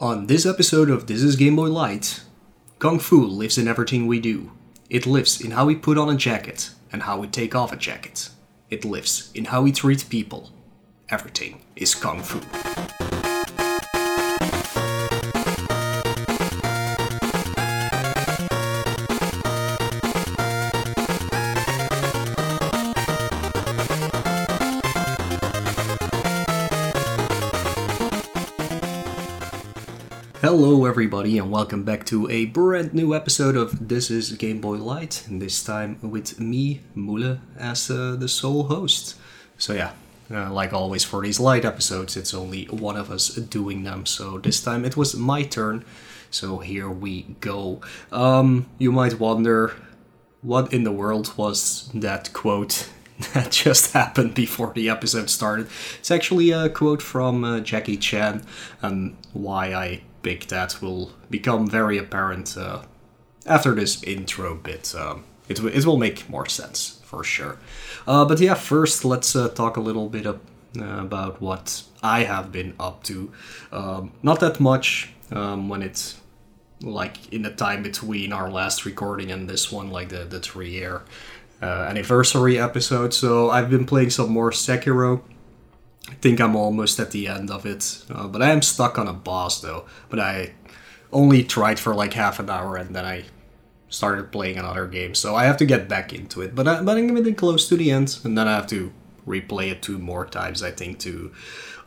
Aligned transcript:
On 0.00 0.28
this 0.28 0.46
episode 0.46 0.90
of 0.90 1.08
This 1.08 1.24
is 1.24 1.34
Game 1.34 1.56
Boy 1.56 1.66
Light, 1.66 2.20
Kung 2.78 3.00
Fu 3.00 3.26
lives 3.26 3.58
in 3.58 3.66
everything 3.66 4.06
we 4.06 4.20
do. 4.20 4.52
It 4.88 5.06
lives 5.06 5.40
in 5.40 5.50
how 5.50 5.66
we 5.66 5.74
put 5.74 5.98
on 5.98 6.08
a 6.08 6.16
jacket 6.16 6.70
and 6.92 7.02
how 7.02 7.18
we 7.18 7.26
take 7.26 7.56
off 7.56 7.72
a 7.72 7.76
jacket. 7.76 8.28
It 8.70 8.84
lives 8.84 9.32
in 9.34 9.46
how 9.46 9.62
we 9.62 9.72
treat 9.72 10.08
people. 10.08 10.52
Everything 11.08 11.62
is 11.74 11.96
Kung 11.96 12.22
Fu. 12.22 12.38
Everybody, 30.88 31.36
and 31.36 31.50
welcome 31.50 31.84
back 31.84 32.06
to 32.06 32.26
a 32.30 32.46
brand 32.46 32.94
new 32.94 33.14
episode 33.14 33.54
of 33.56 33.88
This 33.88 34.10
is 34.10 34.32
Game 34.32 34.58
Boy 34.58 34.76
Light, 34.78 35.22
this 35.28 35.62
time 35.62 35.98
with 36.00 36.40
me, 36.40 36.80
Mule, 36.94 37.40
as 37.58 37.90
uh, 37.90 38.16
the 38.18 38.26
sole 38.26 38.62
host. 38.62 39.14
So, 39.58 39.74
yeah, 39.74 39.90
uh, 40.30 40.50
like 40.50 40.72
always 40.72 41.04
for 41.04 41.20
these 41.20 41.38
light 41.38 41.66
episodes, 41.66 42.16
it's 42.16 42.32
only 42.32 42.64
one 42.70 42.96
of 42.96 43.10
us 43.10 43.28
doing 43.34 43.84
them, 43.84 44.06
so 44.06 44.38
this 44.38 44.62
time 44.62 44.86
it 44.86 44.96
was 44.96 45.14
my 45.14 45.42
turn. 45.42 45.84
So, 46.30 46.56
here 46.56 46.88
we 46.88 47.36
go. 47.40 47.82
Um, 48.10 48.64
you 48.78 48.90
might 48.90 49.20
wonder 49.20 49.74
what 50.40 50.72
in 50.72 50.84
the 50.84 50.92
world 50.92 51.36
was 51.36 51.90
that 51.92 52.32
quote 52.32 52.88
that 53.34 53.50
just 53.50 53.92
happened 53.92 54.32
before 54.32 54.72
the 54.72 54.88
episode 54.88 55.28
started. 55.28 55.68
It's 55.98 56.10
actually 56.10 56.50
a 56.50 56.70
quote 56.70 57.02
from 57.02 57.44
uh, 57.44 57.60
Jackie 57.60 57.98
Chan, 57.98 58.42
and 58.80 59.18
why 59.34 59.74
I 59.74 60.00
that 60.48 60.80
will 60.80 61.10
become 61.30 61.66
very 61.66 61.98
apparent 61.98 62.56
uh, 62.56 62.82
after 63.46 63.74
this 63.74 64.02
intro 64.02 64.54
bit. 64.54 64.94
Um, 64.94 65.24
it, 65.48 65.56
w- 65.56 65.74
it 65.74 65.84
will 65.86 65.96
make 65.96 66.28
more 66.28 66.46
sense 66.46 67.00
for 67.04 67.24
sure. 67.24 67.56
Uh, 68.06 68.24
but 68.24 68.40
yeah, 68.40 68.54
first 68.54 69.04
let's 69.04 69.34
uh, 69.34 69.48
talk 69.48 69.76
a 69.76 69.80
little 69.80 70.08
bit 70.08 70.26
of, 70.26 70.40
uh, 70.78 71.00
about 71.00 71.40
what 71.40 71.82
I 72.02 72.24
have 72.24 72.52
been 72.52 72.74
up 72.78 73.02
to. 73.04 73.32
Um, 73.72 74.12
not 74.22 74.40
that 74.40 74.60
much 74.60 75.10
um, 75.32 75.68
when 75.68 75.82
it's 75.82 76.20
like 76.82 77.32
in 77.32 77.42
the 77.42 77.50
time 77.50 77.82
between 77.82 78.32
our 78.32 78.50
last 78.50 78.84
recording 78.84 79.32
and 79.32 79.48
this 79.48 79.72
one, 79.72 79.90
like 79.90 80.10
the, 80.10 80.24
the 80.24 80.40
three 80.40 80.70
year 80.70 81.02
uh, 81.62 81.86
anniversary 81.88 82.58
episode. 82.58 83.12
So 83.14 83.50
I've 83.50 83.70
been 83.70 83.86
playing 83.86 84.10
some 84.10 84.30
more 84.30 84.50
Sekiro. 84.50 85.22
I 86.10 86.14
think 86.14 86.40
I'm 86.40 86.56
almost 86.56 86.98
at 86.98 87.10
the 87.10 87.28
end 87.28 87.50
of 87.50 87.66
it, 87.66 88.04
uh, 88.10 88.26
but 88.26 88.42
I 88.42 88.50
am 88.50 88.62
stuck 88.62 88.98
on 88.98 89.08
a 89.08 89.12
boss 89.12 89.60
though. 89.60 89.86
But 90.08 90.20
I 90.20 90.54
only 91.12 91.44
tried 91.44 91.78
for 91.78 91.94
like 91.94 92.14
half 92.14 92.38
an 92.38 92.50
hour 92.50 92.76
and 92.76 92.94
then 92.94 93.04
I 93.04 93.24
started 93.88 94.32
playing 94.32 94.58
another 94.58 94.86
game, 94.86 95.14
so 95.14 95.34
I 95.34 95.44
have 95.44 95.56
to 95.58 95.66
get 95.66 95.88
back 95.88 96.12
into 96.12 96.42
it. 96.42 96.54
But 96.54 96.68
I, 96.68 96.82
but 96.82 96.96
I'm 96.96 97.14
getting 97.14 97.34
close 97.34 97.68
to 97.68 97.76
the 97.76 97.90
end, 97.90 98.18
and 98.24 98.36
then 98.36 98.46
I 98.48 98.54
have 98.54 98.66
to 98.68 98.92
replay 99.26 99.70
it 99.70 99.82
two 99.82 99.98
more 99.98 100.26
times, 100.26 100.62
I 100.62 100.70
think, 100.70 100.98
to 101.00 101.32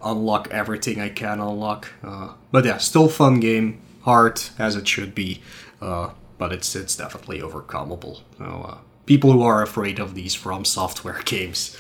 unlock 0.04 0.48
everything 0.52 1.00
I 1.00 1.10
can 1.10 1.40
unlock. 1.40 1.90
Uh, 2.04 2.34
but 2.52 2.66
yeah, 2.66 2.78
still 2.78 3.08
fun 3.08 3.40
game, 3.40 3.82
hard 4.02 4.42
as 4.58 4.76
it 4.76 4.88
should 4.88 5.14
be, 5.14 5.42
uh, 5.82 6.12
but 6.38 6.52
it's 6.52 6.76
it's 6.76 6.96
definitely 6.96 7.40
overcomable. 7.40 8.22
So, 8.38 8.46
uh, 8.46 8.78
people 9.06 9.32
who 9.32 9.44
are 9.44 9.62
afraid 9.62 10.00
of 10.00 10.16
these 10.16 10.36
From 10.36 10.66
Software 10.66 11.22
games 11.26 11.78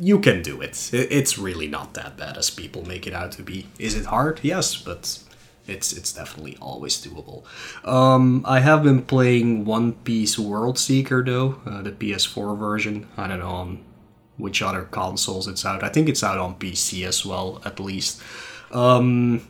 you 0.00 0.18
can 0.18 0.42
do 0.42 0.60
it. 0.60 0.90
It's 0.92 1.38
really 1.38 1.68
not 1.68 1.94
that 1.94 2.16
bad 2.16 2.36
as 2.36 2.50
people 2.50 2.86
make 2.86 3.06
it 3.06 3.12
out 3.12 3.32
to 3.32 3.42
be. 3.42 3.66
Is 3.78 3.94
it 3.94 4.06
hard? 4.06 4.40
Yes, 4.42 4.74
but 4.74 5.22
it's 5.66 5.92
it's 5.92 6.12
definitely 6.12 6.56
always 6.60 6.96
doable. 7.04 7.44
Um, 7.86 8.44
I 8.46 8.60
have 8.60 8.82
been 8.82 9.02
playing 9.02 9.64
One 9.64 9.92
Piece 9.92 10.38
World 10.38 10.78
Seeker 10.78 11.22
though, 11.22 11.60
uh, 11.66 11.82
the 11.82 11.92
PS4 11.92 12.58
version. 12.58 13.06
I 13.16 13.28
don't 13.28 13.40
know 13.40 13.50
on 13.50 13.84
which 14.38 14.62
other 14.62 14.82
consoles 14.84 15.46
it's 15.46 15.64
out. 15.66 15.84
I 15.84 15.90
think 15.90 16.08
it's 16.08 16.24
out 16.24 16.38
on 16.38 16.54
PC 16.54 17.06
as 17.06 17.24
well, 17.26 17.60
at 17.64 17.78
least. 17.78 18.22
Um, 18.72 19.46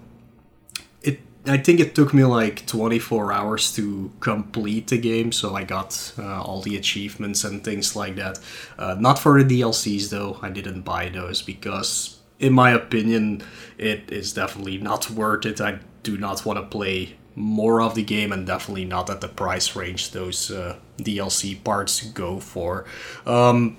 I 1.47 1.57
think 1.57 1.81
it 1.81 1.95
took 1.95 2.13
me 2.13 2.25
like 2.25 2.67
24 2.67 3.33
hours 3.33 3.73
to 3.75 4.13
complete 4.21 4.89
the 4.89 4.99
game, 4.99 5.33
so 5.33 5.57
I 5.57 5.65
got 5.65 6.13
uh, 6.19 6.43
all 6.43 6.61
the 6.61 6.77
achievements 6.77 7.45
and 7.45 7.65
things 7.65 7.97
like 7.97 8.17
that. 8.17 8.39
Uh, 8.79 8.97
not 8.99 9.19
for 9.19 9.43
the 9.43 9.61
DLCs 9.61 10.11
though, 10.11 10.39
I 10.43 10.51
didn't 10.51 10.83
buy 10.83 11.09
those 11.09 11.41
because, 11.41 12.19
in 12.39 12.53
my 12.53 12.73
opinion, 12.73 13.43
it 13.79 14.13
is 14.13 14.35
definitely 14.35 14.79
not 14.79 15.11
worth 15.11 15.47
it. 15.47 15.63
I 15.63 15.79
do 16.03 16.19
not 16.19 16.45
want 16.45 16.59
to 16.59 16.67
play 16.67 17.17
more 17.35 17.81
of 17.81 17.95
the 17.95 18.03
game 18.03 18.33
and 18.33 18.47
definitely 18.47 18.85
not 18.85 19.09
at 19.09 19.23
the 19.23 19.29
price 19.29 19.75
range 19.75 20.11
those 20.11 20.51
uh, 20.51 20.77
DLC 20.99 21.63
parts 21.65 22.03
go 22.03 22.39
for. 22.39 22.85
Um, 23.25 23.79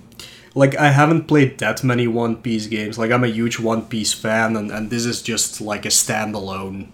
like 0.56 0.76
I 0.78 0.90
haven't 0.90 1.28
played 1.28 1.60
that 1.60 1.84
many 1.84 2.08
One 2.08 2.38
Piece 2.38 2.66
games. 2.66 2.98
Like 2.98 3.12
I'm 3.12 3.24
a 3.24 3.28
huge 3.28 3.60
One 3.60 3.86
Piece 3.86 4.14
fan, 4.14 4.58
and, 4.58 4.72
and 4.72 4.90
this 4.90 5.06
is 5.06 5.22
just 5.22 5.62
like 5.62 5.86
a 5.86 5.90
standalone 5.90 6.88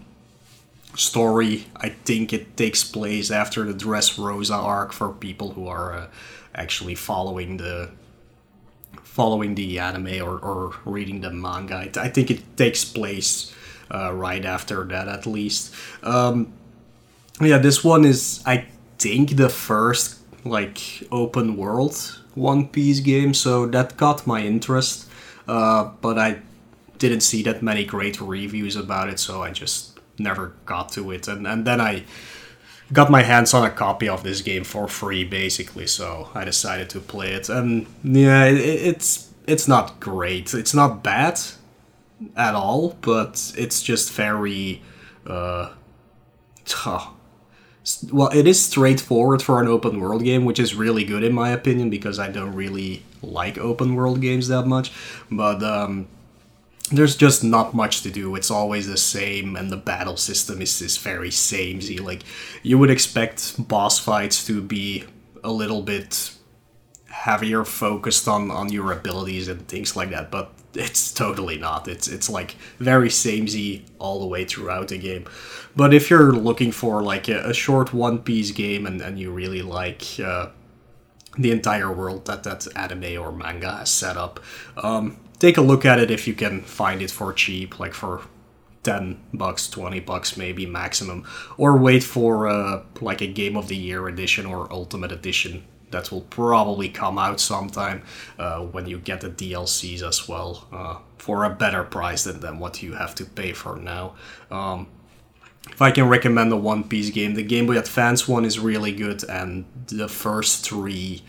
story. 0.97 1.67
I 1.75 1.89
think 1.89 2.33
it 2.33 2.57
takes 2.57 2.83
place 2.83 3.31
after 3.31 3.63
the 3.63 3.73
Dressrosa 3.73 4.57
arc 4.57 4.91
for 4.91 5.09
people 5.13 5.51
who 5.51 5.67
are 5.67 5.93
uh, 5.93 6.07
actually 6.55 6.95
following 6.95 7.57
the 7.57 7.91
following 9.03 9.55
the 9.55 9.79
anime 9.79 10.21
or, 10.21 10.37
or 10.37 10.75
reading 10.85 11.21
the 11.21 11.31
manga. 11.31 11.89
I 11.97 12.09
think 12.09 12.29
it 12.29 12.57
takes 12.57 12.85
place 12.85 13.53
uh, 13.91 14.13
right 14.13 14.45
after 14.45 14.83
that, 14.85 15.07
at 15.07 15.25
least. 15.25 15.73
Um, 16.03 16.53
yeah, 17.41 17.57
this 17.57 17.83
one 17.83 18.05
is 18.05 18.43
I 18.45 18.65
think 18.97 19.37
the 19.37 19.49
first 19.49 20.19
like 20.43 21.03
open 21.11 21.57
world 21.57 22.21
One 22.35 22.67
Piece 22.67 22.99
game, 22.99 23.33
so 23.33 23.65
that 23.67 23.97
got 23.97 24.27
my 24.27 24.41
interest. 24.41 25.07
Uh, 25.47 25.91
but 26.01 26.17
I 26.17 26.39
didn't 26.97 27.21
see 27.21 27.43
that 27.43 27.61
many 27.61 27.85
great 27.85 28.19
reviews 28.19 28.75
about 28.75 29.09
it, 29.09 29.19
so 29.19 29.43
I 29.43 29.51
just 29.51 29.96
never 30.19 30.53
got 30.65 30.91
to 30.93 31.11
it. 31.11 31.27
And, 31.27 31.47
and 31.47 31.65
then 31.65 31.81
I 31.81 32.03
got 32.93 33.11
my 33.11 33.23
hands 33.23 33.53
on 33.53 33.65
a 33.65 33.69
copy 33.69 34.07
of 34.07 34.23
this 34.23 34.41
game 34.41 34.63
for 34.63 34.87
free, 34.87 35.23
basically, 35.23 35.87
so 35.87 36.29
I 36.33 36.45
decided 36.45 36.89
to 36.91 36.99
play 36.99 37.33
it. 37.33 37.49
And 37.49 37.87
yeah, 38.03 38.45
it, 38.45 38.57
it's 38.57 39.29
it's 39.45 39.67
not 39.67 39.99
great. 39.99 40.53
It's 40.53 40.73
not 40.73 41.03
bad 41.03 41.39
at 42.35 42.55
all, 42.55 42.97
but 43.01 43.53
it's 43.57 43.81
just 43.81 44.11
very. 44.11 44.81
Uh, 45.25 45.73
well, 48.11 48.29
it 48.29 48.45
is 48.45 48.63
straightforward 48.63 49.41
for 49.41 49.61
an 49.61 49.67
open 49.67 50.01
world 50.01 50.23
game, 50.23 50.43
which 50.43 50.59
is 50.59 50.75
really 50.75 51.05
good 51.05 51.23
in 51.23 51.33
my 51.33 51.49
opinion 51.49 51.89
because 51.89 52.19
I 52.19 52.29
don't 52.29 52.53
really 52.53 53.03
like 53.21 53.57
open 53.57 53.95
world 53.95 54.21
games 54.21 54.49
that 54.49 54.65
much. 54.67 54.91
But 55.31 55.63
um, 55.63 56.07
there's 56.91 57.15
just 57.15 57.43
not 57.43 57.73
much 57.73 58.01
to 58.03 58.11
do. 58.11 58.35
It's 58.35 58.51
always 58.51 58.87
the 58.87 58.97
same, 58.97 59.55
and 59.55 59.69
the 59.69 59.77
battle 59.77 60.17
system 60.17 60.61
is, 60.61 60.81
is 60.81 60.97
very 60.97 61.31
samey. 61.31 61.97
Like 61.97 62.23
you 62.63 62.77
would 62.77 62.89
expect 62.89 63.67
boss 63.67 63.99
fights 63.99 64.45
to 64.47 64.61
be 64.61 65.05
a 65.43 65.51
little 65.51 65.81
bit 65.81 66.31
heavier 67.09 67.65
focused 67.65 68.27
on 68.27 68.51
on 68.51 68.71
your 68.71 68.91
abilities 68.91 69.47
and 69.47 69.67
things 69.67 69.95
like 69.95 70.11
that, 70.11 70.31
but 70.31 70.51
it's 70.73 71.13
totally 71.13 71.57
not. 71.57 71.87
It's 71.87 72.07
it's 72.07 72.29
like 72.29 72.55
very 72.79 73.09
samey 73.09 73.85
all 73.99 74.19
the 74.19 74.27
way 74.27 74.45
throughout 74.45 74.89
the 74.89 74.97
game. 74.97 75.25
But 75.75 75.93
if 75.93 76.09
you're 76.09 76.31
looking 76.31 76.71
for 76.71 77.03
like 77.03 77.27
a, 77.27 77.49
a 77.49 77.53
short 77.53 77.93
One 77.93 78.19
Piece 78.19 78.51
game 78.51 78.85
and, 78.85 79.01
and 79.01 79.19
you 79.19 79.31
really 79.31 79.61
like 79.61 80.03
uh, 80.23 80.49
the 81.37 81.51
entire 81.51 81.91
world 81.91 82.25
that 82.25 82.43
that 82.43 82.67
anime 82.75 83.21
or 83.21 83.31
manga 83.31 83.71
has 83.77 83.89
set 83.89 84.17
up, 84.17 84.39
um, 84.77 85.17
take 85.39 85.57
a 85.57 85.61
look 85.61 85.85
at 85.85 85.99
it 85.99 86.11
if 86.11 86.27
you 86.27 86.33
can 86.33 86.61
find 86.61 87.01
it 87.01 87.11
for 87.11 87.33
cheap, 87.33 87.79
like 87.79 87.93
for 87.93 88.21
10 88.83 89.19
bucks 89.33 89.67
20 89.69 89.99
bucks 89.99 90.37
maybe 90.37 90.65
maximum 90.65 91.25
or 91.57 91.75
wait 91.75 92.01
for 92.01 92.47
uh, 92.47 92.83
like 93.01 93.19
a 93.19 93.27
game 93.27 93.57
of 93.57 93.67
the 93.67 93.75
year 93.75 94.07
edition 94.07 94.45
or 94.45 94.71
ultimate 94.71 95.11
edition 95.11 95.65
that 95.91 96.11
will 96.11 96.21
probably 96.21 96.89
come 96.89 97.17
out 97.17 97.39
sometime 97.39 98.01
uh, 98.39 98.59
when 98.59 98.87
you 98.87 98.97
get 98.97 99.21
the 99.21 99.29
DLCs 99.29 100.07
as 100.07 100.27
well 100.27 100.67
uh, 100.71 100.97
for 101.17 101.43
a 101.43 101.49
better 101.49 101.83
price 101.83 102.23
than, 102.23 102.39
than 102.39 102.59
what 102.59 102.81
you 102.81 102.93
have 102.93 103.15
to 103.15 103.25
pay 103.25 103.53
for 103.53 103.75
now. 103.75 104.15
Um, 104.51 104.87
if 105.69 105.81
I 105.81 105.91
can 105.91 106.07
recommend 106.07 106.51
a 106.51 106.57
One 106.57 106.83
Piece 106.83 107.09
game, 107.09 107.33
the 107.33 107.43
Game 107.43 107.67
Boy 107.67 107.77
Advance 107.77 108.27
one 108.27 108.45
is 108.45 108.57
really 108.57 108.93
good, 108.93 109.23
and 109.25 109.65
the 109.87 110.07
first 110.07 110.65
three 110.65 111.23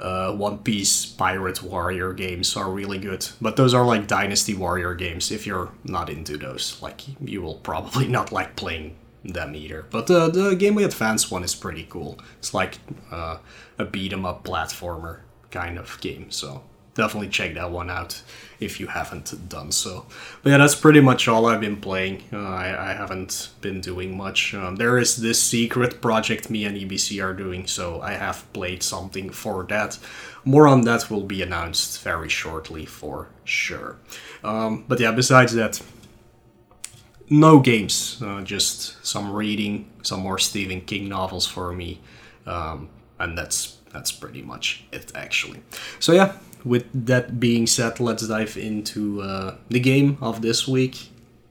uh, 0.00 0.32
One 0.32 0.58
Piece 0.58 1.06
Pirate 1.06 1.62
Warrior 1.62 2.12
games 2.12 2.56
are 2.56 2.70
really 2.70 2.98
good. 2.98 3.26
But 3.40 3.56
those 3.56 3.74
are 3.74 3.84
like 3.84 4.06
Dynasty 4.06 4.54
Warrior 4.54 4.94
games. 4.94 5.30
If 5.30 5.46
you're 5.46 5.70
not 5.84 6.10
into 6.10 6.36
those, 6.36 6.80
like 6.82 7.02
you 7.20 7.42
will 7.42 7.56
probably 7.56 8.06
not 8.18 8.32
like 8.32 8.56
playing 8.56 8.96
them 9.24 9.54
either. 9.54 9.86
But 9.90 10.10
uh, 10.10 10.28
the 10.28 10.54
Game 10.54 10.74
Boy 10.76 10.84
Advance 10.84 11.30
one 11.30 11.44
is 11.44 11.54
pretty 11.54 11.86
cool. 11.90 12.18
It's 12.38 12.54
like 12.54 12.78
uh, 13.10 13.38
a 13.78 13.84
beat 13.84 14.12
'em 14.12 14.24
up 14.24 14.44
platformer 14.44 15.20
kind 15.50 15.78
of 15.78 16.00
game. 16.00 16.30
So 16.30 16.62
definitely 16.98 17.28
check 17.28 17.54
that 17.54 17.70
one 17.70 17.88
out 17.88 18.22
if 18.60 18.80
you 18.80 18.88
haven't 18.88 19.48
done 19.48 19.70
so. 19.70 20.04
But 20.42 20.50
yeah, 20.50 20.58
that's 20.58 20.74
pretty 20.74 21.00
much 21.00 21.28
all 21.28 21.46
I've 21.46 21.60
been 21.60 21.76
playing. 21.76 22.24
Uh, 22.32 22.38
I, 22.38 22.90
I, 22.90 22.92
haven't 22.92 23.50
been 23.60 23.80
doing 23.80 24.16
much. 24.16 24.52
Um, 24.52 24.76
there 24.76 24.98
is 24.98 25.16
this 25.16 25.40
secret 25.40 26.00
project 26.02 26.50
me 26.50 26.64
and 26.64 26.76
EBC 26.76 27.24
are 27.24 27.32
doing, 27.32 27.68
so 27.68 28.02
I 28.02 28.14
have 28.14 28.52
played 28.52 28.82
something 28.82 29.30
for 29.30 29.64
that. 29.68 29.98
More 30.44 30.66
on 30.66 30.82
that 30.82 31.08
will 31.08 31.22
be 31.22 31.40
announced 31.40 32.02
very 32.02 32.28
shortly 32.28 32.84
for 32.84 33.28
sure. 33.44 33.96
Um, 34.42 34.84
but 34.88 34.98
yeah, 34.98 35.12
besides 35.12 35.54
that, 35.54 35.80
no 37.30 37.60
games, 37.60 38.20
uh, 38.22 38.42
just 38.42 39.06
some 39.06 39.32
reading, 39.32 39.88
some 40.02 40.20
more 40.20 40.38
Stephen 40.38 40.80
King 40.80 41.08
novels 41.08 41.46
for 41.46 41.72
me, 41.72 42.00
um, 42.46 42.88
and 43.20 43.38
that's 43.38 43.76
that's 43.92 44.10
pretty 44.12 44.42
much 44.42 44.84
it 44.92 45.12
actually. 45.14 45.60
So 46.00 46.12
yeah, 46.12 46.32
with 46.64 46.86
that 47.06 47.38
being 47.40 47.66
said, 47.66 48.00
let's 48.00 48.26
dive 48.26 48.56
into 48.56 49.22
uh, 49.22 49.56
the 49.68 49.80
game 49.80 50.18
of 50.20 50.42
this 50.42 50.66
week 50.66 51.10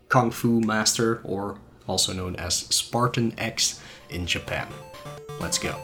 Kung 0.09 0.31
Fu 0.31 0.61
Master, 0.61 1.21
or 1.23 1.57
also 1.87 2.13
known 2.13 2.35
as 2.37 2.55
Spartan 2.55 3.33
X 3.37 3.81
in 4.09 4.25
Japan. 4.25 4.67
Let's 5.39 5.57
go. 5.57 5.75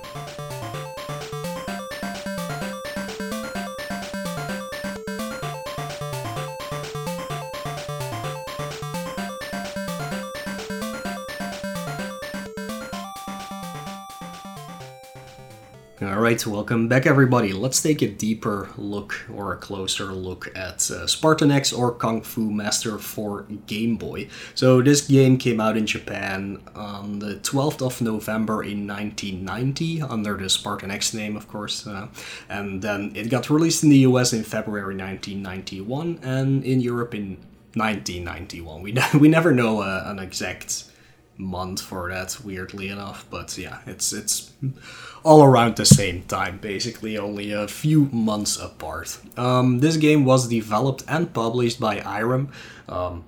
Alright, 16.23 16.47
welcome 16.47 16.87
back 16.87 17.05
everybody. 17.05 17.51
Let's 17.51 17.81
take 17.81 18.01
a 18.01 18.07
deeper 18.07 18.69
look 18.77 19.25
or 19.29 19.51
a 19.51 19.57
closer 19.57 20.13
look 20.13 20.47
at 20.55 20.89
uh, 20.89 21.05
Spartan 21.05 21.51
X 21.51 21.73
or 21.73 21.93
Kung 21.93 22.21
Fu 22.21 22.49
Master 22.49 22.97
for 22.97 23.41
Game 23.67 23.97
Boy. 23.97 24.29
So 24.55 24.81
this 24.81 25.05
game 25.05 25.37
came 25.37 25.59
out 25.59 25.75
in 25.75 25.85
Japan 25.85 26.61
on 26.75 27.19
the 27.19 27.35
12th 27.35 27.85
of 27.85 28.01
November 28.01 28.63
in 28.63 28.87
1990 28.87 30.03
under 30.03 30.37
the 30.37 30.49
Spartan 30.49 30.91
X 30.91 31.13
name, 31.13 31.35
of 31.35 31.49
course. 31.49 31.85
Uh, 31.85 32.07
and 32.47 32.81
then 32.81 33.11
it 33.15 33.29
got 33.29 33.49
released 33.49 33.83
in 33.83 33.89
the 33.89 34.07
US 34.07 34.31
in 34.31 34.45
February 34.45 34.95
1991 34.95 36.19
and 36.23 36.63
in 36.63 36.79
Europe 36.79 37.13
in 37.13 37.35
1991. 37.73 38.81
We, 38.81 38.95
we 39.19 39.27
never 39.27 39.51
know 39.51 39.81
uh, 39.81 40.03
an 40.05 40.19
exact 40.19 40.85
month 41.37 41.81
for 41.81 42.09
that, 42.09 42.37
weirdly 42.43 42.89
enough, 42.89 43.25
but 43.29 43.57
yeah, 43.57 43.79
it's 43.85 44.13
it's 44.13 44.51
all 45.23 45.43
around 45.43 45.75
the 45.75 45.85
same 45.85 46.23
time, 46.23 46.57
basically, 46.59 47.17
only 47.17 47.51
a 47.51 47.67
few 47.67 48.05
months 48.11 48.59
apart. 48.59 49.19
Um, 49.37 49.79
this 49.79 49.97
game 49.97 50.25
was 50.25 50.47
developed 50.47 51.03
and 51.07 51.33
published 51.33 51.79
by 51.79 51.99
Irem. 51.99 52.49
Um, 52.87 53.23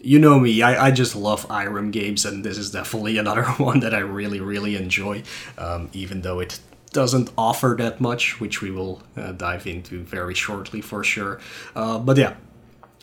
you 0.00 0.18
know 0.18 0.38
me, 0.38 0.60
I, 0.62 0.86
I 0.86 0.90
just 0.90 1.16
love 1.16 1.48
Irem 1.48 1.90
games, 1.90 2.24
and 2.24 2.44
this 2.44 2.58
is 2.58 2.70
definitely 2.70 3.18
another 3.24 3.44
one 3.44 3.80
that 3.80 3.94
I 3.94 4.00
really, 4.00 4.40
really 4.40 4.76
enjoy, 4.76 5.22
um, 5.58 5.88
even 5.92 6.22
though 6.22 6.40
it 6.40 6.60
doesn't 6.92 7.30
offer 7.36 7.74
that 7.78 8.00
much, 8.00 8.40
which 8.40 8.62
we 8.62 8.70
will 8.70 9.02
uh, 9.16 9.32
dive 9.32 9.66
into 9.66 10.02
very 10.04 10.34
shortly 10.34 10.80
for 10.80 11.02
sure. 11.02 11.40
Uh, 11.74 11.98
but 11.98 12.16
yeah, 12.16 12.34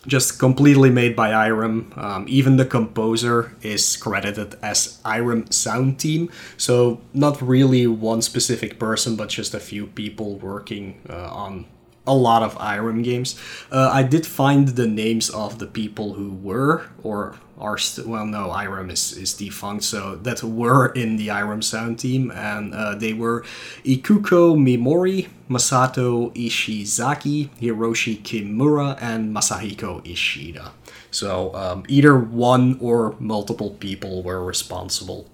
just 0.08 0.40
completely 0.40 0.90
made 0.90 1.16
by 1.16 1.30
Irem. 1.30 1.96
Um, 1.98 2.26
even 2.28 2.58
the 2.58 2.66
composer 2.66 3.56
is 3.62 3.96
credited 3.98 4.56
as 4.62 5.00
Irem 5.06 5.52
Sound 5.54 6.00
Team, 6.00 6.30
so 6.58 7.02
not 7.14 7.42
really 7.42 7.88
one 7.88 8.22
specific 8.22 8.80
person, 8.80 9.16
but 9.16 9.30
just 9.30 9.54
a 9.54 9.60
few 9.60 9.88
people 9.88 10.38
working 10.38 11.00
uh, 11.10 11.30
on 11.30 11.66
a 12.08 12.16
lot 12.16 12.42
of 12.42 12.56
Irem 12.56 13.04
games. 13.04 13.40
Uh, 13.72 13.90
I 13.92 14.04
did 14.04 14.26
find 14.26 14.70
the 14.70 14.88
names 14.88 15.30
of 15.30 15.60
the 15.60 15.68
people 15.68 16.14
who 16.14 16.32
were 16.32 16.88
or 17.04 17.36
are 17.60 17.78
still 17.78 18.10
well 18.10 18.26
no 18.26 18.50
Irem 18.50 18.92
is, 18.92 19.16
is 19.16 19.36
defunct 19.36 19.84
so 19.84 20.16
that 20.16 20.44
were 20.44 20.88
in 20.94 21.16
the 21.18 21.28
Irem 21.28 21.64
sound 21.64 22.00
team 22.00 22.32
and 22.32 22.74
uh, 22.74 22.96
they 22.96 23.14
were 23.14 23.44
Ikuko 23.86 24.56
Mimori, 24.58 25.30
Masato 25.48 26.34
Ishizaki, 26.36 27.50
Hiroshi 27.62 28.20
Kimura 28.24 28.98
and 29.00 29.36
Masahiko 29.36 30.04
Ishida. 30.04 30.72
So 31.12 31.54
um, 31.54 31.84
either 31.88 32.18
one 32.18 32.80
or 32.82 33.16
multiple 33.20 33.72
people 33.72 34.24
were 34.24 34.44
responsible 34.44 35.30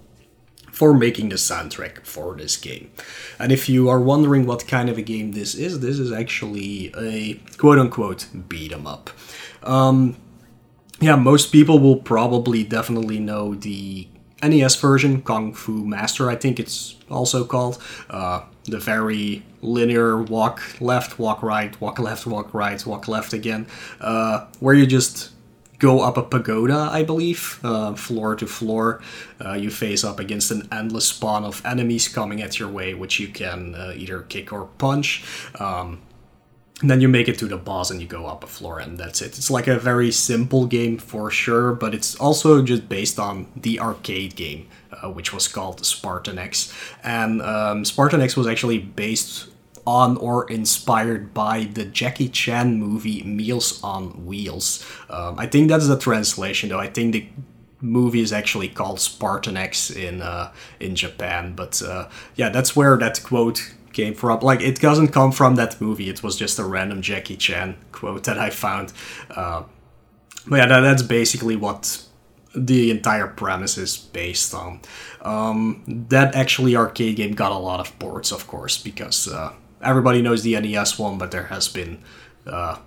for 0.77 0.93
making 0.93 1.29
the 1.29 1.35
soundtrack 1.35 2.05
for 2.05 2.35
this 2.35 2.55
game. 2.55 2.91
And 3.39 3.51
if 3.51 3.67
you 3.67 3.89
are 3.89 3.99
wondering 3.99 4.45
what 4.45 4.67
kind 4.67 4.89
of 4.89 4.97
a 4.99 5.01
game 5.01 5.31
this 5.31 5.55
is, 5.55 5.79
this 5.79 5.97
is 5.97 6.11
actually 6.11 6.93
a 6.95 7.33
quote 7.57 7.79
unquote 7.79 8.27
beat 8.47 8.71
'em 8.71 8.85
up. 8.85 9.09
Um, 9.63 10.17
yeah, 10.99 11.15
most 11.15 11.51
people 11.51 11.79
will 11.79 11.95
probably 11.97 12.63
definitely 12.63 13.19
know 13.19 13.55
the 13.55 14.07
NES 14.43 14.75
version, 14.75 15.23
Kung 15.23 15.51
Fu 15.51 15.83
Master, 15.83 16.29
I 16.29 16.35
think 16.35 16.59
it's 16.59 16.95
also 17.09 17.43
called. 17.43 17.81
Uh, 18.07 18.41
the 18.65 18.77
very 18.77 19.43
linear 19.63 20.21
walk 20.21 20.61
left, 20.79 21.17
walk 21.17 21.41
right, 21.41 21.79
walk 21.81 21.97
left, 21.97 22.27
walk 22.27 22.53
right, 22.53 22.85
walk 22.85 23.07
left 23.07 23.33
again, 23.33 23.65
uh, 23.99 24.45
where 24.59 24.75
you 24.75 24.85
just 24.85 25.31
go 25.79 26.01
up 26.01 26.17
a 26.17 26.23
pagoda, 26.23 26.89
I 26.91 27.03
believe, 27.03 27.59
uh, 27.63 27.93
floor 27.93 28.35
to 28.35 28.47
floor. 28.47 29.01
Uh, 29.43 29.53
you 29.53 29.69
face 29.69 30.03
up 30.03 30.19
against 30.19 30.51
an 30.51 30.67
endless 30.71 31.07
spawn 31.07 31.43
of 31.43 31.63
enemies 31.65 32.07
coming 32.07 32.41
at 32.41 32.59
your 32.59 32.69
way, 32.69 32.93
which 32.93 33.19
you 33.19 33.27
can 33.27 33.75
uh, 33.75 33.93
either 33.95 34.21
kick 34.21 34.51
or 34.51 34.65
punch. 34.77 35.23
Um, 35.59 36.01
then 36.81 37.01
you 37.01 37.07
make 37.07 37.27
it 37.27 37.39
to 37.39 37.47
the 37.47 37.57
boss 37.57 37.89
and 37.89 37.99
you 37.99 38.07
go 38.07 38.27
up 38.27 38.43
a 38.43 38.47
floor 38.47 38.79
and 38.79 38.99
that's 38.99 39.21
it. 39.21 39.37
It's 39.37 39.49
like 39.49 39.67
a 39.67 39.79
very 39.79 40.11
simple 40.11 40.67
game 40.67 40.99
for 40.99 41.31
sure, 41.31 41.73
but 41.73 41.95
it's 41.95 42.15
also 42.15 42.61
just 42.61 42.87
based 42.87 43.17
on 43.17 43.47
the 43.55 43.79
arcade 43.79 44.35
game, 44.35 44.67
uh, 44.91 45.09
which 45.09 45.33
was 45.33 45.47
called 45.47 45.83
Spartan 45.83 46.37
X. 46.37 46.71
And 47.03 47.41
um, 47.41 47.83
Spartan 47.83 48.21
X 48.21 48.37
was 48.37 48.45
actually 48.45 48.77
based 48.77 49.49
on 49.87 50.17
or 50.17 50.45
inspired 50.51 51.33
by 51.33 51.63
the 51.63 51.85
Jackie 51.85 52.27
Chan 52.27 52.77
movie 52.77 53.23
Meals 53.23 53.81
on 53.81 54.25
Wheels. 54.25 54.85
Um, 55.09 55.39
I 55.39 55.47
think 55.47 55.69
that's 55.69 55.87
the 55.87 55.97
translation, 55.97 56.69
though. 56.69 56.79
I 56.79 56.87
think 56.87 57.13
the 57.13 57.27
movie 57.79 58.21
is 58.21 58.33
actually 58.33 58.67
called 58.67 58.99
Spartan 58.99 59.55
X 59.55 59.89
in 59.89 60.21
uh, 60.21 60.51
in 60.79 60.95
Japan. 60.95 61.53
But 61.55 61.81
uh, 61.81 62.09
yeah, 62.35 62.49
that's 62.49 62.75
where 62.75 62.97
that 62.97 63.23
quote 63.23 63.73
came 63.93 64.13
from. 64.13 64.41
Like, 64.41 64.61
it 64.61 64.79
doesn't 64.81 65.09
come 65.09 65.31
from 65.31 65.55
that 65.55 65.79
movie. 65.79 66.09
It 66.09 66.21
was 66.21 66.35
just 66.35 66.59
a 66.59 66.65
random 66.65 67.01
Jackie 67.01 67.37
Chan 67.37 67.77
quote 67.91 68.25
that 68.25 68.37
I 68.37 68.49
found. 68.49 68.93
Uh, 69.29 69.63
but 70.45 70.57
yeah, 70.57 70.67
that, 70.67 70.81
that's 70.81 71.03
basically 71.03 71.55
what 71.55 72.03
the 72.55 72.91
entire 72.91 73.27
premise 73.27 73.77
is 73.77 73.95
based 73.97 74.53
on. 74.53 74.81
Um, 75.21 75.83
that 76.09 76.35
actually 76.35 76.75
arcade 76.75 77.15
game 77.15 77.33
got 77.33 77.51
a 77.51 77.57
lot 77.57 77.79
of 77.79 77.97
ports, 77.99 78.31
of 78.31 78.47
course, 78.47 78.77
because 78.77 79.27
uh, 79.27 79.53
everybody 79.81 80.21
knows 80.21 80.43
the 80.43 80.59
NES 80.59 80.97
one, 80.97 81.17
but 81.17 81.31
there 81.31 81.45
has 81.45 81.67
been 81.67 81.99
uh, 82.45 82.77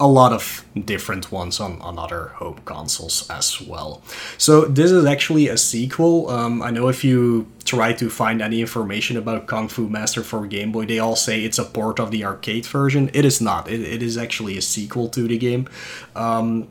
a 0.00 0.08
lot 0.08 0.32
of 0.32 0.64
different 0.84 1.30
ones 1.30 1.60
on, 1.60 1.80
on 1.80 1.98
other 1.98 2.28
home 2.36 2.60
consoles 2.64 3.28
as 3.30 3.60
well. 3.60 4.02
So 4.38 4.64
this 4.64 4.90
is 4.90 5.04
actually 5.04 5.48
a 5.48 5.56
sequel. 5.56 6.28
Um, 6.30 6.62
I 6.62 6.70
know 6.70 6.88
if 6.88 7.04
you 7.04 7.46
try 7.64 7.92
to 7.94 8.10
find 8.10 8.42
any 8.42 8.60
information 8.60 9.16
about 9.16 9.46
Kung 9.46 9.68
Fu 9.68 9.88
Master 9.88 10.22
for 10.22 10.46
Game 10.46 10.72
Boy, 10.72 10.84
they 10.86 10.98
all 10.98 11.16
say 11.16 11.44
it's 11.44 11.58
a 11.58 11.64
port 11.64 12.00
of 12.00 12.10
the 12.10 12.24
arcade 12.24 12.66
version. 12.66 13.08
It 13.14 13.24
is 13.24 13.40
not. 13.40 13.70
It, 13.70 13.80
it 13.80 14.02
is 14.02 14.18
actually 14.18 14.58
a 14.58 14.62
sequel 14.62 15.08
to 15.10 15.28
the 15.28 15.38
game. 15.38 15.68
Um, 16.16 16.68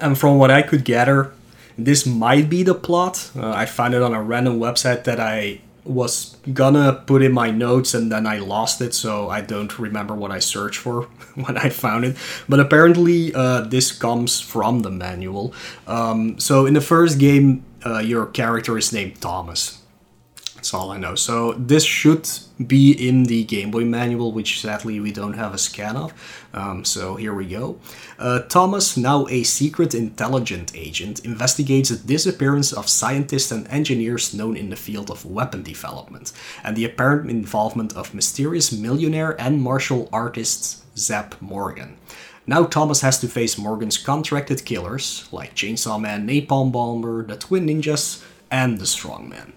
and 0.00 0.18
from 0.18 0.38
what 0.38 0.50
I 0.50 0.62
could 0.62 0.84
gather, 0.84 1.32
this 1.78 2.04
might 2.04 2.50
be 2.50 2.62
the 2.62 2.74
plot. 2.74 3.30
Uh, 3.34 3.50
I 3.50 3.64
found 3.64 3.94
it 3.94 4.02
on 4.02 4.12
a 4.12 4.22
random 4.22 4.58
website 4.58 5.04
that 5.04 5.18
I 5.18 5.62
was 5.84 6.36
gonna 6.52 7.02
put 7.06 7.22
in 7.22 7.32
my 7.32 7.50
notes 7.50 7.94
and 7.94 8.10
then 8.10 8.26
I 8.26 8.38
lost 8.38 8.80
it, 8.80 8.94
so 8.94 9.28
I 9.28 9.40
don't 9.40 9.78
remember 9.78 10.14
what 10.14 10.30
I 10.30 10.38
searched 10.38 10.78
for 10.78 11.02
when 11.34 11.56
I 11.56 11.68
found 11.68 12.04
it. 12.04 12.16
But 12.48 12.60
apparently, 12.60 13.34
uh, 13.34 13.62
this 13.62 13.92
comes 13.92 14.40
from 14.40 14.80
the 14.80 14.90
manual. 14.90 15.54
Um, 15.86 16.38
so 16.38 16.66
in 16.66 16.74
the 16.74 16.80
first 16.80 17.18
game, 17.18 17.64
uh, 17.84 17.98
your 17.98 18.26
character 18.26 18.78
is 18.78 18.92
named 18.92 19.20
Thomas. 19.20 19.82
That's 20.62 20.74
all 20.74 20.92
I 20.92 20.96
know. 20.96 21.16
So 21.16 21.54
this 21.54 21.84
should 21.84 22.28
be 22.64 22.92
in 22.92 23.24
the 23.24 23.42
Game 23.42 23.72
Boy 23.72 23.84
manual, 23.84 24.30
which 24.30 24.60
sadly 24.60 25.00
we 25.00 25.10
don't 25.10 25.32
have 25.32 25.52
a 25.52 25.58
scan 25.58 25.96
of. 25.96 26.12
Um, 26.54 26.84
so 26.84 27.16
here 27.16 27.34
we 27.34 27.46
go. 27.46 27.78
Uh, 28.18 28.40
Thomas, 28.40 28.96
now 28.96 29.26
a 29.28 29.42
secret 29.42 29.94
intelligence 29.94 30.72
agent, 30.74 31.24
investigates 31.24 31.88
the 31.88 31.96
disappearance 31.96 32.72
of 32.72 32.88
scientists 32.88 33.50
and 33.50 33.66
engineers 33.68 34.34
known 34.34 34.56
in 34.56 34.70
the 34.70 34.76
field 34.76 35.10
of 35.10 35.24
weapon 35.24 35.62
development, 35.62 36.32
and 36.62 36.76
the 36.76 36.84
apparent 36.84 37.30
involvement 37.30 37.96
of 37.96 38.14
mysterious 38.14 38.70
millionaire 38.70 39.40
and 39.40 39.62
martial 39.62 40.08
artist 40.12 40.82
Zeb 40.96 41.34
Morgan. 41.40 41.96
Now 42.46 42.64
Thomas 42.64 43.00
has 43.02 43.20
to 43.20 43.28
face 43.28 43.56
Morgan's 43.56 43.96
contracted 43.96 44.64
killers, 44.64 45.28
like 45.32 45.54
Chainsaw 45.54 46.00
Man, 46.00 46.26
Napalm 46.26 46.72
Bomber, 46.72 47.24
the 47.24 47.36
Twin 47.36 47.66
Ninjas, 47.66 48.22
and 48.50 48.78
the 48.78 48.84
Strongman. 48.84 49.52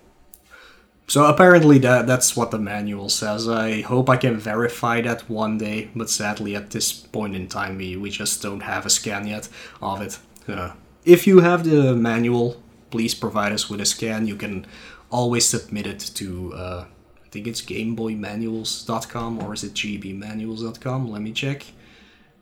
So 1.07 1.25
apparently 1.25 1.77
that 1.79 2.07
that's 2.07 2.35
what 2.35 2.51
the 2.51 2.59
manual 2.59 3.09
says. 3.09 3.47
I 3.47 3.81
hope 3.81 4.09
I 4.09 4.17
can 4.17 4.37
verify 4.37 5.01
that 5.01 5.29
one 5.29 5.57
day, 5.57 5.89
but 5.95 6.09
sadly 6.09 6.55
at 6.55 6.71
this 6.71 6.91
point 6.93 7.35
in 7.35 7.47
time 7.47 7.77
we, 7.77 7.95
we 7.95 8.09
just 8.09 8.41
don't 8.41 8.61
have 8.61 8.85
a 8.85 8.89
scan 8.89 9.27
yet 9.27 9.47
of 9.81 10.01
it. 10.01 10.19
Uh, 10.47 10.71
if 11.03 11.27
you 11.27 11.41
have 11.41 11.63
the 11.63 11.95
manual, 11.95 12.61
please 12.89 13.13
provide 13.13 13.51
us 13.51 13.69
with 13.69 13.81
a 13.81 13.85
scan. 13.85 14.27
You 14.27 14.35
can 14.35 14.65
always 15.11 15.45
submit 15.47 15.85
it 15.87 15.99
to 16.15 16.53
uh, 16.53 16.85
I 17.23 17.29
think 17.29 17.47
it's 17.47 17.61
GameBoyManuals.com 17.61 19.43
or 19.43 19.53
is 19.53 19.63
it 19.63 19.73
GBManuals.com? 19.73 21.11
Let 21.11 21.21
me 21.21 21.31
check. 21.31 21.65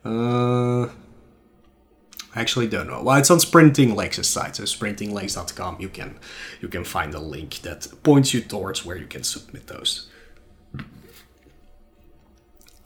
Uh, 0.05 0.87
I 2.35 2.41
actually 2.41 2.67
don't 2.67 2.87
know. 2.87 3.03
Well, 3.03 3.17
it's 3.17 3.29
on 3.29 3.39
Sprinting 3.39 3.95
Legs' 3.95 4.27
site, 4.27 4.55
so 4.55 4.63
sprintinglegs.com. 4.63 5.77
You 5.79 5.89
can 5.89 6.17
you 6.61 6.67
can 6.67 6.83
find 6.83 7.13
a 7.13 7.19
link 7.19 7.59
that 7.61 7.87
points 8.03 8.33
you 8.33 8.41
towards 8.41 8.83
where 8.83 8.97
you 8.97 9.05
can 9.05 9.23
submit 9.23 9.67
those. 9.67 10.07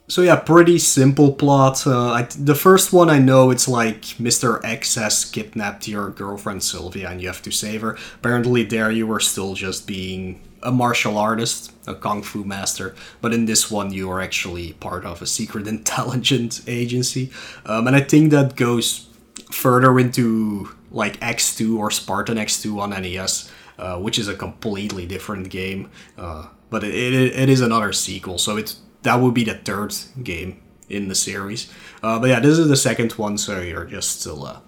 So 0.10 0.22
yeah, 0.22 0.38
pretty 0.38 0.80
simple 0.80 1.34
plot. 1.34 1.86
Uh, 1.86 2.12
I, 2.12 2.22
the 2.24 2.56
first 2.56 2.94
one 2.94 3.10
I 3.10 3.20
know 3.20 3.52
it's 3.52 3.68
like 3.68 4.02
Mr. 4.20 4.64
X 4.64 4.96
has 4.96 5.26
kidnapped 5.26 5.86
your 5.88 6.10
girlfriend 6.10 6.64
Sylvia 6.64 7.10
and 7.10 7.22
you 7.22 7.28
have 7.28 7.42
to 7.42 7.52
save 7.52 7.82
her. 7.82 7.98
Apparently, 8.16 8.64
there 8.64 8.90
you 8.90 9.06
were 9.06 9.20
still 9.20 9.54
just 9.54 9.86
being 9.86 10.42
a 10.64 10.72
martial 10.72 11.18
artist, 11.18 11.74
a 11.88 11.94
kung 11.94 12.24
fu 12.24 12.46
master, 12.46 12.96
but 13.22 13.34
in 13.34 13.46
this 13.46 13.70
one 13.70 13.92
you 13.92 14.10
are 14.10 14.22
actually 14.22 14.74
part 14.74 15.06
of 15.06 15.22
a 15.22 15.28
secret 15.28 15.68
intelligence 15.78 16.64
agency, 16.68 17.30
um, 17.66 17.88
and 17.88 17.96
I 17.96 18.02
think 18.02 18.32
that 18.32 18.56
goes 18.56 19.07
further 19.52 20.00
into 20.00 20.70
like 20.92 21.20
X2 21.20 21.78
or 21.78 21.92
Spartan 21.92 22.38
X2 22.38 22.80
on 22.80 22.90
NES, 22.90 23.52
uh, 23.78 23.98
which 24.00 24.18
is 24.18 24.28
a 24.28 24.36
completely 24.36 25.06
different 25.06 25.50
game. 25.50 25.90
Uh, 26.18 26.48
but 26.70 26.84
it, 26.84 26.94
it, 26.94 27.36
it 27.36 27.50
is 27.50 27.62
another 27.62 27.94
sequel, 27.94 28.38
so 28.38 28.58
it's 28.58 28.80
that 29.04 29.16
would 29.16 29.34
be 29.34 29.44
the 29.44 29.54
third 29.54 29.96
game 30.22 30.62
in 30.90 31.08
the 31.08 31.16
series. 31.16 31.72
Uh, 32.04 32.20
but 32.20 32.30
yeah, 32.30 32.40
this 32.40 32.58
is 32.58 32.68
the 32.68 32.76
second 32.76 33.14
one, 33.14 33.38
so 33.38 33.62
you're 33.62 33.86
just 33.86 34.20
still 34.20 34.46
uh, 34.46 34.60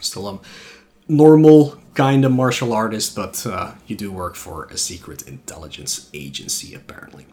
still 0.00 0.28
a 0.28 0.40
normal 1.08 1.78
kind 1.94 2.24
of 2.24 2.32
martial 2.32 2.72
artist, 2.72 3.16
but 3.16 3.44
uh, 3.46 3.72
you 3.86 3.96
do 3.96 4.12
work 4.12 4.36
for 4.36 4.64
a 4.66 4.78
secret 4.78 5.22
intelligence 5.22 6.08
agency 6.14 6.74
apparently. 6.74 7.26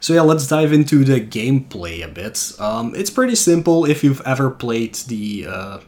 So 0.00 0.12
yeah, 0.12 0.22
let's 0.22 0.46
dive 0.46 0.72
into 0.72 1.04
the 1.04 1.20
gameplay 1.20 2.04
a 2.04 2.08
bit. 2.08 2.52
Um, 2.58 2.94
it's 2.94 3.10
pretty 3.10 3.36
simple 3.36 3.84
if 3.84 4.02
you've 4.02 4.20
ever 4.22 4.50
played 4.50 4.94
the 4.96 5.46
uh, 5.48 5.78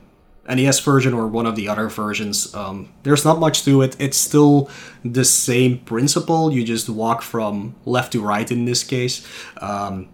NES 0.48 0.80
version 0.80 1.14
or 1.14 1.26
one 1.26 1.46
of 1.46 1.56
the 1.56 1.68
other 1.68 1.88
versions. 1.88 2.54
Um, 2.54 2.92
there's 3.02 3.24
not 3.24 3.38
much 3.38 3.64
to 3.64 3.82
it. 3.82 3.96
It's 3.98 4.16
still 4.16 4.70
the 5.04 5.24
same 5.24 5.78
principle. 5.78 6.52
You 6.52 6.64
just 6.64 6.88
walk 6.88 7.22
from 7.22 7.74
left 7.84 8.12
to 8.12 8.22
right 8.22 8.50
in 8.50 8.64
this 8.64 8.84
case. 8.84 9.26
Um, 9.60 10.08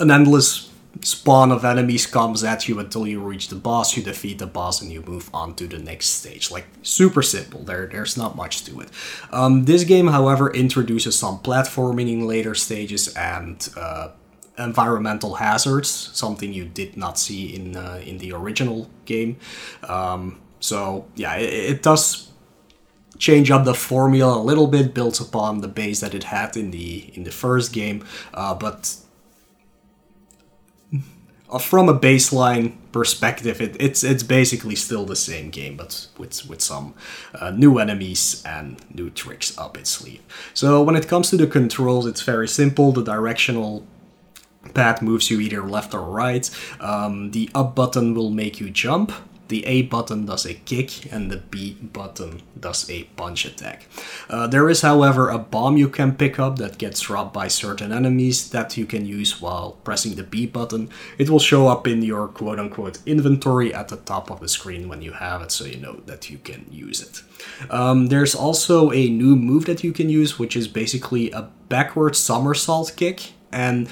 an 0.00 0.10
endless 0.10 0.70
spawn 1.02 1.50
of 1.50 1.64
enemies 1.64 2.06
comes 2.06 2.44
at 2.44 2.68
you 2.68 2.78
until 2.78 3.06
you 3.06 3.20
reach 3.20 3.48
the 3.48 3.56
boss. 3.56 3.96
You 3.96 4.02
defeat 4.02 4.38
the 4.38 4.46
boss 4.46 4.80
and 4.80 4.92
you 4.92 5.02
move 5.02 5.28
on 5.34 5.54
to 5.56 5.66
the 5.66 5.78
next 5.78 6.06
stage. 6.06 6.50
Like 6.50 6.66
super 6.82 7.22
simple. 7.22 7.62
There, 7.62 7.86
there's 7.86 8.16
not 8.16 8.36
much 8.36 8.64
to 8.64 8.80
it. 8.80 8.88
Um, 9.30 9.64
this 9.64 9.84
game, 9.84 10.08
however, 10.08 10.52
introduces 10.52 11.18
some 11.18 11.38
platforming 11.38 12.10
in 12.10 12.26
later 12.26 12.54
stages 12.54 13.12
and. 13.14 13.68
Uh, 13.76 14.08
environmental 14.58 15.34
hazards, 15.34 15.90
something 16.12 16.52
you 16.52 16.64
did 16.64 16.96
not 16.96 17.18
see 17.18 17.54
in 17.54 17.76
uh, 17.76 18.00
in 18.04 18.18
the 18.18 18.32
original 18.32 18.88
game. 19.04 19.36
Um, 19.88 20.40
so 20.60 21.06
yeah, 21.16 21.34
it, 21.36 21.70
it, 21.70 21.82
does 21.82 22.30
change 23.18 23.50
up 23.50 23.64
the 23.64 23.74
formula 23.74 24.38
a 24.38 24.42
little 24.42 24.66
bit, 24.66 24.94
builds 24.94 25.20
upon 25.20 25.60
the 25.60 25.68
base 25.68 26.00
that 26.00 26.14
it 26.14 26.24
had 26.24 26.56
in 26.56 26.70
the 26.70 27.10
in 27.14 27.24
the 27.24 27.30
first 27.30 27.72
game, 27.72 28.04
uh, 28.32 28.54
but 28.54 28.96
uh, 31.50 31.58
from 31.58 31.88
a 31.88 31.98
baseline 31.98 32.74
perspective, 32.92 33.60
it, 33.60 33.76
it's 33.78 34.02
it's 34.02 34.22
basically 34.22 34.74
still 34.74 35.04
the 35.04 35.16
same 35.16 35.50
game, 35.50 35.76
but 35.76 36.08
with 36.16 36.48
with 36.48 36.60
some 36.60 36.94
uh, 37.34 37.50
new 37.50 37.78
enemies 37.78 38.42
and 38.46 38.76
new 38.94 39.10
tricks 39.10 39.56
up 39.58 39.76
its 39.76 39.90
sleeve. 39.90 40.22
So 40.54 40.82
when 40.82 40.96
it 40.96 41.08
comes 41.08 41.30
to 41.30 41.36
the 41.36 41.46
controls, 41.46 42.06
it's 42.06 42.22
very 42.22 42.48
simple. 42.48 42.92
The 42.92 43.02
directional 43.02 43.84
pad 44.72 45.02
moves 45.02 45.30
you 45.30 45.40
either 45.40 45.62
left 45.62 45.94
or 45.94 46.02
right. 46.02 46.48
Um, 46.80 47.30
the 47.32 47.50
up 47.54 47.74
button 47.74 48.14
will 48.14 48.30
make 48.30 48.60
you 48.60 48.70
jump. 48.70 49.12
The 49.48 49.66
A 49.66 49.82
button 49.82 50.24
does 50.24 50.46
a 50.46 50.54
kick, 50.54 51.12
and 51.12 51.30
the 51.30 51.36
B 51.36 51.74
button 51.74 52.40
does 52.58 52.88
a 52.88 53.04
punch 53.14 53.44
attack. 53.44 53.86
Uh, 54.30 54.46
there 54.46 54.70
is, 54.70 54.80
however, 54.80 55.28
a 55.28 55.38
bomb 55.38 55.76
you 55.76 55.90
can 55.90 56.16
pick 56.16 56.38
up 56.38 56.56
that 56.56 56.78
gets 56.78 57.02
dropped 57.02 57.34
by 57.34 57.48
certain 57.48 57.92
enemies 57.92 58.48
that 58.50 58.78
you 58.78 58.86
can 58.86 59.04
use 59.04 59.42
while 59.42 59.72
pressing 59.84 60.14
the 60.14 60.22
B 60.22 60.46
button. 60.46 60.88
It 61.18 61.28
will 61.28 61.40
show 61.40 61.68
up 61.68 61.86
in 61.86 62.00
your 62.00 62.26
quote 62.28 62.58
unquote 62.58 63.00
inventory 63.04 63.72
at 63.74 63.88
the 63.88 63.98
top 63.98 64.30
of 64.30 64.40
the 64.40 64.48
screen 64.48 64.88
when 64.88 65.02
you 65.02 65.12
have 65.12 65.42
it, 65.42 65.52
so 65.52 65.66
you 65.66 65.76
know 65.76 66.00
that 66.06 66.30
you 66.30 66.38
can 66.38 66.64
use 66.70 67.02
it. 67.02 67.22
Um, 67.70 68.06
there's 68.06 68.34
also 68.34 68.92
a 68.92 69.10
new 69.10 69.36
move 69.36 69.66
that 69.66 69.84
you 69.84 69.92
can 69.92 70.08
use, 70.08 70.38
which 70.38 70.56
is 70.56 70.68
basically 70.68 71.30
a 71.32 71.50
backward 71.68 72.16
somersault 72.16 72.96
kick, 72.96 73.32
and 73.52 73.88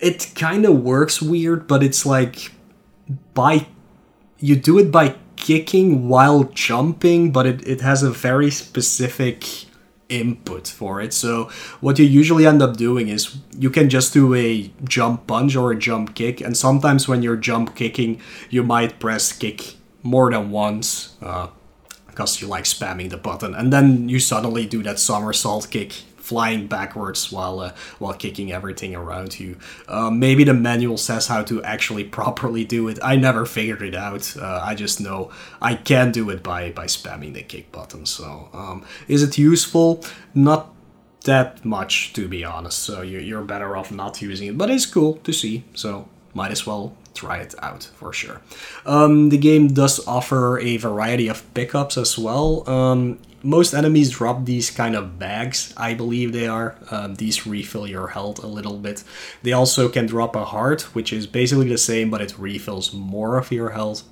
it 0.00 0.32
kind 0.34 0.64
of 0.64 0.82
works 0.82 1.20
weird, 1.22 1.68
but 1.68 1.82
it's 1.82 2.04
like 2.06 2.52
by 3.34 3.66
you 4.38 4.56
do 4.56 4.78
it 4.78 4.90
by 4.90 5.16
kicking 5.36 6.08
while 6.08 6.44
jumping, 6.44 7.30
but 7.32 7.46
it, 7.46 7.66
it 7.66 7.80
has 7.80 8.02
a 8.02 8.10
very 8.10 8.50
specific 8.50 9.44
input 10.08 10.66
for 10.66 11.00
it. 11.00 11.12
So 11.12 11.50
what 11.80 11.98
you 11.98 12.04
usually 12.04 12.46
end 12.46 12.62
up 12.62 12.76
doing 12.76 13.08
is 13.08 13.38
you 13.56 13.70
can 13.70 13.88
just 13.88 14.12
do 14.12 14.34
a 14.34 14.72
jump 14.84 15.26
punch 15.26 15.54
or 15.54 15.72
a 15.72 15.78
jump 15.78 16.14
kick, 16.14 16.40
and 16.40 16.56
sometimes 16.56 17.06
when 17.06 17.22
you're 17.22 17.36
jump 17.36 17.76
kicking, 17.76 18.20
you 18.48 18.62
might 18.62 18.98
press 18.98 19.32
kick 19.32 19.76
more 20.02 20.30
than 20.30 20.50
once. 20.50 21.16
Uh, 21.22 21.48
because 22.06 22.42
you 22.42 22.48
like 22.48 22.64
spamming 22.64 23.08
the 23.08 23.16
button, 23.16 23.54
and 23.54 23.72
then 23.72 24.08
you 24.08 24.18
suddenly 24.18 24.66
do 24.66 24.82
that 24.82 24.98
somersault 24.98 25.70
kick 25.70 26.02
flying 26.30 26.68
backwards 26.68 27.32
while 27.32 27.58
uh, 27.60 27.72
while 27.98 28.14
kicking 28.14 28.52
everything 28.52 28.94
around 28.94 29.30
you. 29.40 29.56
Uh, 29.88 30.10
maybe 30.10 30.44
the 30.44 30.54
manual 30.54 30.96
says 30.96 31.26
how 31.26 31.42
to 31.50 31.62
actually 31.64 32.04
properly 32.18 32.64
do 32.64 32.88
it. 32.88 32.98
I 33.02 33.16
never 33.16 33.44
figured 33.46 33.82
it 33.82 33.96
out. 33.96 34.24
Uh, 34.36 34.60
I 34.70 34.72
just 34.84 35.00
know 35.00 35.30
I 35.60 35.74
can 35.74 36.12
do 36.12 36.30
it 36.30 36.40
by 36.42 36.70
by 36.80 36.86
spamming 36.86 37.34
the 37.34 37.42
kick 37.42 37.66
button. 37.72 38.06
So 38.06 38.48
um, 38.52 38.84
is 39.08 39.22
it 39.26 39.38
useful? 39.38 40.04
Not 40.34 40.62
that 41.24 41.64
much 41.64 42.12
to 42.14 42.28
be 42.28 42.44
honest. 42.44 42.78
So 42.78 43.02
you're 43.02 43.46
better 43.54 43.76
off 43.76 43.90
not 43.90 44.22
using 44.22 44.48
it, 44.48 44.56
but 44.56 44.70
it's 44.70 44.86
cool 44.86 45.14
to 45.26 45.32
see. 45.32 45.64
So 45.74 46.08
might 46.32 46.52
as 46.52 46.66
well 46.66 46.96
try 47.14 47.38
it 47.38 47.54
out 47.60 47.84
for 47.98 48.12
sure. 48.12 48.40
Um, 48.86 49.30
the 49.30 49.38
game 49.38 49.68
does 49.68 50.06
offer 50.06 50.58
a 50.60 50.76
variety 50.76 51.28
of 51.28 51.42
pickups 51.54 51.96
as 51.98 52.18
well. 52.18 52.68
Um, 52.68 53.18
most 53.42 53.74
enemies 53.74 54.10
drop 54.10 54.44
these 54.44 54.70
kind 54.70 54.94
of 54.94 55.18
bags, 55.18 55.72
I 55.76 55.94
believe 55.94 56.32
they 56.32 56.46
are. 56.46 56.76
Um, 56.90 57.14
these 57.16 57.46
refill 57.46 57.86
your 57.86 58.08
health 58.08 58.42
a 58.42 58.46
little 58.46 58.78
bit. 58.78 59.04
They 59.42 59.52
also 59.52 59.88
can 59.88 60.06
drop 60.06 60.36
a 60.36 60.44
heart, 60.44 60.82
which 60.94 61.12
is 61.12 61.26
basically 61.26 61.68
the 61.68 61.78
same, 61.78 62.10
but 62.10 62.20
it 62.20 62.38
refills 62.38 62.92
more 62.92 63.38
of 63.38 63.50
your 63.52 63.70
health. 63.70 64.04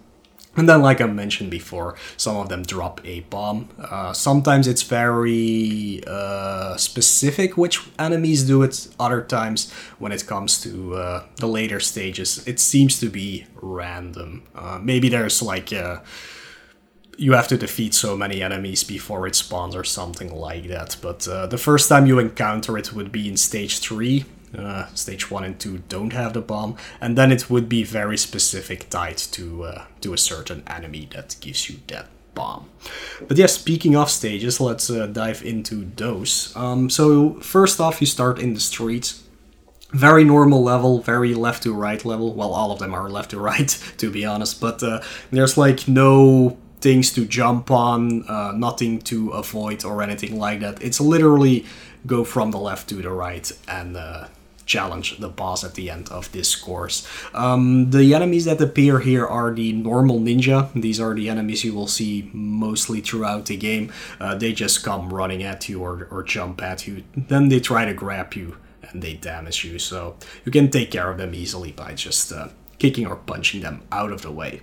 And 0.57 0.69
then, 0.69 0.83
like 0.83 1.01
I 1.01 1.07
mentioned 1.07 1.53
before, 1.53 1.95
some 2.17 2.37
of 2.37 2.49
them 2.49 2.65
drop 2.65 3.01
a 3.05 3.21
bomb. 3.21 3.69
Uh, 3.79 4.13
sometimes 4.13 4.67
it's 4.67 4.83
very 4.83 6.03
uh, 6.05 6.77
specific 6.77 7.57
which 7.57 7.81
enemies 7.97 8.45
do 8.45 8.63
it. 8.65 8.89
Other 8.99 9.23
times, 9.23 9.71
when 10.01 10.11
it 10.11 10.27
comes 10.27 10.61
to 10.63 10.97
uh, 10.97 11.27
the 11.37 11.47
later 11.47 11.79
stages, 11.79 12.43
it 12.49 12.59
seems 12.59 12.99
to 12.99 13.09
be 13.09 13.47
random. 13.63 14.43
Uh, 14.53 14.81
maybe 14.83 15.09
there's 15.09 15.41
like 15.43 15.73
uh, 15.73 15.99
you 17.19 17.33
have 17.33 17.49
to 17.49 17.59
defeat 17.59 17.93
so 17.95 18.17
many 18.17 18.43
enemies 18.43 18.85
before 18.85 19.27
it 19.27 19.35
spawns 19.35 19.75
or 19.75 19.83
something 19.83 20.33
like 20.33 20.69
that. 20.69 20.97
But 21.03 21.27
uh, 21.27 21.49
the 21.49 21.59
first 21.59 21.89
time 21.89 22.07
you 22.07 22.21
encounter 22.21 22.79
it 22.79 22.93
would 22.93 23.11
be 23.11 23.29
in 23.29 23.37
stage 23.37 23.81
3. 23.81 24.25
Uh, 24.57 24.87
stage 24.95 25.31
1 25.31 25.45
and 25.45 25.61
2 25.61 25.79
don't 25.91 26.15
have 26.15 26.33
the 26.33 26.41
bomb, 26.41 26.75
and 27.03 27.19
then 27.19 27.31
it 27.31 27.51
would 27.51 27.69
be 27.69 27.85
very 27.85 28.17
specific 28.17 28.89
tied 28.89 29.19
to, 29.19 29.65
uh, 29.65 29.85
to 30.01 30.15
a 30.15 30.17
certain 30.17 30.63
enemy 30.67 31.07
that 31.13 31.37
gives 31.41 31.69
you 31.69 31.77
that 31.89 32.07
bomb. 32.35 32.67
But 33.27 33.37
yeah, 33.37 33.45
speaking 33.45 33.95
of 33.95 34.09
stages, 34.09 34.59
let's 34.59 34.89
uh, 34.89 35.07
dive 35.07 35.45
into 35.45 35.91
those. 35.97 36.57
Um, 36.57 36.89
so, 36.89 37.35
first 37.41 37.79
off, 37.79 38.01
you 38.01 38.07
start 38.07 38.39
in 38.39 38.55
the 38.55 38.61
streets 38.61 39.23
very 39.91 40.23
normal 40.23 40.63
level, 40.63 41.01
very 41.01 41.35
left 41.35 41.63
to 41.63 41.73
right 41.73 42.05
level. 42.05 42.35
Well, 42.35 42.53
all 42.53 42.73
of 42.73 42.79
them 42.79 42.95
are 42.95 43.09
left 43.09 43.31
to 43.31 43.39
right, 43.39 43.69
to 43.99 44.11
be 44.11 44.25
honest, 44.25 44.61
but 44.61 44.83
uh, 44.83 45.01
there's 45.31 45.57
like 45.57 45.89
no 45.89 46.59
things 46.81 47.13
to 47.15 47.25
jump 47.25 47.71
on, 47.71 48.29
uh, 48.29 48.53
nothing 48.53 49.01
to 49.01 49.31
avoid 49.31 49.85
or 49.85 50.03
anything 50.03 50.39
like 50.39 50.61
that. 50.61 50.83
It's 50.83 51.01
literally 51.01 51.67
go 52.07 52.25
from 52.25 52.51
the 52.51 52.59
left 52.59 52.89
to 52.91 52.97
the 52.97 53.11
right 53.11 53.51
and 53.67 53.97
uh, 53.97 54.29
challenge 54.69 55.19
the 55.19 55.29
boss 55.29 55.65
at 55.65 55.75
the 55.75 55.91
end 55.91 56.09
of 56.11 56.31
this 56.33 56.55
course. 56.55 57.09
Um, 57.35 57.91
the 57.91 58.15
enemies 58.15 58.45
that 58.45 58.61
appear 58.61 59.01
here 59.01 59.27
are 59.27 59.53
the 59.53 59.73
normal 59.73 60.21
ninja. 60.21 60.71
These 60.75 61.01
are 61.01 61.15
the 61.15 61.29
enemies 61.29 61.65
you 61.65 61.75
will 61.75 61.89
see 61.89 62.31
mostly 62.33 63.01
throughout 63.01 63.47
the 63.47 63.57
game. 63.57 63.93
Uh, 64.21 64.35
they 64.37 64.53
just 64.53 64.85
come 64.85 65.13
running 65.13 65.43
at 65.43 65.69
you 65.69 65.81
or, 65.81 66.07
or 66.11 66.23
jump 66.23 66.63
at 66.63 66.87
you. 66.87 67.03
Then 67.17 67.49
they 67.49 67.61
try 67.61 67.85
to 67.87 67.95
grab 67.95 68.35
you 68.35 68.57
and 68.91 69.03
they 69.03 69.15
damage 69.15 69.65
you. 69.65 69.79
So 69.79 70.17
you 70.45 70.53
can 70.53 70.71
take 70.71 70.91
care 70.91 71.11
of 71.11 71.19
them 71.19 71.35
easily 71.35 71.73
by 71.73 71.95
just 71.95 72.33
uh, 72.33 72.49
kicking 72.79 73.07
or 73.07 73.17
punching 73.17 73.63
them 73.63 73.83
out 73.91 74.13
of 74.13 74.23
the 74.23 74.31
way. 74.31 74.61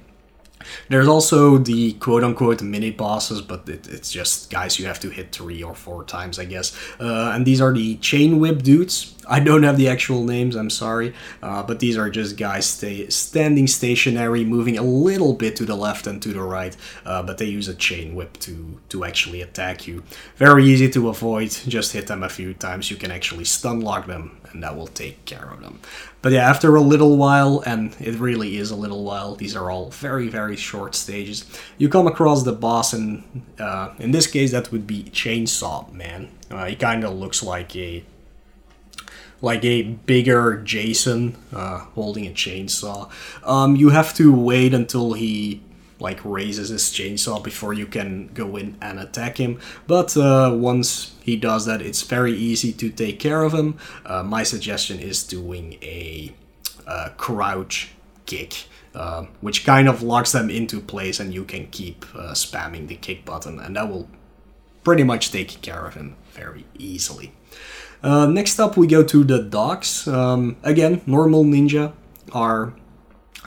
There's 0.90 1.08
also 1.08 1.58
the 1.58 1.94
quote 1.94 2.24
unquote 2.24 2.62
mini 2.62 2.92
bosses, 2.92 3.42
but 3.42 3.68
it, 3.68 3.88
it's 3.88 4.12
just 4.12 4.50
guys 4.50 4.80
you 4.80 4.86
have 4.86 5.00
to 5.02 5.10
hit 5.10 5.32
three 5.32 5.64
or 5.64 5.76
four 5.76 6.04
times, 6.04 6.40
I 6.40 6.46
guess. 6.46 6.78
Uh, 7.00 7.32
and 7.34 7.46
these 7.46 7.62
are 7.62 7.74
the 7.74 7.96
chain 7.98 8.40
whip 8.40 8.64
dudes. 8.64 9.15
I 9.28 9.40
don't 9.40 9.64
have 9.64 9.78
the 9.78 9.90
actual 9.90 10.24
names, 10.24 10.56
I'm 10.56 10.70
sorry. 10.70 11.14
Uh, 11.42 11.64
but 11.64 11.80
these 11.80 11.98
are 11.98 12.10
just 12.10 12.38
guys 12.38 12.66
stay, 12.66 13.10
standing 13.10 13.68
stationary, 13.68 14.44
moving 14.44 14.78
a 14.78 14.84
little 14.84 15.34
bit 15.34 15.56
to 15.58 15.66
the 15.66 15.76
left 15.76 16.08
and 16.08 16.22
to 16.22 16.30
the 16.30 16.42
right. 16.42 16.76
Uh, 17.06 17.24
but 17.24 17.38
they 17.38 17.46
use 17.46 17.68
a 17.68 17.76
chain 17.76 18.16
whip 18.16 18.38
to, 18.40 18.80
to 18.90 19.04
actually 19.04 19.42
attack 19.42 19.88
you. 19.88 20.04
Very 20.38 20.66
easy 20.66 20.90
to 20.92 21.10
avoid, 21.10 21.50
just 21.50 21.94
hit 21.94 22.08
them 22.08 22.24
a 22.24 22.30
few 22.30 22.54
times. 22.54 22.92
You 22.92 22.98
can 22.98 23.12
actually 23.12 23.46
stun 23.46 23.82
lock 23.82 24.08
them, 24.08 24.38
and 24.52 24.64
that 24.64 24.76
will 24.76 24.88
take 24.88 25.26
care 25.26 25.50
of 25.52 25.62
them. 25.62 25.80
But 26.22 26.32
yeah, 26.32 26.50
after 26.50 26.76
a 26.76 26.82
little 26.82 27.18
while, 27.18 27.62
and 27.66 27.96
it 28.00 28.16
really 28.16 28.58
is 28.58 28.72
a 28.72 28.76
little 28.76 29.04
while, 29.04 29.36
these 29.36 29.56
are 29.56 29.70
all 29.70 29.92
very, 29.92 30.28
very 30.28 30.56
short 30.56 30.96
stages, 30.96 31.46
you 31.78 31.88
come 31.88 32.08
across 32.08 32.44
the 32.44 32.52
boss, 32.52 32.94
and 32.94 33.24
uh, 33.60 33.94
in 34.00 34.12
this 34.12 34.26
case, 34.26 34.52
that 34.52 34.72
would 34.72 34.88
be 34.88 35.04
Chainsaw 35.04 35.92
Man. 35.94 36.30
Uh, 36.50 36.66
he 36.66 36.76
kind 36.76 37.04
of 37.04 37.14
looks 37.14 37.44
like 37.44 37.76
a 37.76 38.04
like 39.42 39.64
a 39.64 39.84
bigger 39.84 40.58
Jason 40.64 41.38
uh, 41.54 41.80
holding 41.80 42.26
a 42.26 42.32
chainsaw. 42.32 43.10
Um, 43.44 43.76
you 43.76 43.90
have 43.90 44.14
to 44.16 44.34
wait 44.34 44.74
until 44.74 45.14
he 45.14 45.62
like 46.00 46.20
raises 46.26 46.70
his 46.70 46.84
chainsaw 46.84 47.42
before 47.42 47.74
you 47.74 47.86
can 47.86 48.28
go 48.34 48.58
in 48.58 48.78
and 48.82 49.00
attack 49.00 49.38
him. 49.38 49.60
But 49.88 50.16
uh, 50.18 50.54
once 50.54 51.16
he 51.24 51.36
does 51.36 51.66
that, 51.66 51.82
it's 51.82 52.02
very 52.02 52.34
easy 52.34 52.74
to 52.74 52.90
take 52.90 53.20
care 53.20 53.44
of 53.44 53.54
him. 53.54 53.78
Uh, 54.06 54.24
my 54.24 54.44
suggestion 54.44 55.00
is 55.00 55.24
doing 55.24 55.74
a 55.82 56.34
uh, 56.88 57.10
crouch 57.18 57.92
kick. 58.26 58.68
Uh, 58.94 59.26
which 59.42 59.66
kind 59.66 59.90
of 59.90 60.02
locks 60.02 60.32
them 60.32 60.50
into 60.50 60.80
place, 60.80 61.20
and 61.20 61.34
you 61.34 61.44
can 61.44 61.68
keep 61.68 62.06
uh, 62.16 62.32
spamming 62.32 62.88
the 62.88 62.96
kick 62.96 63.26
button, 63.26 63.60
and 63.60 63.76
that 63.76 63.90
will 63.90 64.08
pretty 64.86 65.04
much 65.04 65.34
take 65.34 65.62
care 65.62 65.86
of 65.86 65.96
him 65.96 66.16
very 66.32 66.64
easily. 66.80 67.34
Uh, 68.04 68.28
next 68.28 68.60
up, 68.60 68.78
we 68.78 68.88
go 68.88 69.04
to 69.04 69.24
the 69.24 69.42
dogs. 69.42 70.08
Um, 70.08 70.58
again, 70.64 71.02
normal 71.06 71.44
ninja 71.44 71.94
are 72.32 72.74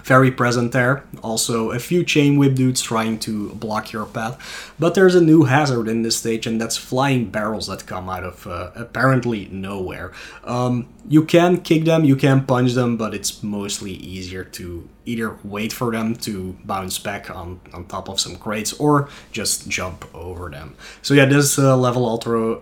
very 0.09 0.31
present 0.31 0.73
there. 0.73 1.05
Also, 1.23 1.71
a 1.71 1.79
few 1.79 2.03
chain 2.03 2.39
whip 2.39 2.55
dudes 2.55 2.81
trying 2.81 3.19
to 3.19 3.51
block 3.51 3.93
your 3.93 4.07
path. 4.07 4.35
But 4.79 4.95
there's 4.95 5.15
a 5.15 5.21
new 5.21 5.45
hazard 5.45 5.87
in 5.87 6.03
this 6.03 6.17
stage, 6.17 6.47
and 6.47 6.59
that's 6.59 6.79
flying 6.79 7.31
barrels 7.31 7.67
that 7.67 7.87
come 7.87 8.09
out 8.09 8.25
of 8.25 8.47
uh, 8.47 8.71
apparently 8.75 9.49
nowhere. 9.53 10.11
Um, 10.45 10.89
you 11.07 11.25
can 11.25 11.61
kick 11.61 11.85
them, 11.85 12.05
you 12.05 12.17
can 12.17 12.47
punch 12.47 12.73
them, 12.73 12.97
but 12.97 13.13
it's 13.15 13.43
mostly 13.43 13.93
easier 13.93 14.45
to 14.45 14.89
either 15.05 15.37
wait 15.45 15.73
for 15.73 15.93
them 15.93 16.17
to 16.17 16.57
bounce 16.65 16.99
back 16.99 17.31
on, 17.31 17.61
on 17.75 17.85
top 17.85 18.09
of 18.09 18.19
some 18.19 18.37
crates 18.37 18.73
or 18.75 19.09
just 19.31 19.69
jump 19.69 20.07
over 20.15 20.49
them. 20.51 20.75
So, 21.03 21.13
yeah, 21.15 21.27
this 21.27 21.59
uh, 21.59 21.77
level 21.77 22.07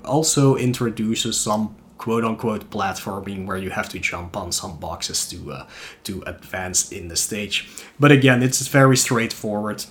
also 0.05 0.57
introduces 0.57 1.39
some 1.39 1.77
quote 2.07 2.25
unquote 2.25 2.71
platforming 2.71 3.47
where 3.47 3.57
you 3.57 3.71
have 3.71 3.89
to 3.89 3.99
jump 3.99 4.37
on 4.37 4.53
some 4.53 4.77
boxes 4.79 5.27
to 5.27 5.51
uh, 5.51 5.67
to 6.05 6.23
advance 6.25 6.93
in 6.93 7.09
the 7.09 7.17
stage. 7.17 7.69
But 7.99 8.13
again, 8.13 8.45
it's 8.45 8.69
very 8.69 8.97
straightforward. 8.97 9.85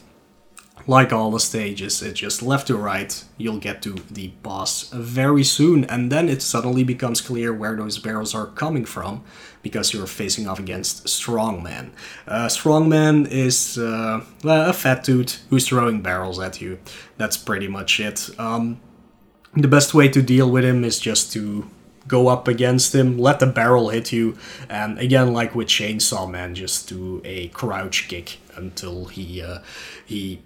Like 0.87 1.11
all 1.11 1.31
the 1.31 1.41
stages, 1.41 2.01
it's 2.01 2.21
just 2.21 2.41
left 2.41 2.67
to 2.67 2.77
right. 2.77 3.11
You'll 3.37 3.59
get 3.59 3.81
to 3.81 3.95
the 4.09 4.27
boss 4.43 4.89
very 4.93 5.43
soon, 5.43 5.83
and 5.83 6.09
then 6.09 6.29
it 6.29 6.41
suddenly 6.41 6.85
becomes 6.85 7.19
clear 7.19 7.51
where 7.51 7.75
those 7.75 7.97
barrels 7.97 8.33
are 8.33 8.45
coming 8.45 8.85
from 8.85 9.21
because 9.61 9.93
you're 9.93 10.07
facing 10.07 10.47
off 10.47 10.59
against 10.59 11.07
Strongman. 11.07 11.89
Uh, 12.27 12.47
Strongman 12.47 13.27
is 13.29 13.77
uh, 13.77 14.21
a 14.45 14.73
fat 14.73 15.03
dude 15.03 15.33
who's 15.49 15.67
throwing 15.67 16.01
barrels 16.01 16.39
at 16.39 16.61
you. 16.61 16.79
That's 17.17 17.35
pretty 17.35 17.67
much 17.67 17.99
it. 17.99 18.29
Um, 18.39 18.79
the 19.53 19.67
best 19.67 19.93
way 19.93 20.07
to 20.09 20.21
deal 20.21 20.49
with 20.49 20.63
him 20.63 20.83
is 20.85 20.99
just 20.99 21.33
to 21.33 21.69
go 22.07 22.27
up 22.27 22.47
against 22.47 22.93
him, 22.93 23.17
let 23.17 23.39
the 23.39 23.47
barrel 23.47 23.89
hit 23.89 24.11
you, 24.11 24.37
and 24.69 24.99
again, 24.99 25.33
like 25.33 25.55
with 25.55 25.67
Chainsaw 25.67 26.29
Man, 26.29 26.55
just 26.55 26.87
do 26.89 27.21
a 27.25 27.47
crouch 27.49 28.07
kick 28.07 28.37
until 28.55 29.05
he 29.05 29.41
uh, 29.41 29.59
he 30.05 30.41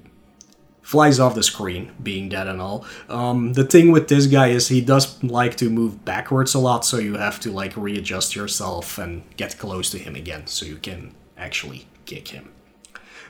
flies 0.81 1.19
off 1.19 1.35
the 1.35 1.43
screen, 1.43 1.91
being 2.01 2.29
dead 2.29 2.47
and 2.47 2.59
all. 2.59 2.83
Um, 3.09 3.53
the 3.53 3.63
thing 3.63 3.91
with 3.91 4.07
this 4.07 4.25
guy 4.25 4.47
is 4.47 4.69
he 4.69 4.81
does 4.81 5.23
like 5.23 5.55
to 5.57 5.69
move 5.69 6.03
backwards 6.03 6.55
a 6.55 6.59
lot, 6.59 6.83
so 6.83 6.97
you 6.97 7.15
have 7.15 7.39
to 7.41 7.51
like 7.51 7.77
readjust 7.77 8.35
yourself 8.35 8.97
and 8.97 9.23
get 9.37 9.59
close 9.59 9.91
to 9.91 9.99
him 9.99 10.15
again, 10.15 10.47
so 10.47 10.65
you 10.65 10.77
can 10.77 11.13
actually 11.37 11.87
kick 12.05 12.29
him. 12.29 12.49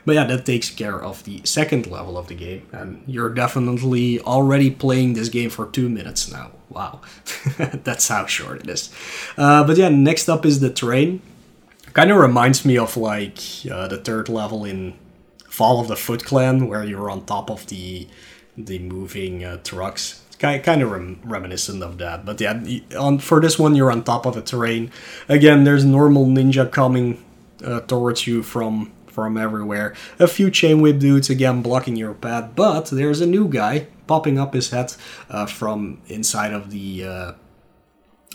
But 0.06 0.14
yeah, 0.14 0.24
that 0.24 0.46
takes 0.46 0.70
care 0.70 0.98
of 0.98 1.24
the 1.24 1.42
second 1.44 1.86
level 1.86 2.16
of 2.16 2.28
the 2.28 2.34
game, 2.34 2.66
and 2.72 3.02
you're 3.06 3.28
definitely 3.28 4.20
already 4.20 4.70
playing 4.70 5.12
this 5.12 5.28
game 5.28 5.50
for 5.50 5.66
two 5.66 5.90
minutes 5.90 6.32
now. 6.32 6.52
Wow, 6.70 7.00
that's 7.58 8.08
how 8.08 8.26
short 8.26 8.60
it 8.62 8.68
is. 8.70 8.94
Uh, 9.36 9.64
but 9.66 9.76
yeah, 9.76 9.88
next 9.88 10.28
up 10.28 10.46
is 10.46 10.60
the 10.60 10.70
train. 10.70 11.20
Kind 11.92 12.10
of 12.12 12.18
reminds 12.18 12.64
me 12.64 12.78
of 12.78 12.96
like 12.96 13.38
uh, 13.70 13.88
the 13.88 13.98
third 13.98 14.28
level 14.28 14.64
in 14.64 14.94
Fall 15.48 15.80
of 15.80 15.88
the 15.88 15.96
Foot 15.96 16.24
Clan, 16.24 16.68
where 16.68 16.84
you're 16.84 17.10
on 17.10 17.24
top 17.26 17.50
of 17.50 17.66
the 17.66 18.06
the 18.56 18.78
moving 18.78 19.44
uh, 19.44 19.58
trucks. 19.64 20.22
Kind 20.38 20.80
of 20.80 20.90
rem- 20.90 21.20
reminiscent 21.22 21.82
of 21.82 21.98
that, 21.98 22.24
but 22.24 22.40
yeah, 22.40 22.62
on 22.98 23.18
for 23.18 23.40
this 23.40 23.58
one 23.58 23.74
you're 23.74 23.92
on 23.92 24.04
top 24.04 24.24
of 24.24 24.36
a 24.38 24.40
terrain. 24.42 24.90
Again, 25.28 25.64
there's 25.64 25.84
normal 25.84 26.24
ninja 26.24 26.70
coming 26.70 27.22
uh, 27.62 27.80
towards 27.80 28.26
you 28.26 28.42
from 28.42 28.90
from 29.20 29.36
everywhere. 29.36 29.94
A 30.18 30.26
few 30.26 30.50
chain 30.50 30.80
whip 30.80 30.98
dudes 30.98 31.28
again 31.28 31.60
blocking 31.60 31.96
your 31.96 32.14
path, 32.14 32.52
but 32.56 32.86
there's 32.86 33.20
a 33.20 33.26
new 33.26 33.48
guy 33.48 33.86
popping 34.06 34.38
up 34.38 34.54
his 34.54 34.70
head 34.70 34.94
uh, 35.28 35.44
from 35.44 36.00
inside 36.08 36.54
of 36.54 36.70
the 36.70 37.04
uh, 37.04 37.32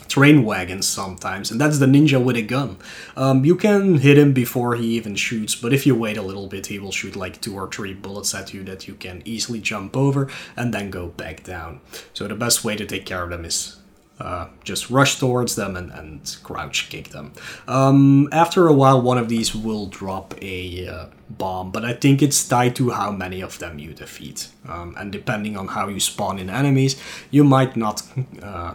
train 0.06 0.44
wagons 0.44 0.86
sometimes, 0.86 1.50
and 1.50 1.60
that's 1.60 1.80
the 1.80 1.86
ninja 1.86 2.22
with 2.22 2.36
a 2.36 2.42
gun. 2.42 2.78
Um, 3.16 3.44
you 3.44 3.56
can 3.56 3.98
hit 3.98 4.16
him 4.16 4.32
before 4.32 4.76
he 4.76 4.86
even 4.96 5.16
shoots, 5.16 5.56
but 5.56 5.72
if 5.72 5.86
you 5.86 5.94
wait 5.96 6.16
a 6.16 6.22
little 6.22 6.46
bit, 6.46 6.66
he 6.68 6.78
will 6.78 6.92
shoot 6.92 7.16
like 7.16 7.40
two 7.40 7.56
or 7.56 7.68
three 7.68 7.94
bullets 7.94 8.32
at 8.32 8.54
you 8.54 8.62
that 8.64 8.86
you 8.86 8.94
can 8.94 9.22
easily 9.24 9.60
jump 9.60 9.96
over 9.96 10.30
and 10.56 10.72
then 10.72 10.90
go 10.90 11.08
back 11.08 11.42
down. 11.42 11.80
So 12.14 12.28
the 12.28 12.36
best 12.36 12.64
way 12.64 12.76
to 12.76 12.86
take 12.86 13.06
care 13.06 13.24
of 13.24 13.30
them 13.30 13.44
is 13.44 13.76
uh, 14.18 14.48
just 14.64 14.90
rush 14.90 15.18
towards 15.18 15.56
them 15.56 15.76
and, 15.76 15.90
and 15.92 16.36
crouch 16.42 16.88
kick 16.88 17.08
them. 17.08 17.32
Um, 17.68 18.28
after 18.32 18.66
a 18.66 18.72
while, 18.72 19.00
one 19.00 19.18
of 19.18 19.28
these 19.28 19.54
will 19.54 19.86
drop 19.86 20.34
a 20.42 20.88
uh, 20.88 21.06
bomb, 21.28 21.70
but 21.70 21.84
I 21.84 21.92
think 21.92 22.22
it's 22.22 22.46
tied 22.48 22.76
to 22.76 22.90
how 22.90 23.10
many 23.10 23.40
of 23.42 23.58
them 23.58 23.78
you 23.78 23.92
defeat. 23.92 24.48
Um, 24.68 24.94
and 24.98 25.12
depending 25.12 25.56
on 25.56 25.68
how 25.68 25.88
you 25.88 26.00
spawn 26.00 26.38
in 26.38 26.48
enemies, 26.48 27.00
you 27.30 27.44
might 27.44 27.76
not 27.76 28.02
uh, 28.42 28.74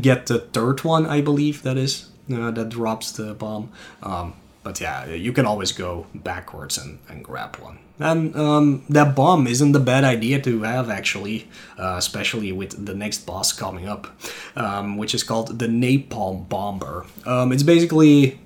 get 0.00 0.26
the 0.26 0.38
third 0.38 0.84
one, 0.84 1.06
I 1.06 1.20
believe 1.20 1.62
that 1.62 1.76
is, 1.76 2.08
uh, 2.32 2.50
that 2.52 2.68
drops 2.68 3.12
the 3.12 3.34
bomb. 3.34 3.70
Um, 4.02 4.34
but 4.62 4.80
yeah, 4.80 5.06
you 5.06 5.32
can 5.32 5.46
always 5.46 5.72
go 5.72 6.06
backwards 6.14 6.78
and, 6.78 6.98
and 7.08 7.24
grab 7.24 7.56
one. 7.56 7.78
And 8.00 8.34
um, 8.36 8.84
that 8.88 9.16
bomb 9.16 9.46
isn't 9.46 9.74
a 9.74 9.80
bad 9.80 10.04
idea 10.04 10.40
to 10.42 10.62
have, 10.62 10.88
actually, 10.88 11.48
uh, 11.78 11.96
especially 11.98 12.52
with 12.52 12.86
the 12.86 12.94
next 12.94 13.26
boss 13.26 13.52
coming 13.52 13.88
up, 13.88 14.06
um, 14.54 14.96
which 14.96 15.14
is 15.14 15.22
called 15.24 15.58
the 15.58 15.66
Napalm 15.66 16.48
Bomber. 16.48 17.06
Um, 17.26 17.50
it's 17.50 17.64
basically, 17.64 18.38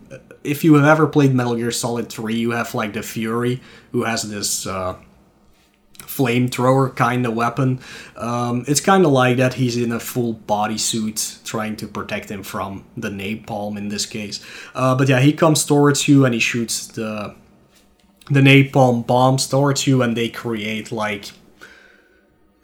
if 0.42 0.64
you 0.64 0.74
have 0.74 0.86
ever 0.86 1.06
played 1.06 1.34
Metal 1.34 1.54
Gear 1.54 1.70
Solid 1.70 2.08
3, 2.08 2.34
you 2.34 2.52
have 2.52 2.74
like 2.74 2.94
the 2.94 3.02
Fury, 3.02 3.60
who 3.92 4.04
has 4.04 4.22
this. 4.22 4.66
Uh, 4.66 4.96
flamethrower 6.16 6.94
kind 6.94 7.26
of 7.26 7.34
weapon. 7.34 7.80
Um, 8.16 8.64
it's 8.68 8.80
kind 8.80 9.04
of 9.04 9.12
like 9.12 9.36
that. 9.38 9.54
He's 9.54 9.76
in 9.76 9.92
a 9.92 10.00
full 10.00 10.34
bodysuit 10.34 11.42
trying 11.44 11.76
to 11.76 11.86
protect 11.86 12.30
him 12.30 12.42
from 12.42 12.84
the 12.96 13.10
napalm 13.10 13.76
in 13.76 13.88
this 13.88 14.06
case. 14.06 14.44
Uh, 14.74 14.94
but 14.94 15.08
yeah, 15.08 15.20
he 15.20 15.32
comes 15.32 15.64
towards 15.64 16.08
you 16.08 16.24
and 16.24 16.34
he 16.34 16.40
shoots 16.40 16.86
the 16.86 17.34
the 18.30 18.40
napalm 18.40 19.06
bombs 19.06 19.48
towards 19.48 19.86
you, 19.86 20.02
and 20.02 20.16
they 20.16 20.28
create 20.28 20.92
like 20.92 21.32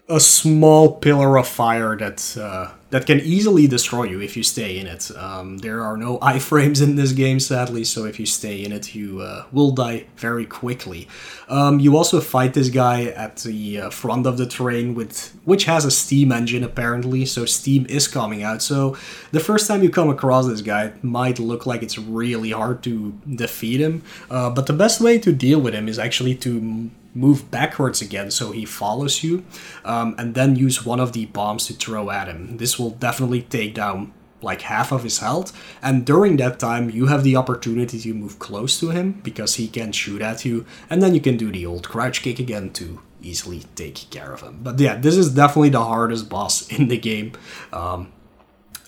a 0.09 0.21
small 0.21 0.95
pillar 0.95 1.37
of 1.37 1.49
fire 1.49 1.97
that 1.97 2.37
uh, 2.39 2.73
that 2.91 3.07
can 3.07 3.21
easily 3.21 3.67
destroy 3.67 4.05
you 4.05 4.21
if 4.21 4.37
you 4.37 4.43
stay 4.43 4.79
in 4.79 4.87
it. 4.87 5.11
Um, 5.17 5.59
there 5.59 5.83
are 5.83 5.97
no 5.97 6.19
iframes 6.23 6.83
in 6.83 6.97
this 6.97 7.13
game, 7.13 7.41
sadly, 7.41 7.85
so 7.85 8.05
if 8.05 8.19
you 8.19 8.27
stay 8.27 8.65
in 8.65 8.73
it, 8.73 8.95
you 8.95 9.21
uh, 9.21 9.45
will 9.53 9.73
die 9.73 10.07
very 10.17 10.47
quickly. 10.47 11.09
Um, 11.49 11.81
you 11.81 11.97
also 11.97 12.21
fight 12.21 12.55
this 12.55 12.71
guy 12.71 13.05
at 13.05 13.37
the 13.39 13.83
uh, 13.83 13.91
front 13.91 14.27
of 14.27 14.39
the 14.39 14.47
train, 14.47 14.95
with 14.95 15.37
which 15.45 15.65
has 15.65 15.85
a 15.85 15.91
steam 15.91 16.33
engine 16.33 16.65
apparently, 16.65 17.27
so 17.27 17.45
steam 17.45 17.87
is 17.89 18.09
coming 18.09 18.43
out. 18.43 18.63
So 18.63 18.97
the 19.33 19.41
first 19.41 19.67
time 19.67 19.83
you 19.83 19.91
come 19.91 20.11
across 20.11 20.47
this 20.47 20.63
guy, 20.63 20.85
it 20.85 21.05
might 21.05 21.39
look 21.39 21.67
like 21.67 21.83
it's 21.83 21.99
really 21.99 22.51
hard 22.51 22.83
to 22.85 23.19
defeat 23.29 23.81
him, 23.81 24.03
uh, 24.31 24.51
but 24.51 24.67
the 24.67 24.73
best 24.73 25.01
way 25.01 25.19
to 25.19 25.33
deal 25.33 25.61
with 25.61 25.75
him 25.75 25.89
is 25.89 25.99
actually 25.99 26.35
to 26.37 26.91
move 27.15 27.51
backwards 27.51 28.01
again 28.01 28.31
so 28.31 28.53
he 28.53 28.65
follows 28.65 29.23
you, 29.25 29.45
um, 29.85 30.15
and 30.19 30.35
then 30.35 30.57
use 30.57 30.85
one 30.85 31.01
of 31.01 31.13
the 31.13 31.27
bombs 31.27 31.67
to 31.67 31.73
throw 31.73 32.11
at 32.11 32.29
him. 32.29 32.57
This 32.59 32.78
will 32.79 32.91
definitely 32.91 33.43
take 33.43 33.75
down 33.75 34.13
like 34.41 34.63
half 34.63 34.93
of 34.93 35.03
his 35.03 35.19
health, 35.19 35.53
and 35.83 36.07
during 36.07 36.37
that 36.37 36.61
time, 36.61 36.91
you 36.91 37.07
have 37.07 37.25
the 37.25 37.35
opportunity 37.35 37.99
to 37.99 38.15
move 38.15 38.39
close 38.39 38.79
to 38.79 38.91
him 38.91 39.21
because 39.25 39.57
he 39.57 39.67
can 39.67 39.91
shoot 39.91 40.23
at 40.23 40.45
you, 40.45 40.65
and 40.89 41.03
then 41.03 41.15
you 41.15 41.21
can 41.21 41.37
do 41.37 41.51
the 41.51 41.67
old 41.67 41.89
crouch 41.89 42.23
kick 42.23 42.39
again 42.39 42.71
to 42.75 43.01
easily 43.21 43.65
take 43.75 44.09
care 44.11 44.33
of 44.33 44.43
him. 44.43 44.61
But 44.63 44.79
yeah, 44.79 44.97
this 44.97 45.17
is 45.17 45.35
definitely 45.35 45.71
the 45.71 45.85
hardest 45.85 46.29
boss 46.29 46.69
in 46.79 46.89
the 46.89 46.99
game. 46.99 47.33
Um, 47.73 48.13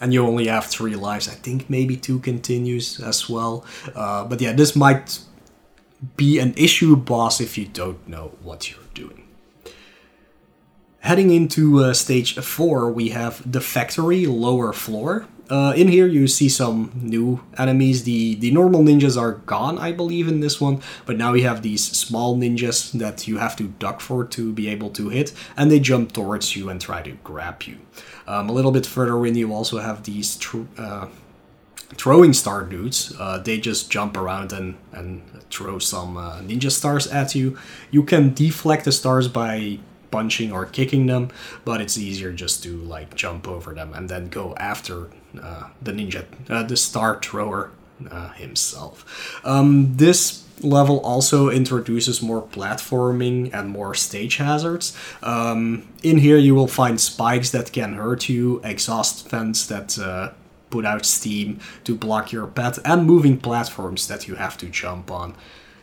and 0.01 0.15
you 0.15 0.27
only 0.27 0.47
have 0.47 0.65
three 0.65 0.97
lives. 0.97 1.29
I 1.29 1.33
think 1.33 1.69
maybe 1.69 1.97
two 1.97 2.21
continues 2.21 3.01
as 3.01 3.29
well. 3.29 3.65
Uh, 3.95 4.25
but 4.25 4.41
yeah, 4.41 4.53
this 4.53 4.75
might 4.75 5.21
be 6.17 6.39
an 6.39 6.55
issue 6.57 6.97
boss 6.97 7.41
if 7.41 7.59
you 7.59 7.67
don't 7.67 8.09
know 8.09 8.33
what 8.43 8.71
you're. 8.71 8.80
Heading 11.01 11.31
into 11.31 11.83
uh, 11.83 11.95
stage 11.95 12.37
4, 12.37 12.91
we 12.91 13.09
have 13.09 13.51
the 13.51 13.63
factory 13.63 14.27
lower 14.27 14.73
floor. 14.75 15.27
Uh, 15.49 15.73
in 15.75 15.89
here, 15.89 16.07
you 16.07 16.29
see 16.29 16.49
some 16.49 16.93
new 16.95 17.43
enemies. 17.57 18.05
The, 18.05 18.35
the 18.35 18.51
normal 18.51 18.83
ninjas 18.83 19.19
are 19.19 19.33
gone, 19.33 19.79
I 19.79 19.93
believe, 19.93 20.29
in 20.29 20.41
this 20.41 20.61
one, 20.61 20.83
but 21.07 21.17
now 21.17 21.33
we 21.33 21.41
have 21.41 21.63
these 21.63 21.83
small 21.83 22.37
ninjas 22.37 22.93
that 22.93 23.27
you 23.27 23.39
have 23.39 23.57
to 23.57 23.65
duck 23.65 24.03
for 24.03 24.27
to 24.27 24.53
be 24.53 24.69
able 24.69 24.91
to 24.91 25.09
hit, 25.09 25.33
and 25.57 25.71
they 25.71 25.81
jump 25.81 26.13
towards 26.13 26.55
you 26.55 26.69
and 26.69 26.81
try 26.81 27.01
to 27.01 27.13
grab 27.25 27.63
you. 27.63 27.79
Um, 28.27 28.51
a 28.51 28.53
little 28.53 28.71
bit 28.71 28.85
further 28.85 29.25
in, 29.25 29.35
you 29.35 29.55
also 29.55 29.79
have 29.79 30.05
these 30.05 30.37
tr- 30.37 30.69
uh, 30.77 31.09
throwing 31.95 32.35
star 32.35 32.63
dudes. 32.63 33.13
Uh, 33.19 33.39
they 33.39 33.59
just 33.59 33.91
jump 33.91 34.19
around 34.19 34.53
and, 34.53 34.77
and 34.93 35.23
throw 35.51 35.79
some 35.79 36.19
uh, 36.19 36.41
ninja 36.41 36.71
stars 36.71 37.07
at 37.07 37.35
you. 37.35 37.59
You 37.91 38.03
can 38.03 38.35
deflect 38.35 38.85
the 38.85 38.93
stars 38.93 39.29
by 39.29 39.81
punching 40.11 40.53
or 40.53 40.67
kicking 40.67 41.07
them, 41.07 41.31
but 41.65 41.81
it's 41.81 41.97
easier 41.99 42.33
just 42.33 42.63
to 42.63 42.77
like 42.77 43.15
jump 43.15 43.47
over 43.49 43.75
them 43.75 43.93
and 43.95 44.09
then 44.09 44.29
go 44.29 44.55
after 44.57 45.09
uh, 45.43 45.69
the 45.81 45.93
ninja, 45.93 46.25
uh, 46.49 46.63
the 46.63 46.77
star 46.77 47.19
thrower 47.21 47.71
uh, 48.11 48.31
himself. 48.31 49.41
Um, 49.45 49.97
this 49.97 50.45
level 50.63 51.01
also 51.01 51.49
introduces 51.49 52.21
more 52.21 52.43
platforming 52.43 53.53
and 53.53 53.69
more 53.69 53.95
stage 53.95 54.37
hazards. 54.37 54.97
Um, 55.23 55.89
in 56.03 56.19
here, 56.19 56.37
you 56.37 56.55
will 56.55 56.67
find 56.67 57.01
spikes 57.01 57.51
that 57.51 57.73
can 57.73 57.95
hurt 57.95 58.29
you, 58.29 58.61
exhaust 58.65 59.29
vents 59.29 59.67
that 59.67 59.99
uh, 59.99 60.33
put 60.71 60.85
out 60.85 61.05
steam 61.05 61.61
to 61.85 61.95
block 61.95 62.33
your 62.33 62.47
path, 62.47 62.79
and 62.85 63.07
moving 63.07 63.39
platforms 63.39 64.09
that 64.09 64.29
you 64.29 64.37
have 64.37 64.57
to 64.59 64.67
jump 64.67 65.11
on. 65.11 65.35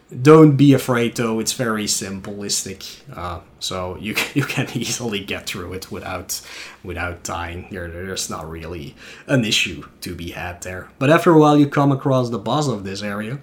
Don't 0.10 0.56
be 0.56 0.74
afraid 0.74 1.18
though, 1.18 1.40
it's 1.42 1.52
very 1.52 1.84
simplistic, 1.84 3.02
uh, 3.14 3.42
so 3.60 3.98
you, 3.98 4.16
you 4.34 4.44
can 4.44 4.70
easily 4.74 5.20
get 5.20 5.46
through 5.46 5.74
it 5.74 5.92
without 5.92 6.42
without 6.82 7.24
dying. 7.24 7.68
There, 7.72 7.90
there's 7.90 8.30
not 8.30 8.50
really 8.50 8.96
an 9.28 9.44
issue 9.44 9.84
to 10.02 10.16
be 10.16 10.32
had 10.32 10.62
there. 10.62 10.88
But 10.98 11.10
after 11.10 11.32
a 11.32 11.40
while, 11.40 11.58
you 11.58 11.68
come 11.68 11.92
across 11.92 12.30
the 12.30 12.40
boss 12.40 12.70
of 12.70 12.86
this 12.86 13.02
area, 13.02 13.40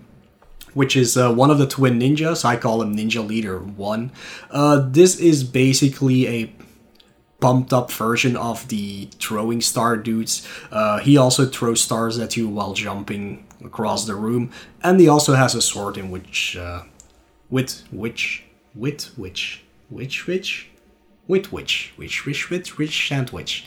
which 0.72 0.96
is 0.96 1.18
uh, 1.18 1.34
one 1.34 1.50
of 1.50 1.58
the 1.58 1.66
twin 1.66 2.00
ninjas. 2.00 2.46
I 2.46 2.56
call 2.56 2.80
him 2.80 2.96
Ninja 2.96 3.26
Leader 3.26 3.58
1. 3.58 4.12
Uh, 4.50 4.88
this 4.88 5.20
is 5.20 5.44
basically 5.44 6.26
a 6.26 6.52
bumped 7.40 7.74
up 7.74 7.92
version 7.92 8.38
of 8.38 8.66
the 8.68 9.06
throwing 9.18 9.60
star 9.60 9.98
dudes. 9.98 10.48
Uh, 10.70 10.98
he 11.00 11.18
also 11.18 11.44
throws 11.44 11.82
stars 11.82 12.18
at 12.18 12.38
you 12.38 12.48
while 12.48 12.72
jumping 12.72 13.44
across 13.64 14.06
the 14.06 14.14
room, 14.14 14.50
and 14.82 15.00
he 15.00 15.08
also 15.08 15.34
has 15.34 15.54
a 15.54 15.62
sword 15.62 15.96
in 15.96 16.10
which, 16.10 16.56
uh, 16.56 16.82
with 17.50 17.82
which, 17.90 18.44
with 18.74 19.04
which, 19.16 19.62
which, 19.88 20.26
which, 20.26 20.70
with 21.26 21.52
which, 21.52 21.92
which, 21.96 22.26
which, 22.26 22.50
which, 22.50 22.78
which, 22.78 23.12
and 23.12 23.30
which. 23.30 23.66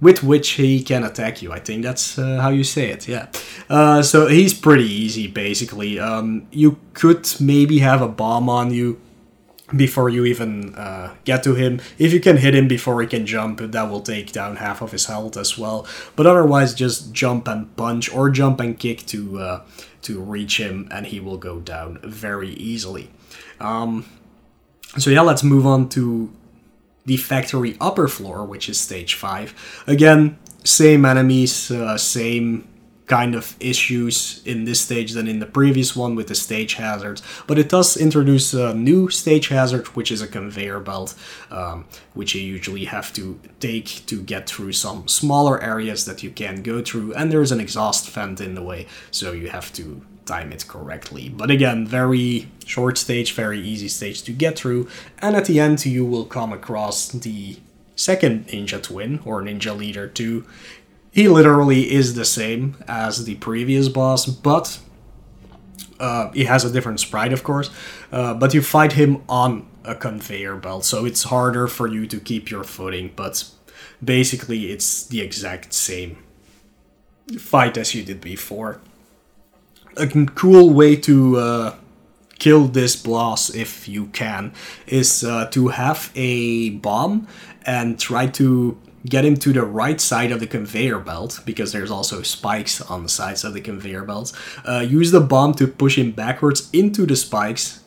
With 0.00 0.24
which 0.24 0.50
he 0.50 0.82
can 0.82 1.04
attack 1.04 1.42
you. 1.42 1.52
I 1.52 1.60
think 1.60 1.84
that's 1.84 2.18
uh, 2.18 2.40
how 2.40 2.50
you 2.50 2.64
say 2.64 2.90
it. 2.90 3.06
Yeah. 3.06 3.28
Uh, 3.70 4.02
so 4.02 4.26
he's 4.26 4.52
pretty 4.52 4.84
easy, 4.84 5.28
basically. 5.28 6.00
Um, 6.00 6.48
you 6.50 6.78
could 6.92 7.32
maybe 7.40 7.78
have 7.78 8.02
a 8.02 8.08
bomb 8.08 8.48
on 8.48 8.74
you 8.74 9.00
before 9.74 10.08
you 10.08 10.24
even 10.24 10.74
uh, 10.74 11.14
get 11.24 11.42
to 11.44 11.54
him. 11.54 11.80
If 11.98 12.12
you 12.12 12.20
can 12.20 12.36
hit 12.36 12.54
him 12.54 12.68
before 12.68 13.00
he 13.00 13.06
can 13.08 13.26
jump, 13.26 13.60
that 13.60 13.90
will 13.90 14.00
take 14.00 14.32
down 14.32 14.56
half 14.56 14.82
of 14.82 14.92
his 14.92 15.06
health 15.06 15.36
as 15.36 15.58
well. 15.58 15.86
But 16.16 16.26
otherwise, 16.26 16.74
just 16.74 17.12
jump 17.12 17.48
and 17.48 17.74
punch 17.76 18.12
or 18.12 18.30
jump 18.30 18.60
and 18.60 18.78
kick 18.78 19.06
to 19.06 19.38
uh, 19.38 19.64
to 20.02 20.20
reach 20.20 20.58
him, 20.58 20.88
and 20.90 21.06
he 21.06 21.20
will 21.20 21.38
go 21.38 21.60
down 21.60 21.98
very 22.02 22.50
easily. 22.50 23.10
Um, 23.60 24.04
so 24.98 25.10
yeah, 25.10 25.22
let's 25.22 25.42
move 25.42 25.66
on 25.66 25.88
to 25.90 26.30
the 27.04 27.16
factory 27.16 27.76
upper 27.80 28.08
floor, 28.08 28.44
which 28.44 28.68
is 28.68 28.78
stage 28.78 29.14
five. 29.14 29.54
Again, 29.86 30.38
same 30.64 31.04
enemies, 31.04 31.70
uh, 31.70 31.98
same 31.98 32.68
kind 33.12 33.34
of 33.34 33.54
issues 33.60 34.40
in 34.46 34.64
this 34.64 34.80
stage 34.80 35.12
than 35.12 35.28
in 35.28 35.38
the 35.38 35.52
previous 35.60 35.94
one 35.94 36.14
with 36.14 36.28
the 36.28 36.34
stage 36.34 36.74
hazards, 36.74 37.20
but 37.46 37.58
it 37.58 37.68
does 37.68 37.94
introduce 37.94 38.54
a 38.54 38.72
new 38.72 39.10
stage 39.10 39.48
hazard, 39.48 39.86
which 39.88 40.10
is 40.10 40.22
a 40.22 40.26
conveyor 40.26 40.80
belt, 40.80 41.14
um, 41.50 41.84
which 42.14 42.34
you 42.34 42.40
usually 42.40 42.86
have 42.86 43.12
to 43.12 43.38
take 43.60 44.06
to 44.06 44.22
get 44.22 44.48
through 44.48 44.72
some 44.72 45.06
smaller 45.06 45.62
areas 45.62 46.06
that 46.06 46.22
you 46.22 46.30
can 46.30 46.62
go 46.62 46.80
through, 46.80 47.12
and 47.12 47.30
there's 47.30 47.52
an 47.52 47.60
exhaust 47.60 48.08
vent 48.08 48.40
in 48.40 48.54
the 48.54 48.62
way, 48.62 48.86
so 49.10 49.32
you 49.32 49.50
have 49.50 49.70
to 49.74 50.00
time 50.24 50.50
it 50.50 50.66
correctly. 50.66 51.28
But 51.28 51.50
again, 51.50 51.86
very 51.86 52.48
short 52.64 52.96
stage, 52.96 53.34
very 53.34 53.60
easy 53.60 53.88
stage 53.88 54.22
to 54.22 54.32
get 54.32 54.56
through, 54.56 54.88
and 55.18 55.36
at 55.36 55.44
the 55.44 55.60
end 55.60 55.84
you 55.84 56.06
will 56.06 56.24
come 56.24 56.50
across 56.50 57.08
the 57.08 57.58
second 57.94 58.46
Ninja 58.48 58.82
Twin, 58.82 59.20
or 59.26 59.42
Ninja 59.42 59.76
Leader 59.76 60.08
2, 60.08 60.46
he 61.12 61.28
literally 61.28 61.92
is 61.92 62.14
the 62.14 62.24
same 62.24 62.82
as 62.88 63.26
the 63.26 63.34
previous 63.36 63.88
boss, 63.88 64.24
but 64.24 64.80
uh, 66.00 66.32
he 66.32 66.44
has 66.46 66.64
a 66.64 66.72
different 66.72 67.00
sprite, 67.00 67.34
of 67.34 67.44
course. 67.44 67.70
Uh, 68.10 68.32
but 68.32 68.54
you 68.54 68.62
fight 68.62 68.92
him 68.92 69.22
on 69.28 69.68
a 69.84 69.94
conveyor 69.94 70.56
belt, 70.56 70.86
so 70.86 71.04
it's 71.04 71.24
harder 71.24 71.68
for 71.68 71.86
you 71.86 72.06
to 72.06 72.18
keep 72.18 72.50
your 72.50 72.64
footing. 72.64 73.12
But 73.14 73.44
basically, 74.02 74.72
it's 74.72 75.06
the 75.06 75.20
exact 75.20 75.74
same 75.74 76.16
fight 77.38 77.76
as 77.76 77.94
you 77.94 78.02
did 78.02 78.22
before. 78.22 78.80
A 79.98 80.06
cool 80.34 80.70
way 80.70 80.96
to 80.96 81.36
uh, 81.36 81.74
kill 82.38 82.68
this 82.68 82.96
boss, 82.96 83.54
if 83.54 83.86
you 83.86 84.06
can, 84.06 84.54
is 84.86 85.22
uh, 85.22 85.46
to 85.50 85.68
have 85.68 86.10
a 86.14 86.70
bomb 86.70 87.28
and 87.66 88.00
try 88.00 88.26
to 88.28 88.78
get 89.06 89.24
him 89.24 89.36
to 89.36 89.52
the 89.52 89.64
right 89.64 90.00
side 90.00 90.30
of 90.30 90.40
the 90.40 90.46
conveyor 90.46 91.00
belt 91.00 91.40
because 91.44 91.72
there's 91.72 91.90
also 91.90 92.22
spikes 92.22 92.80
on 92.80 93.02
the 93.02 93.08
sides 93.08 93.44
of 93.44 93.54
the 93.54 93.60
conveyor 93.60 94.04
belts. 94.04 94.32
Uh, 94.66 94.80
use 94.80 95.10
the 95.10 95.20
bomb 95.20 95.54
to 95.54 95.66
push 95.66 95.98
him 95.98 96.12
backwards 96.12 96.70
into 96.72 97.06
the 97.06 97.16
spikes. 97.16 97.80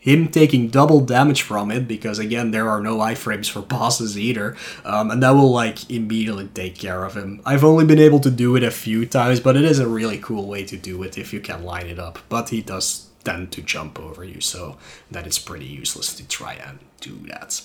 Him 0.00 0.28
taking 0.28 0.68
double 0.68 1.00
damage 1.00 1.42
from 1.42 1.70
it 1.70 1.88
because 1.88 2.18
again 2.18 2.50
there 2.50 2.68
are 2.68 2.80
no 2.80 2.98
iframes 2.98 3.50
for 3.50 3.60
bosses 3.76 4.18
either, 4.18 4.56
um, 4.84 5.10
and 5.10 5.22
that 5.22 5.30
will 5.30 5.50
like 5.50 5.90
immediately 5.90 6.48
take 6.48 6.78
care 6.78 7.04
of 7.04 7.16
him. 7.16 7.42
I've 7.44 7.64
only 7.64 7.84
been 7.84 7.98
able 7.98 8.20
to 8.20 8.30
do 8.30 8.56
it 8.56 8.62
a 8.62 8.70
few 8.70 9.06
times, 9.06 9.40
but 9.40 9.56
it 9.56 9.64
is 9.64 9.78
a 9.80 9.88
really 9.88 10.18
cool 10.18 10.46
way 10.46 10.64
to 10.64 10.76
do 10.76 11.02
it 11.02 11.18
if 11.18 11.32
you 11.32 11.40
can 11.40 11.64
line 11.64 11.86
it 11.86 11.98
up. 11.98 12.20
But 12.28 12.50
he 12.50 12.62
does 12.62 13.07
tend 13.24 13.52
to 13.52 13.62
jump 13.62 13.98
over 13.98 14.24
you, 14.24 14.40
so 14.40 14.76
that 15.10 15.26
is 15.26 15.38
pretty 15.38 15.66
useless 15.66 16.14
to 16.14 16.26
try 16.26 16.54
and 16.54 16.78
do 17.00 17.16
that. 17.28 17.62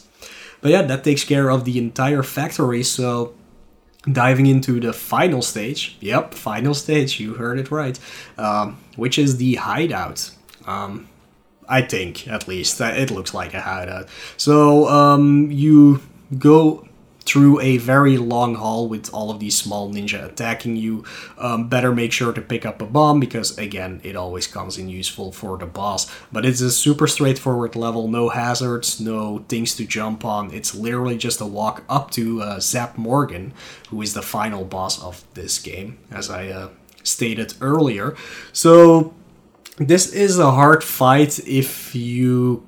But 0.61 0.71
yeah, 0.71 0.81
that 0.83 1.03
takes 1.03 1.23
care 1.23 1.49
of 1.49 1.65
the 1.65 1.77
entire 1.77 2.23
factory. 2.23 2.83
So 2.83 3.33
diving 4.11 4.47
into 4.47 4.79
the 4.79 4.93
final 4.93 5.41
stage. 5.41 5.97
Yep, 5.99 6.33
final 6.33 6.73
stage. 6.73 7.19
You 7.19 7.35
heard 7.35 7.59
it 7.59 7.71
right. 7.71 7.99
Um, 8.37 8.77
which 8.95 9.17
is 9.17 9.37
the 9.37 9.55
hideout. 9.55 10.31
Um, 10.65 11.09
I 11.67 11.81
think, 11.81 12.27
at 12.27 12.47
least, 12.47 12.79
it 12.81 13.09
looks 13.11 13.33
like 13.33 13.53
a 13.53 13.61
hideout. 13.61 14.07
So 14.37 14.87
um, 14.89 15.49
you 15.51 16.01
go 16.37 16.87
through 17.25 17.59
a 17.62 17.77
very 17.77 18.17
long 18.17 18.55
hall 18.55 18.88
with 18.88 19.13
all 19.13 19.31
of 19.31 19.39
these 19.39 19.57
small 19.57 19.89
ninja 19.89 20.23
attacking 20.23 20.75
you. 20.75 21.03
Um, 21.38 21.69
better 21.69 21.93
make 21.93 22.12
sure 22.12 22.33
to 22.33 22.41
pick 22.41 22.65
up 22.65 22.81
a 22.81 22.86
bomb 22.86 23.19
because, 23.19 23.57
again, 23.57 24.01
it 24.03 24.15
always 24.15 24.47
comes 24.47 24.77
in 24.77 24.89
useful 24.89 25.31
for 25.31 25.57
the 25.57 25.65
boss. 25.65 26.12
But 26.31 26.45
it's 26.45 26.62
a 26.62 26.71
super 26.71 27.07
straightforward 27.07 27.75
level, 27.75 28.07
no 28.07 28.29
hazards, 28.29 28.99
no 28.99 29.39
things 29.47 29.75
to 29.75 29.86
jump 29.86 30.25
on. 30.25 30.53
It's 30.53 30.75
literally 30.75 31.17
just 31.17 31.41
a 31.41 31.45
walk 31.45 31.83
up 31.89 32.12
to 32.12 32.41
uh, 32.41 32.59
Zap 32.59 32.97
Morgan, 32.97 33.53
who 33.89 34.01
is 34.01 34.13
the 34.13 34.21
final 34.21 34.65
boss 34.65 35.01
of 35.01 35.23
this 35.33 35.59
game, 35.59 35.99
as 36.12 36.29
I 36.29 36.49
uh, 36.49 36.69
stated 37.03 37.53
earlier. 37.62 38.15
So, 38.51 39.13
this 39.77 40.13
is 40.13 40.38
a 40.38 40.51
hard 40.51 40.83
fight 40.83 41.39
if 41.47 41.95
you 41.95 42.67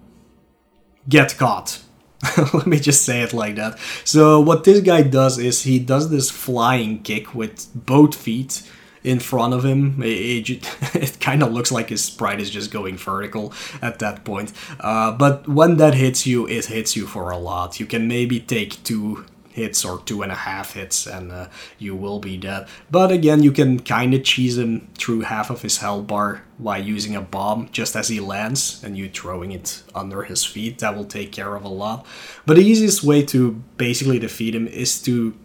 get 1.08 1.38
caught 1.38 1.85
Let 2.54 2.68
me 2.68 2.80
just 2.80 3.04
say 3.04 3.22
it 3.22 3.34
like 3.34 3.56
that. 3.56 3.80
So 4.04 4.40
what 4.40 4.64
this 4.64 4.82
guy 4.82 5.02
does 5.02 5.38
is 5.38 5.64
he 5.64 5.80
does 5.80 6.10
this 6.10 6.30
flying 6.30 7.02
kick 7.04 7.36
with 7.36 7.68
both 7.74 8.16
feet 8.16 8.64
in 9.04 9.20
front 9.20 9.54
of 9.54 9.64
him. 9.64 10.02
It, 10.02 10.50
it, 10.50 10.96
it 10.96 11.20
kind 11.20 11.44
of 11.44 11.52
looks 11.54 11.72
like 11.72 11.90
his 11.90 12.04
sprite 12.04 12.42
is 12.42 12.50
just 12.50 12.72
going 12.72 12.98
vertical 12.98 13.54
at 13.82 14.00
that 14.00 14.24
point. 14.24 14.52
Uh, 14.80 15.12
but 15.12 15.48
when 15.48 15.78
that 15.78 15.94
hits 15.94 16.26
you, 16.26 16.48
it 16.48 16.66
hits 16.66 16.96
you 16.96 17.06
for 17.06 17.30
a 17.30 17.38
lot. 17.38 17.80
You 17.80 17.86
can 17.86 18.08
maybe 18.08 18.40
take 18.40 18.84
two 18.84 19.26
hits 19.52 19.86
or 19.86 20.02
two 20.02 20.22
and 20.22 20.32
a 20.32 20.36
half 20.36 20.74
hits 20.74 21.08
and 21.08 21.32
uh, 21.32 21.48
you 21.80 21.96
will 21.96 22.20
be 22.20 22.36
dead. 22.36 22.68
But 22.92 23.12
again, 23.12 23.42
you 23.42 23.54
can 23.54 23.80
kind 23.80 24.14
of 24.14 24.24
cheese 24.24 24.58
him 24.58 24.90
through 24.98 25.22
half 25.22 25.50
of 25.50 25.62
his 25.62 25.78
health 25.78 26.08
bar 26.08 26.44
by 26.58 26.78
using 26.78 27.16
a 27.16 27.22
bomb 27.22 27.70
just 27.72 27.96
as 27.96 28.08
he 28.08 28.20
lands 28.20 28.84
and 28.84 28.98
you 28.98 29.10
throwing 29.10 29.52
it 29.52 29.84
under 29.94 30.24
his 30.24 30.46
feet. 30.46 30.80
That 30.80 30.96
will 30.96 31.06
take 31.06 31.32
care 31.32 31.56
of 31.56 31.64
a 31.64 31.70
lot. 31.70 32.06
But 32.46 32.56
the 32.56 32.64
easiest 32.64 33.04
way 33.04 33.24
to 33.26 33.64
basically 33.78 34.20
defeat 34.20 34.56
him 34.56 34.68
is 34.68 35.02
to 35.04 35.36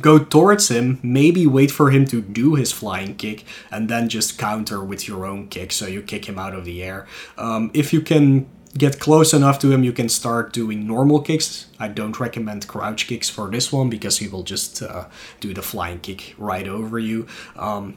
go 0.00 0.18
towards 0.18 0.68
him, 0.68 1.00
maybe 1.02 1.46
wait 1.46 1.70
for 1.70 1.90
him 1.90 2.04
to 2.06 2.20
do 2.20 2.54
his 2.54 2.70
flying 2.70 3.16
kick, 3.16 3.44
and 3.70 3.88
then 3.88 4.08
just 4.08 4.38
counter 4.38 4.84
with 4.84 5.08
your 5.08 5.26
own 5.26 5.48
kick. 5.48 5.72
So 5.72 5.86
you 5.86 6.02
kick 6.02 6.26
him 6.26 6.38
out 6.38 6.54
of 6.54 6.64
the 6.64 6.82
air. 6.82 7.06
Um, 7.36 7.70
if 7.74 7.92
you 7.92 8.00
can 8.00 8.48
get 8.76 9.00
close 9.00 9.32
enough 9.34 9.58
to 9.58 9.72
him, 9.72 9.82
you 9.82 9.92
can 9.92 10.08
start 10.08 10.52
doing 10.52 10.86
normal 10.86 11.20
kicks. 11.20 11.66
I 11.78 11.88
don't 11.88 12.20
recommend 12.20 12.68
crouch 12.68 13.08
kicks 13.08 13.28
for 13.28 13.50
this 13.50 13.72
one 13.72 13.90
because 13.90 14.18
he 14.18 14.28
will 14.28 14.44
just 14.44 14.82
uh, 14.82 15.06
do 15.40 15.52
the 15.52 15.62
flying 15.62 15.98
kick 15.98 16.34
right 16.38 16.68
over 16.68 16.98
you. 16.98 17.26
Um, 17.56 17.96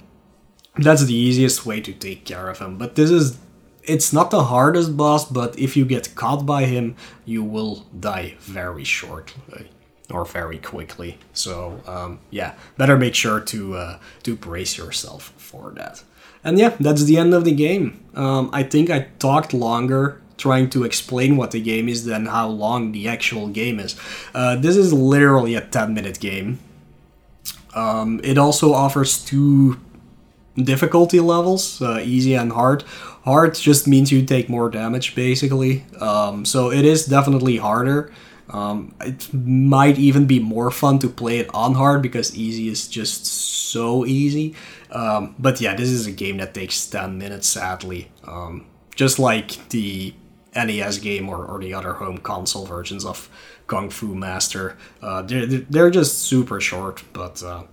that's 0.77 1.05
the 1.05 1.13
easiest 1.13 1.65
way 1.65 1.81
to 1.81 1.93
take 1.93 2.25
care 2.25 2.49
of 2.49 2.59
him. 2.59 2.77
But 2.77 2.95
this 2.95 3.09
is. 3.09 3.38
It's 3.86 4.13
not 4.13 4.31
the 4.31 4.45
hardest 4.45 4.95
boss, 4.95 5.25
but 5.25 5.59
if 5.59 5.75
you 5.75 5.83
get 5.83 6.15
caught 6.15 6.45
by 6.45 6.63
him, 6.63 6.95
you 7.25 7.43
will 7.43 7.86
die 7.99 8.36
very 8.39 8.86
shortly 8.86 9.69
or 10.09 10.23
very 10.23 10.57
quickly. 10.57 11.17
So 11.33 11.81
um, 11.86 12.19
yeah, 12.29 12.53
better 12.77 12.97
make 12.97 13.13
sure 13.13 13.41
to 13.41 13.75
uh, 13.75 13.99
to 14.23 14.36
brace 14.38 14.77
yourself 14.77 15.33
for 15.36 15.71
that. 15.75 16.01
And 16.45 16.57
yeah, 16.57 16.75
that's 16.79 17.03
the 17.03 17.17
end 17.17 17.33
of 17.33 17.43
the 17.43 17.53
game. 17.53 18.03
Um, 18.15 18.49
I 18.53 18.63
think 18.63 18.89
I 18.89 19.07
talked 19.19 19.53
longer 19.53 20.21
trying 20.38 20.69
to 20.69 20.83
explain 20.83 21.38
what 21.38 21.51
the 21.51 21.62
game 21.62 21.88
is 21.88 22.05
than 22.05 22.25
how 22.25 22.47
long 22.47 22.91
the 22.91 23.07
actual 23.07 23.47
game 23.47 23.79
is. 23.79 23.95
Uh, 24.33 24.55
this 24.55 24.75
is 24.75 24.91
literally 24.91 25.55
a 25.55 25.62
10 25.62 25.93
minute 25.93 26.19
game. 26.19 26.59
Um, 27.75 28.19
it 28.23 28.38
also 28.38 28.73
offers 28.73 29.23
two 29.23 29.79
difficulty 30.55 31.19
levels 31.19 31.81
uh, 31.81 31.99
easy 32.03 32.35
and 32.35 32.51
hard. 32.51 32.83
Hard 33.23 33.55
just 33.55 33.87
means 33.87 34.11
you 34.11 34.25
take 34.25 34.49
more 34.49 34.69
damage 34.69 35.15
basically. 35.15 35.85
Um, 35.99 36.45
so 36.45 36.71
it 36.71 36.85
is 36.85 37.05
definitely 37.05 37.57
harder. 37.57 38.11
Um, 38.49 38.93
it 39.01 39.33
might 39.33 39.97
even 39.97 40.25
be 40.25 40.39
more 40.39 40.69
fun 40.69 40.99
to 40.99 41.09
play 41.09 41.39
it 41.39 41.49
on 41.53 41.75
hard 41.75 42.01
because 42.01 42.35
easy 42.35 42.67
is 42.67 42.87
just 42.87 43.25
so 43.25 44.05
easy. 44.05 44.53
Um, 44.91 45.35
but 45.39 45.59
yeah, 45.61 45.75
this 45.75 45.89
is 45.89 46.05
a 46.05 46.11
game 46.11 46.37
that 46.37 46.53
takes 46.53 46.85
10 46.85 47.17
minutes 47.17 47.47
sadly. 47.47 48.11
Um, 48.25 48.67
just 48.95 49.17
like 49.17 49.69
the 49.69 50.13
NES 50.55 50.99
game 50.99 51.29
or, 51.29 51.45
or 51.45 51.59
the 51.59 51.73
other 51.73 51.93
home 51.93 52.19
console 52.19 52.65
versions 52.65 53.05
of 53.05 53.29
Kung 53.65 53.89
Fu 53.89 54.13
Master. 54.13 54.77
Uh, 55.01 55.21
they're, 55.23 55.45
they're 55.45 55.89
just 55.89 56.19
super 56.19 56.59
short, 56.59 57.03
but 57.13 57.41
uh, 57.41 57.63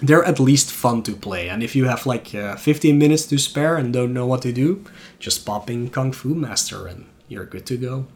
they're 0.00 0.24
at 0.24 0.38
least 0.38 0.70
fun 0.70 1.02
to 1.02 1.12
play. 1.12 1.48
And 1.48 1.62
if 1.62 1.74
you 1.74 1.86
have 1.86 2.06
like 2.06 2.34
uh, 2.34 2.56
15 2.56 2.98
minutes 2.98 3.26
to 3.26 3.38
spare 3.38 3.76
and 3.76 3.92
don't 3.92 4.12
know 4.12 4.26
what 4.26 4.42
to 4.42 4.52
do, 4.52 4.84
just 5.18 5.44
pop 5.44 5.68
in 5.68 5.90
Kung 5.90 6.12
Fu 6.12 6.34
Master 6.34 6.86
and 6.86 7.06
you're 7.28 7.44
good 7.44 7.66
to 7.66 7.76
go. 7.76 8.06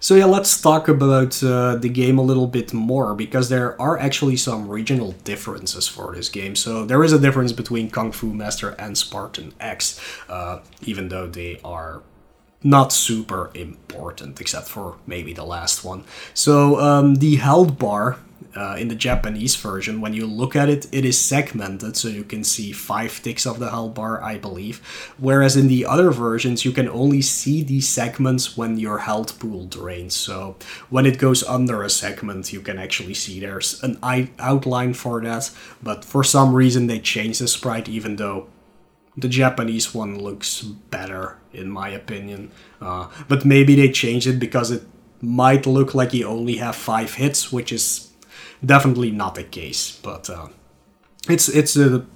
So 0.00 0.16
yeah, 0.16 0.24
let's 0.24 0.60
talk 0.60 0.88
about 0.88 1.40
uh, 1.44 1.76
the 1.76 1.88
game 1.88 2.18
a 2.18 2.22
little 2.22 2.48
bit 2.48 2.72
more 2.72 3.14
because 3.14 3.50
there 3.50 3.80
are 3.80 3.96
actually 3.96 4.36
some 4.36 4.66
regional 4.68 5.12
differences 5.22 5.86
for 5.86 6.12
this 6.12 6.28
game. 6.28 6.56
So 6.56 6.84
there 6.84 7.04
is 7.04 7.12
a 7.12 7.20
difference 7.20 7.52
between 7.52 7.88
Kung 7.88 8.10
Fu 8.10 8.34
Master 8.34 8.70
and 8.80 8.98
Spartan 8.98 9.52
X, 9.60 10.00
uh, 10.28 10.58
even 10.82 11.08
though 11.08 11.28
they 11.28 11.60
are 11.64 12.02
not 12.64 12.92
super 12.92 13.52
important, 13.54 14.40
except 14.40 14.66
for 14.66 14.96
maybe 15.06 15.32
the 15.32 15.44
last 15.44 15.84
one. 15.84 16.02
So 16.34 16.80
um, 16.80 17.16
the 17.16 17.36
health 17.36 17.78
bar 17.78 18.18
uh, 18.54 18.76
in 18.78 18.88
the 18.88 18.94
Japanese 18.94 19.56
version, 19.56 20.00
when 20.00 20.12
you 20.12 20.26
look 20.26 20.54
at 20.54 20.68
it, 20.68 20.86
it 20.92 21.04
is 21.04 21.18
segmented, 21.18 21.96
so 21.96 22.08
you 22.08 22.24
can 22.24 22.44
see 22.44 22.72
five 22.72 23.22
ticks 23.22 23.46
of 23.46 23.58
the 23.58 23.70
health 23.70 23.94
bar, 23.94 24.22
I 24.22 24.36
believe. 24.38 24.78
Whereas 25.18 25.56
in 25.56 25.68
the 25.68 25.86
other 25.86 26.10
versions, 26.10 26.64
you 26.64 26.72
can 26.72 26.88
only 26.88 27.22
see 27.22 27.62
these 27.62 27.88
segments 27.88 28.56
when 28.56 28.78
your 28.78 28.98
health 28.98 29.38
pool 29.38 29.66
drains. 29.66 30.14
So 30.14 30.56
when 30.90 31.06
it 31.06 31.18
goes 31.18 31.42
under 31.42 31.82
a 31.82 31.90
segment, 31.90 32.52
you 32.52 32.60
can 32.60 32.78
actually 32.78 33.14
see 33.14 33.40
there's 33.40 33.82
an 33.82 33.98
outline 34.38 34.94
for 34.94 35.20
that. 35.22 35.50
But 35.82 36.04
for 36.04 36.22
some 36.22 36.54
reason, 36.54 36.86
they 36.86 36.98
changed 36.98 37.40
the 37.40 37.48
sprite, 37.48 37.88
even 37.88 38.16
though 38.16 38.48
the 39.16 39.28
Japanese 39.28 39.94
one 39.94 40.18
looks 40.18 40.62
better, 40.62 41.38
in 41.52 41.70
my 41.70 41.88
opinion. 41.88 42.50
Uh, 42.80 43.08
but 43.28 43.44
maybe 43.44 43.74
they 43.74 43.90
changed 43.90 44.26
it 44.26 44.38
because 44.38 44.70
it 44.70 44.82
might 45.20 45.66
look 45.66 45.94
like 45.94 46.12
you 46.12 46.26
only 46.26 46.56
have 46.56 46.76
five 46.76 47.14
hits, 47.14 47.52
which 47.52 47.72
is 47.72 48.11
definitely 48.64 49.10
not 49.10 49.34
the 49.34 49.44
case. 49.44 49.98
But 50.02 50.28
uh, 50.30 50.48
it's 51.28 51.48
it's 51.48 51.76
a. 51.76 52.06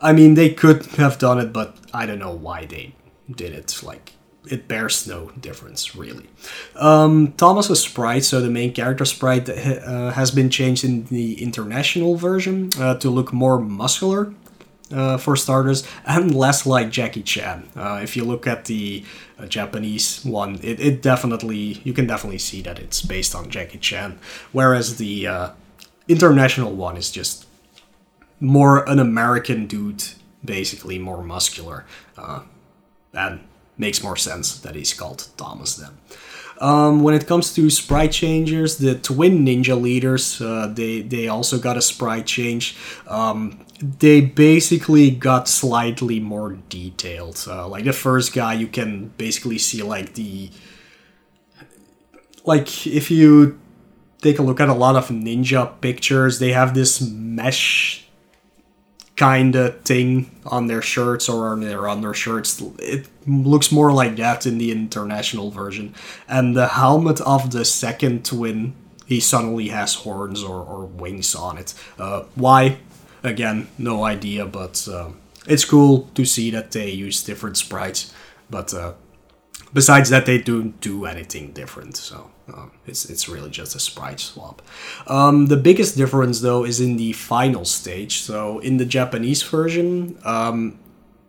I 0.00 0.12
mean, 0.12 0.34
they 0.34 0.50
could 0.50 0.86
have 0.96 1.18
done 1.18 1.38
it, 1.38 1.52
but 1.52 1.76
I 1.92 2.06
don't 2.06 2.18
know 2.18 2.34
why 2.34 2.64
they 2.64 2.94
did 3.30 3.52
it. 3.52 3.82
Like 3.82 4.12
it 4.48 4.68
bears 4.68 5.06
no 5.06 5.30
difference 5.40 5.94
really. 5.94 6.28
Um, 6.76 7.32
Thomas's 7.36 7.82
sprite, 7.82 8.24
so 8.24 8.40
the 8.40 8.50
main 8.50 8.72
character 8.72 9.04
sprite, 9.04 9.48
uh, 9.48 10.10
has 10.12 10.30
been 10.30 10.50
changed 10.50 10.84
in 10.84 11.04
the 11.04 11.40
international 11.42 12.16
version 12.16 12.70
uh, 12.78 12.94
to 12.96 13.10
look 13.10 13.32
more 13.32 13.60
muscular 13.60 14.34
uh, 14.92 15.16
for 15.16 15.36
starters, 15.36 15.86
and 16.04 16.34
less 16.34 16.66
like 16.66 16.90
Jackie 16.90 17.22
Chan. 17.22 17.68
Uh, 17.76 18.00
if 18.02 18.16
you 18.16 18.24
look 18.24 18.46
at 18.46 18.64
the 18.64 19.04
uh, 19.38 19.46
Japanese 19.46 20.24
one, 20.24 20.58
it, 20.62 20.80
it 20.80 21.02
definitely 21.02 21.80
you 21.84 21.92
can 21.92 22.06
definitely 22.06 22.38
see 22.38 22.62
that 22.62 22.78
it's 22.78 23.02
based 23.02 23.34
on 23.34 23.50
Jackie 23.50 23.78
Chan, 23.78 24.18
whereas 24.52 24.96
the 24.96 25.26
uh, 25.26 25.50
international 26.08 26.72
one 26.72 26.96
is 26.96 27.10
just 27.10 27.46
more 28.40 28.88
an 28.88 28.98
American 28.98 29.66
dude, 29.66 30.04
basically 30.44 30.98
more 30.98 31.22
muscular, 31.22 31.84
uh, 32.16 32.40
and 33.12 33.40
makes 33.76 34.02
more 34.02 34.16
sense 34.16 34.58
that 34.60 34.74
he's 34.74 34.92
called 34.92 35.28
Thomas 35.36 35.76
then. 35.76 35.98
Um, 36.60 37.02
when 37.02 37.14
it 37.14 37.26
comes 37.26 37.54
to 37.54 37.70
sprite 37.70 38.12
changes, 38.12 38.76
the 38.76 38.94
twin 38.94 39.46
ninja 39.46 39.80
leaders, 39.80 40.40
uh, 40.42 40.70
they 40.72 41.00
they 41.00 41.26
also 41.26 41.58
got 41.58 41.78
a 41.78 41.82
sprite 41.82 42.26
change. 42.26 42.76
Um, 43.08 43.64
they 43.80 44.20
basically 44.20 45.10
got 45.10 45.48
slightly 45.48 46.20
more 46.20 46.58
detailed. 46.68 47.42
Uh, 47.48 47.66
like 47.66 47.84
the 47.84 47.94
first 47.94 48.34
guy, 48.34 48.52
you 48.52 48.66
can 48.66 49.08
basically 49.16 49.56
see 49.56 49.82
like 49.82 50.14
the 50.14 50.50
like 52.44 52.86
if 52.86 53.10
you 53.10 53.58
take 54.20 54.38
a 54.38 54.42
look 54.42 54.60
at 54.60 54.68
a 54.68 54.74
lot 54.74 54.96
of 54.96 55.08
ninja 55.08 55.80
pictures, 55.80 56.40
they 56.40 56.52
have 56.52 56.74
this 56.74 57.00
mesh 57.00 57.99
kind 59.20 59.54
of 59.54 59.78
thing 59.82 60.30
on 60.46 60.66
their 60.66 60.80
shirts 60.80 61.28
or 61.28 61.48
on 61.48 61.60
their 61.60 61.86
undershirts. 61.86 62.62
It 62.78 63.06
looks 63.26 63.70
more 63.70 63.92
like 63.92 64.16
that 64.16 64.46
in 64.46 64.56
the 64.56 64.72
international 64.72 65.50
version. 65.50 65.94
And 66.26 66.56
the 66.56 66.68
helmet 66.68 67.20
of 67.20 67.50
the 67.50 67.66
second 67.66 68.24
twin, 68.24 68.72
he 69.04 69.20
suddenly 69.20 69.68
has 69.68 69.94
horns 69.94 70.42
or, 70.42 70.62
or 70.64 70.86
wings 70.86 71.34
on 71.34 71.58
it. 71.58 71.74
Uh, 71.98 72.22
why? 72.34 72.78
Again, 73.22 73.68
no 73.76 74.04
idea, 74.04 74.46
but 74.46 74.88
uh, 74.90 75.10
it's 75.46 75.66
cool 75.66 76.08
to 76.14 76.24
see 76.24 76.50
that 76.52 76.70
they 76.70 76.88
use 76.88 77.22
different 77.22 77.58
sprites. 77.58 78.14
But 78.48 78.72
uh, 78.72 78.94
besides 79.72 80.10
that, 80.10 80.26
they 80.26 80.38
don't 80.38 80.80
do 80.80 81.06
anything 81.06 81.52
different. 81.52 81.96
So 81.96 82.30
um, 82.48 82.72
it's 82.86 83.08
it's 83.08 83.28
really 83.28 83.50
just 83.50 83.74
a 83.74 83.80
sprite 83.80 84.20
swap. 84.20 84.62
Um, 85.06 85.46
the 85.46 85.56
biggest 85.56 85.96
difference 85.96 86.40
though 86.40 86.64
is 86.64 86.80
in 86.80 86.96
the 86.96 87.12
final 87.12 87.64
stage. 87.64 88.20
So 88.20 88.58
in 88.60 88.76
the 88.76 88.84
Japanese 88.84 89.42
version, 89.42 90.18
um, 90.24 90.78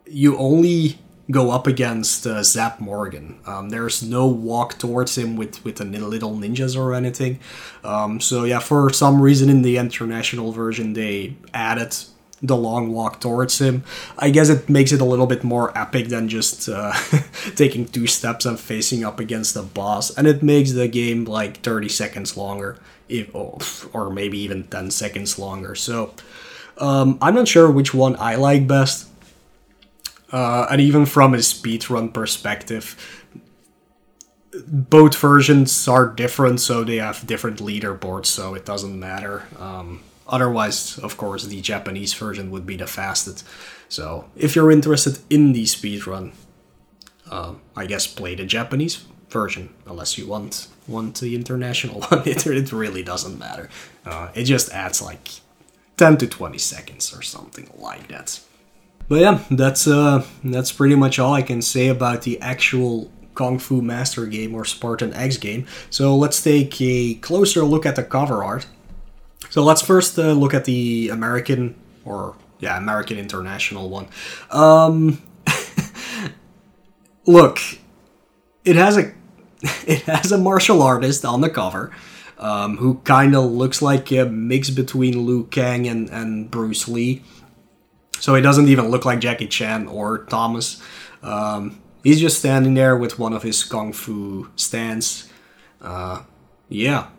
you 0.05 0.37
only 0.37 0.99
go 1.29 1.51
up 1.51 1.65
against 1.65 2.27
uh, 2.27 2.43
Zap 2.43 2.79
Morgan. 2.79 3.39
Um, 3.45 3.69
there's 3.69 4.03
no 4.03 4.27
walk 4.27 4.77
towards 4.77 5.17
him 5.17 5.35
with 5.35 5.63
with 5.63 5.77
the 5.77 5.85
little 5.85 6.33
ninjas 6.35 6.77
or 6.77 6.93
anything. 6.93 7.39
Um, 7.83 8.19
so 8.19 8.43
yeah, 8.43 8.59
for 8.59 8.91
some 8.91 9.21
reason 9.21 9.49
in 9.49 9.61
the 9.61 9.77
international 9.77 10.51
version 10.51 10.93
they 10.93 11.37
added 11.53 11.95
the 12.41 12.57
long 12.57 12.91
walk 12.91 13.19
towards 13.21 13.59
him. 13.59 13.83
I 14.17 14.29
guess 14.29 14.49
it 14.49 14.69
makes 14.69 14.91
it 14.91 15.01
a 15.01 15.05
little 15.05 15.27
bit 15.27 15.43
more 15.43 15.77
epic 15.77 16.07
than 16.07 16.27
just 16.27 16.67
uh, 16.67 16.93
taking 17.55 17.85
two 17.85 18.07
steps 18.07 18.45
and 18.45 18.59
facing 18.59 19.03
up 19.03 19.19
against 19.19 19.53
the 19.53 19.63
boss, 19.63 20.15
and 20.15 20.27
it 20.27 20.41
makes 20.41 20.71
the 20.71 20.87
game 20.87 21.25
like 21.25 21.57
30 21.57 21.89
seconds 21.89 22.35
longer, 22.35 22.77
if, 23.07 23.93
or 23.93 24.09
maybe 24.09 24.39
even 24.39 24.63
10 24.63 24.91
seconds 24.91 25.37
longer. 25.37 25.75
So 25.75 26.13
um, 26.77 27.17
I'm 27.21 27.35
not 27.35 27.47
sure 27.47 27.69
which 27.69 27.93
one 27.93 28.15
I 28.17 28.35
like 28.35 28.67
best. 28.67 29.07
Uh, 30.31 30.65
and 30.71 30.79
even 30.79 31.05
from 31.05 31.33
a 31.33 31.37
speedrun 31.37 32.13
perspective, 32.13 32.95
both 34.67 35.15
versions 35.15 35.87
are 35.87 36.07
different, 36.07 36.59
so 36.61 36.83
they 36.83 36.97
have 36.97 37.25
different 37.27 37.59
leaderboards, 37.59 38.27
so 38.27 38.53
it 38.53 38.65
doesn't 38.65 38.97
matter. 38.97 39.43
Um, 39.59 40.01
otherwise, 40.31 40.97
of 40.97 41.17
course, 41.17 41.45
the 41.45 41.61
Japanese 41.61 42.13
version 42.13 42.49
would 42.49 42.65
be 42.65 42.77
the 42.77 42.87
fastest. 42.87 43.45
So 43.89 44.29
if 44.35 44.55
you're 44.55 44.71
interested 44.71 45.19
in 45.29 45.53
the 45.53 45.65
speedrun, 45.65 46.31
uh, 47.29 47.53
I 47.75 47.85
guess 47.85 48.07
play 48.07 48.35
the 48.35 48.45
Japanese 48.45 49.05
version, 49.29 49.73
unless 49.85 50.17
you 50.17 50.27
want 50.27 50.67
want 50.87 51.19
the 51.19 51.35
international 51.35 52.01
one. 52.09 52.27
It, 52.27 52.45
it 52.47 52.71
really 52.71 53.03
doesn't 53.03 53.37
matter. 53.37 53.69
Uh, 54.05 54.29
it 54.33 54.45
just 54.45 54.71
adds 54.71 55.01
like 55.01 55.29
10 55.97 56.17
to 56.17 56.27
20 56.27 56.57
seconds 56.57 57.15
or 57.15 57.21
something 57.21 57.69
like 57.77 58.07
that. 58.07 58.39
But 59.07 59.19
yeah, 59.19 59.43
that's 59.51 59.87
uh, 59.87 60.25
that's 60.43 60.71
pretty 60.71 60.95
much 60.95 61.19
all 61.19 61.33
I 61.33 61.41
can 61.41 61.61
say 61.61 61.89
about 61.89 62.21
the 62.21 62.39
actual 62.39 63.11
Kung 63.35 63.59
Fu 63.59 63.81
Master 63.81 64.25
game 64.25 64.55
or 64.55 64.63
Spartan 64.65 65.13
X 65.13 65.37
game. 65.37 65.65
So 65.89 66.15
let's 66.15 66.41
take 66.41 66.81
a 66.81 67.15
closer 67.15 67.63
look 67.63 67.85
at 67.85 67.95
the 67.95 68.03
cover 68.03 68.43
art. 68.43 68.67
So 69.51 69.63
let's 69.63 69.81
first 69.81 70.17
uh, 70.17 70.31
look 70.31 70.53
at 70.53 70.63
the 70.63 71.09
American 71.09 71.75
or 72.05 72.35
yeah 72.59 72.77
American 72.77 73.17
International 73.17 73.89
one. 73.89 74.07
Um, 74.49 75.21
look, 77.25 77.59
it 78.63 78.77
has 78.77 78.97
a 78.97 79.11
it 79.85 80.03
has 80.03 80.31
a 80.31 80.37
martial 80.37 80.81
artist 80.81 81.25
on 81.25 81.41
the 81.41 81.49
cover. 81.49 81.91
Um, 82.39 82.77
who 82.77 82.95
kind 83.03 83.35
of 83.35 83.51
looks 83.51 83.83
like 83.83 84.11
a 84.11 84.25
mix 84.25 84.71
between 84.71 85.27
Liu 85.27 85.43
Kang 85.51 85.87
and, 85.87 86.09
and 86.09 86.49
Bruce 86.49 86.87
Lee. 86.87 87.21
So 88.19 88.33
he 88.33 88.41
doesn't 88.41 88.67
even 88.67 88.89
look 88.89 89.05
like 89.05 89.19
Jackie 89.19 89.45
Chan 89.45 89.87
or 89.87 90.25
Thomas. 90.25 90.81
Um, 91.21 91.79
he's 92.03 92.19
just 92.19 92.39
standing 92.39 92.73
there 92.73 92.97
with 92.97 93.19
one 93.19 93.33
of 93.33 93.43
his 93.43 93.63
kung 93.63 93.93
fu 93.93 94.49
stands. 94.55 95.29
Uh, 95.79 96.23
yeah. 96.67 97.09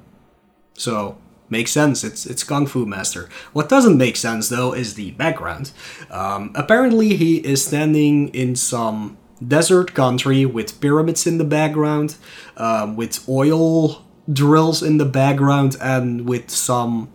So 0.75 1.18
makes 1.53 1.71
sense. 1.71 2.03
It's 2.03 2.27
it's 2.27 2.43
kung 2.43 2.67
fu 2.67 2.85
master. 2.85 3.29
What 3.53 3.69
doesn't 3.69 3.97
make 3.97 4.17
sense 4.17 4.49
though 4.49 4.73
is 4.73 4.95
the 4.95 5.12
background. 5.12 5.71
Um, 6.11 6.51
apparently 6.57 7.15
he 7.17 7.37
is 7.37 7.65
standing 7.65 8.29
in 8.35 8.57
some 8.57 9.19
desert 9.47 9.95
country 9.95 10.45
with 10.47 10.81
pyramids 10.81 11.27
in 11.27 11.38
the 11.38 11.45
background, 11.45 12.17
um, 12.57 12.97
with 12.97 13.29
oil 13.29 14.05
drills 14.33 14.83
in 14.83 14.99
the 14.99 15.11
background, 15.23 15.77
and 15.81 16.29
with 16.29 16.51
some 16.51 17.09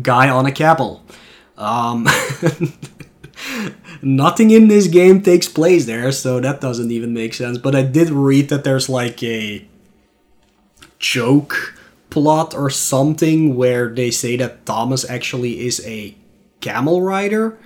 guy 0.00 0.28
on 0.30 0.46
a 0.46 0.52
camel. 0.52 1.02
Um, 1.58 2.06
nothing 4.02 4.50
in 4.50 4.68
this 4.68 4.86
game 4.86 5.22
takes 5.22 5.48
place 5.48 5.86
there, 5.86 6.12
so 6.12 6.40
that 6.40 6.60
doesn't 6.60 6.90
even 6.90 7.12
make 7.12 7.34
sense. 7.34 7.58
But 7.58 7.74
I 7.74 7.82
did 7.82 8.10
read 8.10 8.48
that 8.48 8.64
there's 8.64 8.88
like 8.88 9.22
a 9.22 9.66
joke 10.98 11.75
plot 12.16 12.54
or 12.54 12.70
something 12.70 13.56
where 13.56 13.92
they 13.92 14.10
say 14.10 14.38
that 14.38 14.64
Thomas 14.64 15.04
actually 15.04 15.66
is 15.66 15.84
a 15.84 16.16
camel 16.62 17.02
rider. 17.02 17.58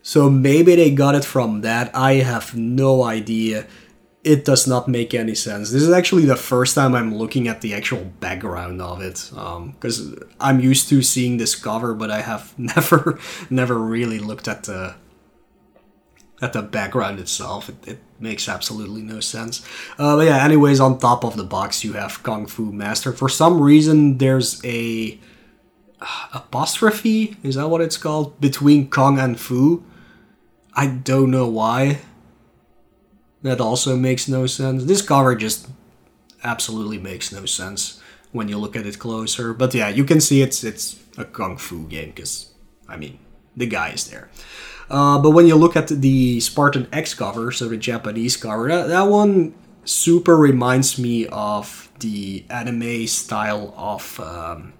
So 0.00 0.30
maybe 0.30 0.76
they 0.76 0.92
got 0.92 1.16
it 1.16 1.24
from 1.24 1.62
that. 1.62 1.90
I 1.92 2.22
have 2.22 2.54
no 2.54 3.02
idea 3.02 3.66
it 4.22 4.44
does 4.44 4.66
not 4.68 4.86
make 4.86 5.12
any 5.12 5.34
sense. 5.34 5.72
This 5.72 5.82
is 5.82 5.90
actually 5.90 6.24
the 6.24 6.36
first 6.36 6.76
time 6.76 6.94
I'm 6.94 7.16
looking 7.16 7.48
at 7.48 7.62
the 7.62 7.74
actual 7.74 8.04
background 8.20 8.80
of 8.80 9.00
it, 9.00 9.14
because 9.74 10.12
um, 10.12 10.18
I'm 10.38 10.60
used 10.60 10.88
to 10.90 11.02
seeing 11.02 11.38
this 11.38 11.56
cover, 11.56 11.94
but 11.94 12.10
I 12.10 12.20
have 12.20 12.54
never, 12.58 13.18
never 13.48 13.76
really 13.76 14.20
looked 14.20 14.46
at 14.46 14.64
the 14.64 14.94
at 16.40 16.52
the 16.52 16.62
background 16.62 17.18
itself. 17.18 17.68
It, 17.68 17.88
it 17.88 17.98
makes 18.18 18.48
absolutely 18.48 19.02
no 19.02 19.20
sense. 19.20 19.64
Uh, 19.98 20.16
but 20.16 20.26
yeah, 20.26 20.44
anyways, 20.44 20.80
on 20.80 20.98
top 20.98 21.24
of 21.24 21.36
the 21.36 21.44
box 21.44 21.84
you 21.84 21.94
have 21.94 22.22
Kung 22.22 22.46
Fu 22.46 22.72
Master. 22.72 23.12
For 23.12 23.28
some 23.28 23.60
reason, 23.60 24.18
there's 24.18 24.64
a 24.64 25.18
uh, 26.00 26.28
apostrophe. 26.34 27.36
Is 27.42 27.56
that 27.56 27.68
what 27.68 27.80
it's 27.80 27.96
called 27.96 28.40
between 28.40 28.88
Kong 28.88 29.18
and 29.18 29.38
Fu? 29.38 29.84
I 30.74 30.86
don't 30.86 31.30
know 31.30 31.48
why. 31.48 32.00
That 33.42 33.60
also 33.60 33.96
makes 33.96 34.28
no 34.28 34.46
sense. 34.46 34.84
This 34.84 35.02
cover 35.02 35.34
just 35.34 35.68
absolutely 36.44 36.98
makes 36.98 37.32
no 37.32 37.46
sense 37.46 38.00
when 38.32 38.48
you 38.48 38.58
look 38.58 38.76
at 38.76 38.86
it 38.86 38.98
closer. 38.98 39.52
But 39.54 39.74
yeah, 39.74 39.88
you 39.88 40.04
can 40.04 40.20
see 40.20 40.42
it's 40.42 40.62
it's 40.62 41.00
a 41.16 41.24
kung 41.24 41.56
fu 41.56 41.86
game 41.86 42.12
because 42.14 42.52
I 42.88 42.96
mean 42.96 43.18
the 43.56 43.66
guy 43.66 43.90
is 43.90 44.08
there. 44.10 44.30
Uh, 44.90 45.18
but 45.18 45.30
when 45.30 45.46
you 45.46 45.54
look 45.54 45.76
at 45.76 45.88
the 45.88 46.40
Spartan 46.40 46.88
X 46.92 47.14
cover, 47.14 47.52
so 47.52 47.68
the 47.68 47.76
Japanese 47.76 48.36
cover, 48.36 48.68
that, 48.68 48.88
that 48.88 49.06
one 49.06 49.54
super 49.84 50.36
reminds 50.36 50.98
me 50.98 51.26
of 51.28 51.90
the 52.00 52.44
anime 52.50 53.06
style 53.06 53.72
of 53.76 54.18
um, 54.20 54.72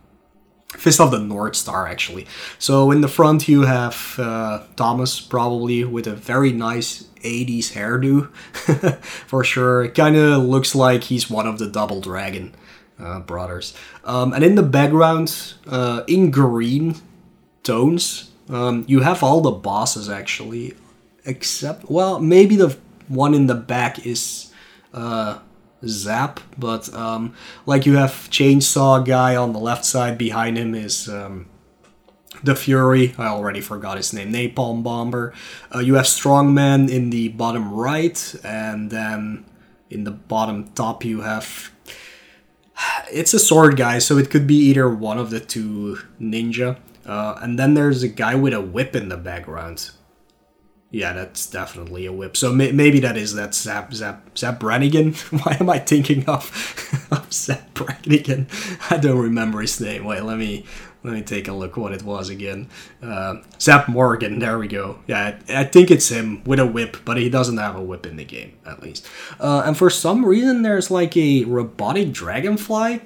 Fist 0.77 1.01
of 1.01 1.11
the 1.11 1.19
North 1.19 1.57
Star, 1.57 1.87
actually. 1.87 2.27
So 2.59 2.91
in 2.91 3.01
the 3.01 3.09
front, 3.09 3.49
you 3.49 3.63
have 3.63 4.15
uh, 4.19 4.65
Thomas, 4.77 5.21
probably 5.21 5.85
with 5.85 6.07
a 6.07 6.15
very 6.15 6.53
nice 6.53 7.05
80s 7.23 7.73
hairdo, 7.73 8.33
for 9.05 9.45
sure. 9.45 9.85
It 9.85 9.95
kind 9.95 10.17
of 10.17 10.43
looks 10.43 10.75
like 10.75 11.05
he's 11.05 11.29
one 11.29 11.47
of 11.47 11.59
the 11.59 11.67
Double 11.67 12.01
Dragon 12.01 12.55
uh, 12.99 13.21
brothers. 13.21 13.75
Um, 14.05 14.33
and 14.33 14.45
in 14.45 14.55
the 14.55 14.63
background, 14.63 15.55
uh, 15.67 16.03
in 16.07 16.31
green 16.31 16.97
tones, 17.63 18.30
um, 18.51 18.85
you 18.89 19.01
have 19.01 19.23
all 19.23 19.41
the 19.41 19.51
bosses 19.51 20.09
actually, 20.09 20.75
except, 21.25 21.91
well, 21.91 22.19
maybe 22.19 22.57
the 22.57 22.77
one 23.09 23.35
in 23.35 23.47
the 23.47 23.55
back 23.55 24.05
is 24.05 24.53
uh, 24.93 25.39
Zap, 25.87 26.41
but 26.59 26.93
um, 26.95 27.35
like 27.67 27.87
you 27.87 27.97
have 27.97 28.11
Chainsaw 28.31 29.05
Guy 29.05 29.37
on 29.37 29.53
the 29.53 29.59
left 29.59 29.85
side, 29.85 30.19
behind 30.19 30.59
him 30.59 30.75
is. 30.75 31.09
Um, 31.09 31.47
the 32.43 32.55
Fury, 32.55 33.15
I 33.19 33.27
already 33.27 33.61
forgot 33.61 33.99
his 33.99 34.13
name, 34.13 34.33
Napalm 34.33 34.83
Bomber. 34.83 35.35
Uh, 35.75 35.81
you 35.81 35.95
have 35.95 36.07
Strongman 36.07 36.89
in 36.89 37.11
the 37.11 37.29
bottom 37.29 37.73
right, 37.75 38.35
and 38.43 38.91
then 38.91 39.45
in 39.91 40.05
the 40.05 40.11
bottom 40.11 40.69
top 40.73 41.05
you 41.05 41.21
have. 41.23 41.71
It's 43.13 43.35
a 43.35 43.39
sword 43.39 43.77
guy, 43.77 43.99
so 43.99 44.17
it 44.17 44.31
could 44.31 44.47
be 44.47 44.55
either 44.55 44.89
one 44.89 45.19
of 45.19 45.31
the 45.31 45.41
two 45.41 45.99
ninja. 46.21 46.79
Uh, 47.07 47.39
and 47.41 47.59
then 47.59 47.75
there's 47.75 48.03
a 48.03 48.09
guy 48.09 48.35
with 48.35 48.53
a 48.53 48.61
whip 48.61 48.95
in 48.95 49.09
the 49.09 49.17
background. 49.17 49.91
Yeah, 50.93 51.13
that's 51.13 51.49
definitely 51.49 52.07
a 52.07 52.13
whip. 52.13 52.37
So 52.37 52.53
may- 52.53 52.73
maybe 52.73 52.99
that 53.01 53.17
is 53.17 53.35
that 53.35 53.55
Zap 53.55 53.95
Zap 53.95 54.37
Zap 54.37 54.59
Brannigan. 54.59 55.13
Why 55.31 55.57
am 55.61 55.71
I 55.71 55.79
thinking 55.79 56.27
of, 56.27 57.07
of 57.13 57.33
Zap 57.33 57.75
Brannigan? 57.75 58.49
I 58.91 58.97
don't 58.97 59.21
remember 59.21 59.61
his 59.61 59.81
name. 59.81 60.05
Wait, 60.05 60.23
let 60.23 60.37
me 60.37 60.67
let 61.03 61.15
me 61.15 61.23
take 61.23 61.49
a 61.49 61.53
look 61.53 61.77
what 61.77 61.93
it 61.93 62.03
was 62.03 62.29
again. 62.29 62.69
Uh, 63.03 63.37
Zap 63.61 63.89
Morgan, 63.89 64.39
there 64.39 64.59
we 64.59 64.69
go. 64.69 64.99
Yeah, 65.07 65.39
I, 65.49 65.61
I, 65.61 65.65
think 65.65 65.91
it's 65.91 66.11
him 66.11 66.45
with 66.45 66.59
a 66.59 66.67
whip, 66.67 66.99
but 67.07 67.17
he 67.17 67.31
doesn't 67.31 67.57
have 67.57 67.75
a 67.77 67.83
whip 67.83 68.05
in 68.05 68.17
the 68.17 68.25
game, 68.25 68.59
at 68.67 68.83
least. 68.83 69.09
Uh, 69.39 69.63
and 69.65 69.79
for 69.79 69.89
some 69.89 70.27
reason, 70.27 70.61
there's 70.61 70.91
like 70.91 71.17
a 71.17 71.45
robotic 71.45 72.13
dragonfly 72.13 73.01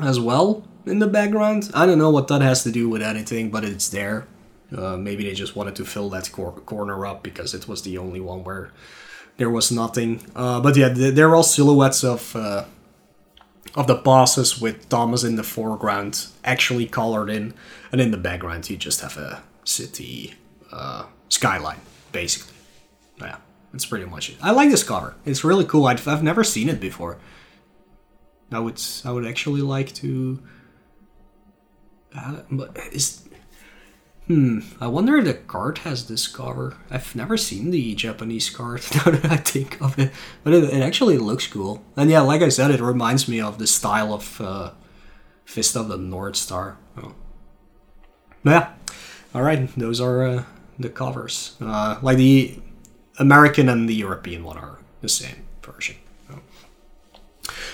as 0.00 0.20
well 0.20 0.66
in 0.86 0.98
the 0.98 1.06
background. 1.06 1.70
I 1.74 1.86
don't 1.86 1.98
know 1.98 2.10
what 2.10 2.28
that 2.28 2.42
has 2.42 2.62
to 2.64 2.72
do 2.72 2.88
with 2.88 3.02
anything, 3.02 3.50
but 3.50 3.64
it's 3.64 3.88
there. 3.88 4.26
Uh, 4.76 4.96
maybe 4.96 5.24
they 5.24 5.34
just 5.34 5.54
wanted 5.54 5.76
to 5.76 5.84
fill 5.84 6.08
that 6.10 6.30
cor- 6.32 6.52
corner 6.52 7.04
up 7.06 7.22
because 7.22 7.54
it 7.54 7.68
was 7.68 7.82
the 7.82 7.98
only 7.98 8.20
one 8.20 8.42
where 8.42 8.70
there 9.36 9.50
was 9.50 9.70
nothing. 9.70 10.20
Uh, 10.34 10.60
but 10.60 10.76
yeah, 10.76 10.88
they're 10.88 11.34
all 11.34 11.42
silhouettes 11.42 12.02
of 12.02 12.34
uh, 12.34 12.64
of 13.74 13.86
the 13.86 13.94
bosses 13.94 14.60
with 14.60 14.88
Thomas 14.88 15.24
in 15.24 15.36
the 15.36 15.42
foreground 15.42 16.26
actually 16.44 16.86
colored 16.86 17.30
in, 17.30 17.54
and 17.90 18.00
in 18.00 18.10
the 18.10 18.16
background 18.18 18.68
you 18.68 18.76
just 18.76 19.00
have 19.00 19.16
a 19.16 19.42
city 19.64 20.34
uh, 20.70 21.04
skyline, 21.28 21.80
basically. 22.12 22.54
Yeah, 23.20 23.36
that's 23.72 23.86
pretty 23.86 24.06
much 24.06 24.30
it. 24.30 24.36
I 24.42 24.50
like 24.52 24.70
this 24.70 24.82
cover. 24.82 25.14
It's 25.24 25.44
really 25.44 25.64
cool. 25.64 25.86
I've, 25.86 26.06
I've 26.08 26.22
never 26.22 26.44
seen 26.44 26.68
it 26.68 26.80
before. 26.80 27.18
I 28.50 28.58
would 28.58 28.80
I 29.04 29.12
would 29.12 29.26
actually 29.26 29.62
like 29.62 29.92
to. 29.96 30.42
But 32.50 32.78
is 32.92 33.22
Hmm, 34.28 34.60
I 34.80 34.86
wonder 34.86 35.16
if 35.16 35.24
the 35.24 35.34
card 35.34 35.78
has 35.78 36.06
this 36.06 36.28
cover. 36.28 36.76
I've 36.90 37.14
never 37.16 37.36
seen 37.36 37.70
the 37.70 37.94
Japanese 37.94 38.50
card 38.50 38.82
now 38.94 39.10
that 39.10 39.24
I 39.30 39.36
think 39.36 39.80
of 39.80 39.98
it, 39.98 40.12
but 40.44 40.54
it, 40.54 40.64
it 40.64 40.80
actually 40.80 41.18
looks 41.18 41.46
cool. 41.48 41.82
And 41.96 42.08
yeah, 42.08 42.20
like 42.20 42.40
I 42.40 42.48
said, 42.48 42.70
it 42.70 42.80
reminds 42.80 43.28
me 43.28 43.40
of 43.40 43.58
the 43.58 43.66
style 43.66 44.14
of 44.14 44.40
uh, 44.40 44.70
Fist 45.44 45.76
of 45.76 45.88
the 45.88 45.98
North 45.98 46.36
Star. 46.36 46.78
Oh. 46.96 47.14
Yeah, 48.44 48.72
all 49.34 49.42
right, 49.42 49.68
those 49.76 50.00
are 50.00 50.22
uh, 50.24 50.44
the 50.78 50.88
covers. 50.88 51.56
Uh, 51.60 51.98
like 52.00 52.16
the 52.16 52.60
American 53.18 53.68
and 53.68 53.88
the 53.88 53.94
European 53.94 54.44
one 54.44 54.56
are 54.56 54.78
the 55.00 55.08
same 55.08 55.46
version. 55.62 55.96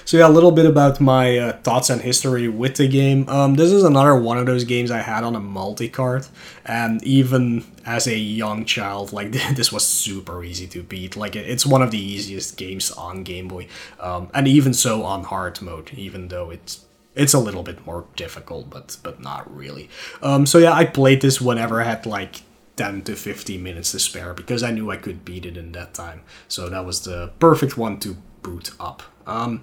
So 0.09 0.17
yeah, 0.17 0.27
a 0.27 0.31
little 0.31 0.53
bit 0.53 0.65
about 0.65 1.03
my 1.03 1.37
uh, 1.37 1.53
thoughts 1.59 1.91
and 1.91 2.01
history 2.01 2.49
with 2.49 2.77
the 2.77 2.89
game. 2.89 3.29
Um, 3.29 3.57
this 3.57 3.71
is 3.71 3.85
another 3.85 4.15
one 4.15 4.39
of 4.39 4.47
those 4.47 4.65
games 4.65 4.91
I 4.91 5.01
had 5.01 5.23
on 5.23 5.37
a 5.37 5.39
multi-card, 5.39 6.27
and 6.65 7.05
even 7.05 7.67
as 7.85 8.07
a 8.07 8.17
young 8.17 8.65
child, 8.65 9.13
like 9.13 9.33
this 9.55 9.71
was 9.71 9.87
super 9.87 10.43
easy 10.43 10.67
to 10.69 10.83
beat. 10.83 11.15
Like 11.15 11.37
it's 11.37 11.67
one 11.67 11.83
of 11.83 11.91
the 11.91 12.01
easiest 12.01 12.57
games 12.57 12.91
on 12.91 13.23
Game 13.23 13.49
Boy, 13.49 13.69
um, 14.01 14.31
and 14.33 14.49
even 14.49 14.73
so 14.73 15.03
on 15.03 15.25
hard 15.25 15.61
mode, 15.61 15.91
even 15.93 16.29
though 16.29 16.49
it's 16.49 16.87
it's 17.15 17.35
a 17.35 17.39
little 17.39 17.63
bit 17.63 17.85
more 17.85 18.07
difficult, 18.17 18.71
but 18.71 18.97
but 19.03 19.21
not 19.21 19.55
really. 19.55 19.91
Um, 20.23 20.47
so 20.47 20.57
yeah, 20.57 20.73
I 20.73 20.87
played 20.87 21.21
this 21.21 21.39
whenever 21.39 21.83
I 21.83 21.85
had 21.85 22.07
like 22.07 22.41
10 22.77 23.03
to 23.03 23.15
15 23.15 23.63
minutes 23.63 23.93
to 23.93 23.99
spare 23.99 24.33
because 24.33 24.63
I 24.63 24.71
knew 24.71 24.91
I 24.91 24.97
could 24.97 25.27
beat 25.27 25.45
it 25.45 25.59
in 25.59 25.73
that 25.73 25.93
time. 25.93 26.23
So 26.49 26.71
that 26.71 26.87
was 26.87 27.03
the 27.03 27.33
perfect 27.39 27.77
one 27.77 28.01
to 28.01 28.17
boot 28.41 28.71
up. 28.81 29.03
Um, 29.27 29.61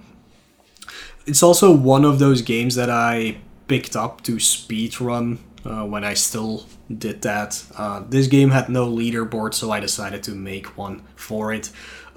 it's 1.26 1.42
also 1.42 1.72
one 1.72 2.04
of 2.04 2.18
those 2.18 2.42
games 2.42 2.74
that 2.76 2.90
I 2.90 3.38
picked 3.68 3.96
up 3.96 4.22
to 4.22 4.36
speedrun 4.36 5.38
uh, 5.64 5.84
when 5.84 6.04
I 6.04 6.14
still 6.14 6.66
did 6.96 7.22
that. 7.22 7.62
Uh, 7.76 8.02
this 8.08 8.28
game 8.28 8.50
had 8.50 8.68
no 8.68 8.86
leaderboard, 8.86 9.54
so 9.54 9.70
I 9.72 9.80
decided 9.80 10.22
to 10.24 10.32
make 10.32 10.78
one 10.78 11.02
for 11.16 11.52
it. 11.52 11.70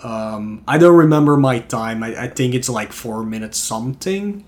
Um, 0.04 0.64
I 0.68 0.78
don't 0.78 0.96
remember 0.96 1.36
my 1.38 1.60
time. 1.60 2.04
I, 2.04 2.24
I 2.24 2.28
think 2.28 2.54
it's 2.54 2.70
like 2.70 2.94
four 2.94 3.24
minutes 3.24 3.58
something 3.58 4.46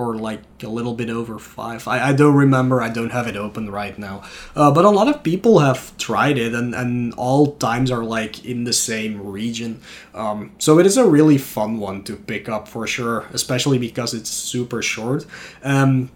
or 0.00 0.14
like 0.16 0.40
a 0.62 0.68
little 0.68 0.94
bit 0.94 1.10
over 1.10 1.38
five. 1.38 1.86
I, 1.86 2.08
I 2.08 2.12
don't 2.14 2.34
remember. 2.34 2.80
I 2.80 2.88
don't 2.88 3.12
have 3.12 3.26
it 3.26 3.36
open 3.36 3.70
right 3.70 3.98
now. 3.98 4.22
Uh, 4.56 4.70
but 4.70 4.86
a 4.86 4.88
lot 4.88 5.08
of 5.08 5.22
people 5.22 5.58
have 5.58 5.94
tried 5.98 6.38
it, 6.38 6.54
and, 6.54 6.74
and 6.74 7.12
all 7.14 7.52
times 7.56 7.90
are 7.90 8.02
like 8.02 8.44
in 8.46 8.64
the 8.64 8.72
same 8.72 9.20
region. 9.22 9.82
Um, 10.14 10.52
so 10.58 10.78
it 10.78 10.86
is 10.86 10.96
a 10.96 11.04
really 11.04 11.36
fun 11.36 11.78
one 11.78 12.02
to 12.04 12.16
pick 12.16 12.48
up 12.48 12.66
for 12.66 12.86
sure, 12.86 13.26
especially 13.32 13.76
because 13.78 14.14
it's 14.14 14.30
super 14.30 14.80
short. 14.80 15.26
Um, 15.62 16.10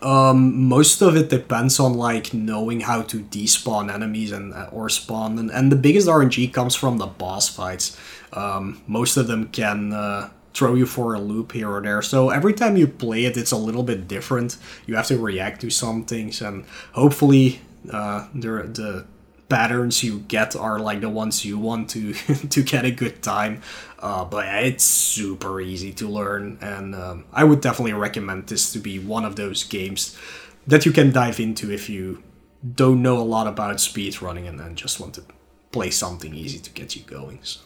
um, 0.00 0.64
most 0.64 1.02
of 1.02 1.14
it 1.16 1.28
depends 1.28 1.78
on 1.78 1.92
like 1.92 2.32
knowing 2.32 2.80
how 2.80 3.02
to 3.02 3.20
despawn 3.20 3.92
enemies 3.92 4.32
and 4.32 4.54
uh, 4.54 4.70
or 4.72 4.88
spawn, 4.88 5.38
and, 5.38 5.50
and 5.50 5.70
the 5.70 5.76
biggest 5.76 6.08
RNG 6.08 6.54
comes 6.54 6.74
from 6.74 6.96
the 6.96 7.06
boss 7.06 7.50
fights. 7.50 7.98
Um, 8.32 8.80
most 8.86 9.18
of 9.18 9.26
them 9.26 9.48
can. 9.48 9.92
Uh, 9.92 10.30
throw 10.58 10.74
you 10.74 10.86
for 10.86 11.14
a 11.14 11.20
loop 11.20 11.52
here 11.52 11.70
or 11.70 11.80
there. 11.80 12.02
So 12.02 12.30
every 12.30 12.52
time 12.52 12.76
you 12.76 12.88
play 12.88 13.24
it, 13.24 13.36
it's 13.36 13.52
a 13.52 13.56
little 13.56 13.84
bit 13.84 14.08
different. 14.08 14.56
You 14.86 14.96
have 14.96 15.06
to 15.06 15.16
react 15.16 15.60
to 15.60 15.70
some 15.70 16.04
things, 16.04 16.42
and 16.42 16.64
hopefully, 16.92 17.60
uh, 17.92 18.26
the 18.34 18.50
the 18.80 19.06
patterns 19.48 20.04
you 20.04 20.18
get 20.18 20.54
are 20.54 20.78
like 20.78 21.00
the 21.00 21.08
ones 21.08 21.44
you 21.44 21.58
want 21.58 21.88
to 21.90 22.12
to 22.54 22.62
get 22.62 22.84
a 22.84 22.90
good 22.90 23.22
time. 23.22 23.62
Uh, 24.00 24.24
but 24.24 24.46
it's 24.64 24.84
super 24.84 25.60
easy 25.60 25.92
to 25.92 26.08
learn, 26.08 26.58
and 26.60 26.94
um, 26.94 27.24
I 27.32 27.44
would 27.44 27.60
definitely 27.60 27.92
recommend 27.92 28.48
this 28.48 28.72
to 28.72 28.80
be 28.80 28.98
one 28.98 29.24
of 29.24 29.36
those 29.36 29.62
games 29.64 30.18
that 30.66 30.84
you 30.84 30.92
can 30.92 31.12
dive 31.12 31.40
into 31.40 31.72
if 31.72 31.88
you 31.88 32.22
don't 32.74 33.00
know 33.00 33.16
a 33.18 33.22
lot 33.22 33.46
about 33.46 33.80
speed 33.80 34.20
running 34.20 34.48
and 34.48 34.76
just 34.76 34.98
want 34.98 35.14
to 35.14 35.22
play 35.70 35.90
something 35.90 36.34
easy 36.34 36.58
to 36.58 36.70
get 36.70 36.96
you 36.96 37.02
going. 37.02 37.38
So. 37.42 37.60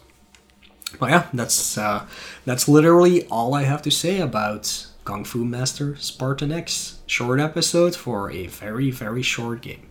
But 0.99 1.11
yeah, 1.11 1.27
that's 1.33 1.79
uh, 1.79 2.07
that's 2.45 2.69
literally 2.69 3.27
all 3.27 3.55
I 3.55 3.63
have 3.65 3.83
to 3.83 3.91
say 3.91 4.21
about 4.21 4.87
Kung 5.05 5.25
Fu 5.25 5.45
Master 5.45 5.97
Spartan 5.97 6.53
X. 6.53 7.01
Short 7.07 7.41
episode 7.41 7.97
for 7.97 8.31
a 8.31 8.47
very 8.47 8.91
very 8.91 9.23
short 9.23 9.63
game. 9.63 9.89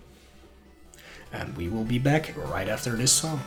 And 1.34 1.56
we 1.56 1.68
will 1.70 1.86
be 1.86 2.00
back 2.00 2.34
right 2.36 2.68
after 2.68 2.92
this 2.92 3.12
song. 3.12 3.42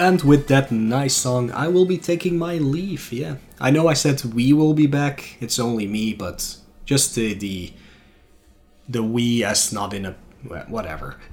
And 0.00 0.22
with 0.22 0.48
that 0.48 0.72
nice 0.72 1.14
song, 1.14 1.50
I 1.52 1.68
will 1.68 1.84
be 1.84 1.98
taking 1.98 2.38
my 2.38 2.56
leave. 2.56 3.12
Yeah, 3.12 3.34
I 3.60 3.70
know 3.70 3.86
I 3.86 3.92
said 3.92 4.24
we 4.24 4.54
will 4.54 4.72
be 4.72 4.86
back. 4.86 5.36
It's 5.40 5.58
only 5.58 5.86
me, 5.86 6.14
but 6.14 6.56
just 6.86 7.14
the 7.14 7.34
the, 7.34 7.74
the 8.88 9.02
we 9.02 9.44
as 9.44 9.74
not 9.74 9.92
in 9.92 10.06
a 10.06 10.16
whatever. 10.68 11.18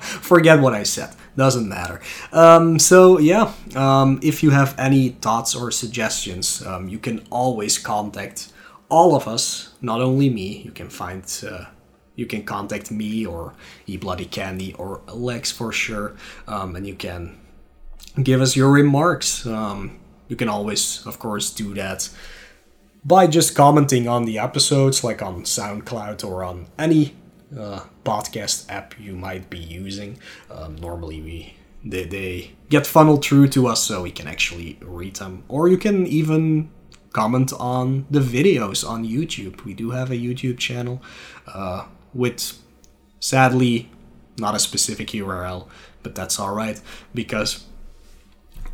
Forget 0.00 0.60
what 0.60 0.74
I 0.74 0.82
said. 0.82 1.16
Doesn't 1.34 1.66
matter. 1.66 2.02
Um, 2.30 2.78
so 2.78 3.18
yeah, 3.18 3.54
um, 3.74 4.20
if 4.22 4.42
you 4.42 4.50
have 4.50 4.74
any 4.78 5.08
thoughts 5.08 5.54
or 5.54 5.70
suggestions, 5.70 6.60
um, 6.66 6.90
you 6.90 6.98
can 6.98 7.24
always 7.30 7.78
contact 7.78 8.52
all 8.90 9.14
of 9.14 9.26
us. 9.26 9.72
Not 9.80 10.02
only 10.02 10.28
me. 10.28 10.60
You 10.62 10.72
can 10.72 10.90
find. 10.90 11.24
Uh, 11.42 11.64
you 12.16 12.26
can 12.26 12.42
contact 12.44 12.90
me 12.90 13.24
or 13.24 13.54
E 13.86 13.96
Bloody 13.96 14.26
Candy 14.26 14.74
or 14.74 15.00
Lex 15.06 15.50
for 15.50 15.72
sure, 15.72 16.16
um, 16.46 16.76
and 16.76 16.86
you 16.86 16.94
can 16.94 17.38
give 18.22 18.40
us 18.40 18.56
your 18.56 18.70
remarks. 18.70 19.46
Um, 19.46 19.98
you 20.28 20.36
can 20.36 20.48
always, 20.48 21.06
of 21.06 21.18
course, 21.18 21.50
do 21.50 21.74
that 21.74 22.08
by 23.04 23.26
just 23.26 23.54
commenting 23.54 24.08
on 24.08 24.24
the 24.24 24.38
episodes, 24.38 25.02
like 25.02 25.22
on 25.22 25.42
SoundCloud 25.42 26.24
or 26.24 26.44
on 26.44 26.66
any 26.78 27.14
uh, 27.58 27.80
podcast 28.04 28.70
app 28.70 28.98
you 28.98 29.14
might 29.14 29.48
be 29.48 29.58
using. 29.58 30.18
Um, 30.50 30.76
normally, 30.76 31.22
we 31.22 31.54
they, 31.84 32.04
they 32.04 32.50
get 32.68 32.86
funneled 32.86 33.24
through 33.24 33.48
to 33.48 33.66
us 33.66 33.82
so 33.82 34.02
we 34.02 34.10
can 34.10 34.26
actually 34.26 34.78
read 34.82 35.16
them. 35.16 35.44
Or 35.48 35.68
you 35.68 35.78
can 35.78 36.06
even 36.06 36.70
comment 37.12 37.52
on 37.58 38.06
the 38.10 38.20
videos 38.20 38.86
on 38.86 39.04
YouTube. 39.04 39.64
We 39.64 39.74
do 39.74 39.92
have 39.92 40.10
a 40.10 40.16
YouTube 40.16 40.58
channel 40.58 41.00
uh, 41.46 41.86
with, 42.12 42.58
sadly, 43.20 43.90
not 44.38 44.54
a 44.54 44.58
specific 44.58 45.08
URL, 45.08 45.68
but 46.02 46.14
that's 46.14 46.38
alright 46.38 46.80
because 47.14 47.64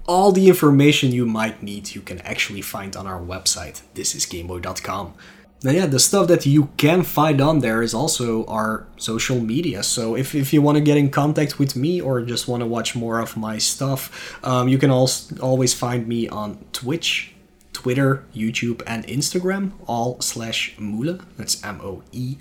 all 0.07 0.33
the 0.33 0.49
information 0.49 1.13
you 1.13 1.27
might 1.27 1.63
need 1.63 1.95
you 1.95 2.01
can 2.01 2.21
actually 2.21 2.61
find 2.61 2.97
on 2.97 3.07
our 3.07 3.21
website, 3.21 3.83
thisisgameboy.com. 3.95 5.15
Now, 5.63 5.71
yeah, 5.71 5.87
the 5.87 5.99
stuff 5.99 6.29
that 6.29 6.45
you 6.45 6.69
can 6.77 7.03
find 7.03 7.41
on 7.41 7.61
there 7.61 7.81
is 7.81 7.95
also 7.95 8.45
our 8.45 8.87
social 8.99 9.41
media. 9.41 9.83
So, 9.83 10.15
if, 10.15 10.35
if 10.35 10.53
you 10.53 10.61
want 10.61 10.77
to 10.77 10.85
get 10.85 10.99
in 10.99 11.09
contact 11.09 11.59
with 11.59 11.75
me 11.75 12.03
or 12.03 12.21
just 12.21 12.47
want 12.47 12.61
to 12.61 12.67
watch 12.67 12.95
more 12.95 13.19
of 13.19 13.35
my 13.35 13.57
stuff, 13.57 14.39
um, 14.45 14.69
you 14.69 14.77
can 14.77 14.91
also 14.91 15.35
always 15.41 15.73
find 15.73 16.07
me 16.07 16.29
on 16.29 16.63
Twitch, 16.75 17.33
Twitter, 17.73 18.25
YouTube, 18.35 18.83
and 18.87 19.07
Instagram, 19.07 19.73
all 19.87 20.21
slash 20.21 20.77
Moelleuh. 20.77 21.25
That's 21.39 21.65
M 21.65 21.81
O 21.83 22.03
E 22.13 22.37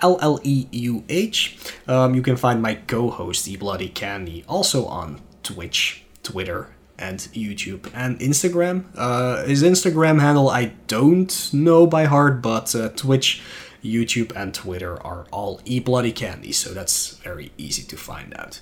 L 0.00 0.18
L 0.22 0.40
E 0.42 0.66
U 0.70 1.04
H. 1.10 1.58
Um, 1.86 2.14
you 2.14 2.22
can 2.22 2.36
find 2.36 2.62
my 2.62 2.76
co 2.76 3.10
host, 3.10 3.46
E 3.48 3.56
Bloody 3.56 3.90
Candy, 3.90 4.44
also 4.48 4.86
on 4.86 5.20
Twitch, 5.42 6.04
Twitter, 6.22 6.70
and 7.02 7.18
YouTube 7.34 7.90
and 7.94 8.18
Instagram. 8.20 8.84
Uh, 8.96 9.44
his 9.44 9.62
Instagram 9.62 10.20
handle 10.20 10.48
I 10.48 10.72
don't 10.86 11.52
know 11.52 11.86
by 11.86 12.04
heart, 12.04 12.40
but 12.40 12.74
uh, 12.74 12.90
Twitch, 12.90 13.42
YouTube, 13.82 14.32
and 14.36 14.54
Twitter 14.54 15.02
are 15.02 15.26
all 15.32 15.60
e 15.64 15.80
bloody 15.80 16.12
candy, 16.12 16.52
so 16.52 16.70
that's 16.72 17.16
very 17.24 17.50
easy 17.58 17.82
to 17.82 17.96
find 17.96 18.32
out. 18.38 18.60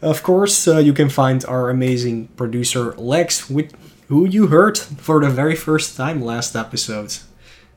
Of 0.00 0.22
course, 0.22 0.66
uh, 0.66 0.78
you 0.78 0.94
can 0.94 1.10
find 1.10 1.44
our 1.44 1.68
amazing 1.68 2.28
producer 2.28 2.94
Lex, 2.96 3.50
with, 3.50 3.74
who 4.08 4.26
you 4.26 4.46
heard 4.46 4.78
for 4.78 5.20
the 5.20 5.28
very 5.28 5.56
first 5.56 5.96
time 5.96 6.22
last 6.22 6.56
episode. 6.56 7.18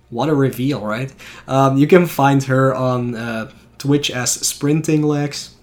What 0.10 0.30
a 0.30 0.36
reveal, 0.36 0.82
right? 0.86 1.12
Um, 1.48 1.78
you 1.78 1.88
can 1.88 2.06
find 2.06 2.44
her 2.44 2.74
on 2.74 3.16
uh, 3.16 3.52
Twitch 3.78 4.12
as 4.12 4.32
Sprinting 4.32 5.02
Lex, 5.02 5.56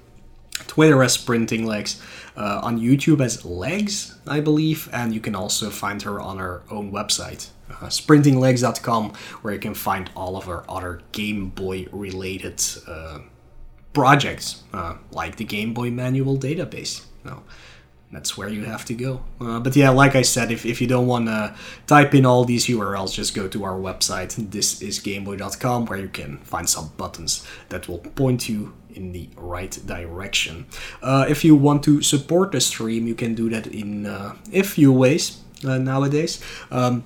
Twitter 0.66 1.02
as 1.02 1.14
Sprinting 1.14 1.64
Lex 1.66 2.02
uh, 2.36 2.60
on 2.62 2.80
YouTube 2.80 3.20
as 3.24 3.44
Lex, 3.44 4.18
I 4.30 4.40
believe, 4.40 4.88
and 4.92 5.12
you 5.12 5.20
can 5.20 5.34
also 5.34 5.70
find 5.70 6.00
her 6.02 6.20
on 6.20 6.38
her 6.38 6.62
own 6.70 6.92
website, 6.92 7.48
uh, 7.68 7.86
sprintinglex.com, 7.86 9.12
where 9.42 9.52
you 9.52 9.58
can 9.60 9.74
find 9.74 10.08
all 10.14 10.36
of 10.36 10.44
her 10.44 10.64
other 10.70 11.02
Game 11.10 11.48
Boy 11.48 11.88
related 11.90 12.62
uh, 12.86 13.18
projects, 13.92 14.62
uh, 14.72 14.94
like 15.10 15.36
the 15.36 15.44
Game 15.44 15.74
Boy 15.74 15.90
Manual 15.90 16.38
database. 16.38 17.04
That's 18.12 18.36
where 18.36 18.48
you 18.48 18.64
have 18.64 18.84
to 18.86 18.94
go. 18.94 19.22
Uh, 19.40 19.60
but 19.60 19.76
yeah, 19.76 19.90
like 19.90 20.16
I 20.16 20.22
said, 20.22 20.50
if, 20.50 20.66
if 20.66 20.80
you 20.80 20.88
don't 20.88 21.06
want 21.06 21.26
to 21.26 21.54
type 21.86 22.14
in 22.14 22.26
all 22.26 22.44
these 22.44 22.66
URLs, 22.66 23.14
just 23.14 23.34
go 23.34 23.46
to 23.46 23.64
our 23.64 23.78
website, 23.78 24.34
thisisgameboy.com, 24.34 25.86
where 25.86 25.98
you 25.98 26.08
can 26.08 26.38
find 26.38 26.68
some 26.68 26.90
buttons 26.96 27.46
that 27.68 27.88
will 27.88 27.98
point 27.98 28.48
you 28.48 28.72
in 28.92 29.12
the 29.12 29.28
right 29.36 29.78
direction. 29.86 30.66
Uh, 31.02 31.26
if 31.28 31.44
you 31.44 31.54
want 31.54 31.84
to 31.84 32.02
support 32.02 32.50
the 32.50 32.60
stream, 32.60 33.06
you 33.06 33.14
can 33.14 33.34
do 33.34 33.48
that 33.50 33.68
in 33.68 34.06
uh, 34.06 34.34
a 34.52 34.62
few 34.62 34.92
ways 34.92 35.42
uh, 35.64 35.78
nowadays. 35.78 36.42
Um, 36.72 37.04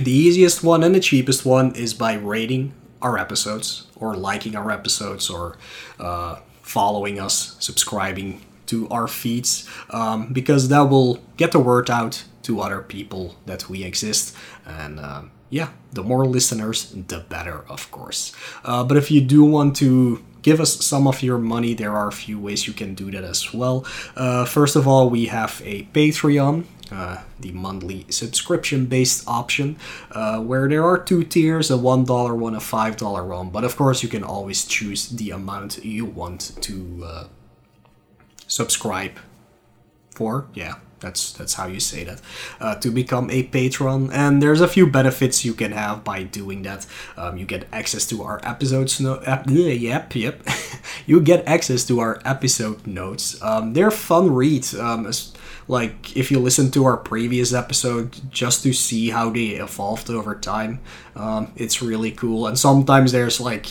the 0.00 0.10
easiest 0.10 0.64
one 0.64 0.82
and 0.82 0.94
the 0.94 1.00
cheapest 1.00 1.46
one 1.46 1.74
is 1.76 1.94
by 1.94 2.14
rating 2.14 2.72
our 3.00 3.18
episodes, 3.18 3.86
or 3.96 4.16
liking 4.16 4.56
our 4.56 4.70
episodes, 4.70 5.28
or 5.28 5.56
uh, 6.00 6.36
following 6.62 7.20
us, 7.20 7.56
subscribing 7.60 8.40
to 8.72 8.88
our 8.88 9.08
feeds 9.08 9.68
um, 9.90 10.32
because 10.32 10.68
that 10.68 10.86
will 10.92 11.20
get 11.36 11.52
the 11.52 11.60
word 11.60 11.90
out 11.90 12.24
to 12.42 12.60
other 12.60 12.80
people 12.80 13.36
that 13.46 13.68
we 13.68 13.84
exist. 13.84 14.36
And 14.66 14.98
uh, 14.98 15.22
yeah 15.52 15.68
the 15.92 16.02
more 16.02 16.24
listeners 16.24 16.90
the 17.08 17.20
better 17.28 17.64
of 17.68 17.90
course. 17.90 18.32
Uh, 18.64 18.82
but 18.82 18.96
if 18.96 19.10
you 19.10 19.20
do 19.20 19.44
want 19.44 19.76
to 19.76 20.24
give 20.40 20.60
us 20.60 20.84
some 20.84 21.06
of 21.06 21.22
your 21.22 21.38
money 21.38 21.74
there 21.74 21.92
are 21.92 22.08
a 22.08 22.12
few 22.12 22.40
ways 22.40 22.66
you 22.66 22.72
can 22.72 22.94
do 22.94 23.10
that 23.10 23.22
as 23.22 23.52
well. 23.52 23.84
Uh, 24.16 24.44
first 24.46 24.74
of 24.74 24.88
all 24.88 25.10
we 25.10 25.26
have 25.26 25.60
a 25.64 25.84
patreon 25.92 26.64
uh, 26.90 27.18
the 27.40 27.52
monthly 27.52 28.06
subscription 28.08 28.86
based 28.86 29.28
option 29.28 29.76
uh, 30.12 30.40
where 30.40 30.68
there 30.68 30.84
are 30.84 30.98
two 30.98 31.22
tiers 31.22 31.70
a 31.70 31.74
$1 31.74 32.36
one 32.36 32.54
a 32.54 32.58
$5 32.58 33.28
one. 33.28 33.50
But 33.50 33.64
of 33.64 33.76
course 33.76 34.02
you 34.02 34.08
can 34.08 34.24
always 34.24 34.64
choose 34.64 35.08
the 35.08 35.30
amount 35.30 35.84
you 35.84 36.06
want 36.06 36.52
to 36.62 37.02
uh, 37.04 37.24
subscribe 38.52 39.12
for. 40.14 40.46
Yeah, 40.52 40.74
that's 41.00 41.32
that's 41.32 41.54
how 41.54 41.66
you 41.66 41.80
say 41.80 42.04
that. 42.04 42.20
Uh, 42.60 42.74
to 42.76 42.90
become 42.90 43.30
a 43.30 43.44
patron, 43.44 44.10
and 44.12 44.42
there's 44.42 44.60
a 44.60 44.68
few 44.68 44.86
benefits 44.86 45.44
you 45.44 45.54
can 45.54 45.72
have 45.72 46.04
by 46.04 46.22
doing 46.22 46.62
that. 46.62 46.86
Um, 47.16 47.38
you 47.38 47.46
get 47.46 47.66
access 47.72 48.06
to 48.08 48.22
our 48.22 48.40
episodes. 48.44 49.00
No, 49.00 49.14
ep- 49.24 49.48
yep, 49.48 50.14
yep. 50.14 50.42
you 51.06 51.20
get 51.20 51.46
access 51.48 51.84
to 51.86 52.00
our 52.00 52.20
episode 52.24 52.86
notes. 52.86 53.42
Um, 53.42 53.72
they're 53.72 53.90
fun 53.90 54.34
reads. 54.34 54.74
Um, 54.74 55.10
like 55.68 56.16
if 56.16 56.30
you 56.30 56.38
listen 56.38 56.70
to 56.72 56.84
our 56.84 56.96
previous 56.96 57.54
episode 57.54 58.20
just 58.30 58.62
to 58.64 58.72
see 58.72 59.10
how 59.10 59.30
they 59.30 59.56
evolved 59.62 60.10
over 60.10 60.34
time, 60.34 60.80
um, 61.16 61.52
it's 61.56 61.80
really 61.80 62.10
cool. 62.10 62.46
And 62.46 62.58
sometimes 62.58 63.12
there's 63.12 63.40
like 63.40 63.66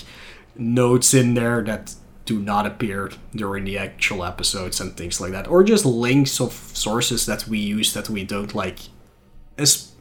notes 0.56 1.14
in 1.14 1.34
there 1.34 1.62
that 1.64 1.94
do 2.26 2.40
not 2.40 2.66
appear 2.66 3.12
during 3.36 3.66
the 3.66 3.78
actual 3.78 4.24
episodes 4.24 4.80
and 4.80 4.96
things 4.96 5.20
like 5.20 5.32
that. 5.32 5.48
Or 5.48 5.64
just 5.64 5.86
links 5.86 6.40
of 6.40 6.54
sources 6.54 7.26
that 7.26 7.48
we 7.48 7.60
use 7.60 7.94
that 7.94 8.10
we 8.10 8.24
don't 8.24 8.54
like 8.54 8.80
as 9.58 9.92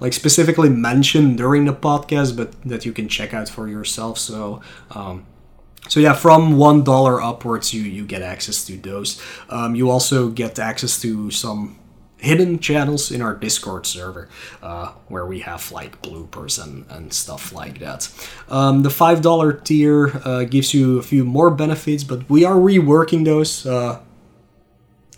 like 0.00 0.12
specifically 0.12 0.68
mentioned 0.68 1.38
during 1.38 1.64
the 1.64 1.72
podcast 1.72 2.36
but 2.36 2.60
that 2.62 2.84
you 2.84 2.92
can 2.92 3.08
check 3.08 3.34
out 3.34 3.48
for 3.48 3.68
yourself. 3.68 4.18
So 4.18 4.60
um, 4.90 5.26
so 5.88 6.00
yeah 6.00 6.14
from 6.14 6.56
one 6.56 6.82
dollar 6.82 7.22
upwards 7.22 7.72
you 7.72 7.82
you 7.82 8.06
get 8.06 8.22
access 8.22 8.64
to 8.66 8.76
those. 8.76 9.20
Um, 9.48 9.74
you 9.74 9.90
also 9.90 10.28
get 10.28 10.58
access 10.58 11.00
to 11.02 11.30
some 11.30 11.78
hidden 12.18 12.58
channels 12.58 13.10
in 13.10 13.20
our 13.20 13.34
Discord 13.34 13.86
server 13.86 14.28
uh, 14.62 14.92
where 15.08 15.26
we 15.26 15.40
have 15.40 15.70
like 15.70 16.00
bloopers 16.02 16.62
and, 16.62 16.86
and 16.88 17.12
stuff 17.12 17.52
like 17.52 17.78
that. 17.78 18.10
Um, 18.48 18.82
the 18.82 18.88
$5 18.88 19.64
tier 19.64 20.20
uh, 20.24 20.44
gives 20.44 20.72
you 20.72 20.98
a 20.98 21.02
few 21.02 21.24
more 21.24 21.50
benefits, 21.50 22.04
but 22.04 22.28
we 22.28 22.44
are 22.44 22.54
reworking 22.54 23.24
those. 23.24 23.66
Uh, 23.66 24.00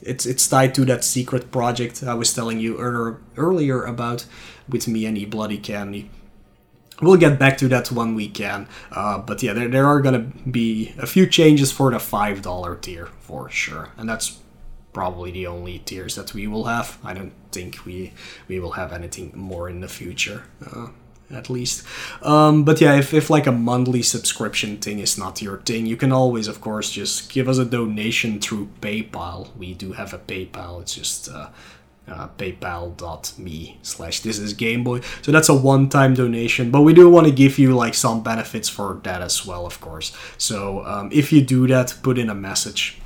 it's, 0.03 0.26
it's 0.26 0.46
tied 0.46 0.74
to 0.76 0.84
that 0.86 1.05
secret 1.05 1.51
project 1.51 2.03
I 2.03 2.14
was 2.14 2.32
telling 2.32 2.59
you 2.59 2.78
earlier, 2.78 3.20
earlier 3.36 3.84
about 3.84 4.26
with 4.68 4.88
me 4.88 5.07
and 5.07 5.16
E 5.18 5.24
Bloody 5.24 5.59
Candy. 5.59 6.11
We'll 7.01 7.16
get 7.16 7.38
back 7.38 7.59
to 7.59 7.68
that 7.68 7.92
when 7.92 8.16
we 8.16 8.28
can. 8.28 8.66
Uh, 8.90 9.18
but 9.18 9.40
yeah, 9.40 9.53
there, 9.53 9.68
there 9.68 9.86
are 9.86 10.01
gonna 10.01 10.30
be 10.51 10.94
a 10.99 11.07
few 11.07 11.26
changes 11.26 11.70
for 11.70 11.92
the 11.92 11.99
$5 11.99 12.80
tier 12.80 13.07
for 13.20 13.49
sure. 13.49 13.90
And 13.96 14.09
that's 14.09 14.40
probably 14.99 15.30
the 15.30 15.46
only 15.46 15.78
tiers 15.78 16.16
that 16.16 16.34
we 16.34 16.49
will 16.49 16.64
have. 16.64 16.99
I 17.05 17.14
don't 17.14 17.36
think 17.53 17.86
we 17.86 18.12
we 18.49 18.59
will 18.59 18.72
have 18.72 18.92
anything 18.92 19.30
more 19.32 19.70
in 19.72 19.78
the 19.80 19.86
future. 20.01 20.40
Uh, 20.66 20.88
at 21.30 21.51
least. 21.51 21.86
Um, 22.22 22.64
but 22.64 22.80
yeah, 22.80 22.94
if, 22.99 23.12
if 23.12 23.30
like 23.30 23.46
a 23.46 23.53
monthly 23.53 24.03
subscription 24.03 24.78
thing 24.78 24.99
is 24.99 25.18
not 25.18 25.42
your 25.42 25.59
thing, 25.59 25.84
you 25.86 25.96
can 25.96 26.11
always, 26.11 26.49
of 26.49 26.61
course, 26.61 26.90
just 26.90 27.30
give 27.30 27.49
us 27.51 27.59
a 27.59 27.66
donation 27.66 28.40
through 28.40 28.70
PayPal. 28.80 29.55
We 29.57 29.74
do 29.74 29.92
have 29.92 30.14
a 30.14 30.18
PayPal. 30.18 30.80
It's 30.80 30.94
just 30.94 31.28
uh, 31.28 31.51
uh, 32.09 32.28
paypal.me 32.38 33.78
slash 33.82 34.20
this 34.20 34.38
is 34.38 34.55
gameboy 34.55 35.05
so 35.22 35.30
that's 35.30 35.51
a 35.51 35.55
one-time 35.55 36.14
donation 36.14 36.70
but 36.70 36.80
we 36.80 36.94
do 36.94 37.07
want 37.11 37.26
to 37.26 37.32
give 37.42 37.59
you 37.59 37.76
like 37.76 37.92
some 37.92 38.22
benefits 38.22 38.66
for 38.66 38.99
that 39.03 39.20
as 39.20 39.44
well 39.44 39.66
of 39.66 39.78
course 39.82 40.16
so 40.38 40.82
um, 40.86 41.11
if 41.12 41.30
you 41.34 41.42
do 41.42 41.66
that 41.66 41.94
put 42.03 42.16
in 42.16 42.30
a 42.30 42.34
message 42.34 42.99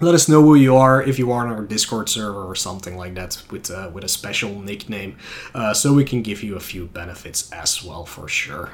let 0.00 0.14
us 0.14 0.28
know 0.28 0.42
who 0.42 0.54
you 0.54 0.76
are 0.76 1.02
if 1.02 1.18
you 1.18 1.32
are 1.32 1.46
on 1.46 1.52
our 1.52 1.62
Discord 1.62 2.08
server 2.08 2.44
or 2.44 2.54
something 2.54 2.96
like 2.96 3.14
that 3.14 3.42
with 3.50 3.70
uh, 3.70 3.90
with 3.92 4.04
a 4.04 4.08
special 4.08 4.60
nickname, 4.60 5.16
uh, 5.54 5.72
so 5.72 5.94
we 5.94 6.04
can 6.04 6.22
give 6.22 6.42
you 6.42 6.56
a 6.56 6.60
few 6.60 6.86
benefits 6.86 7.50
as 7.52 7.82
well 7.82 8.04
for 8.04 8.28
sure. 8.28 8.72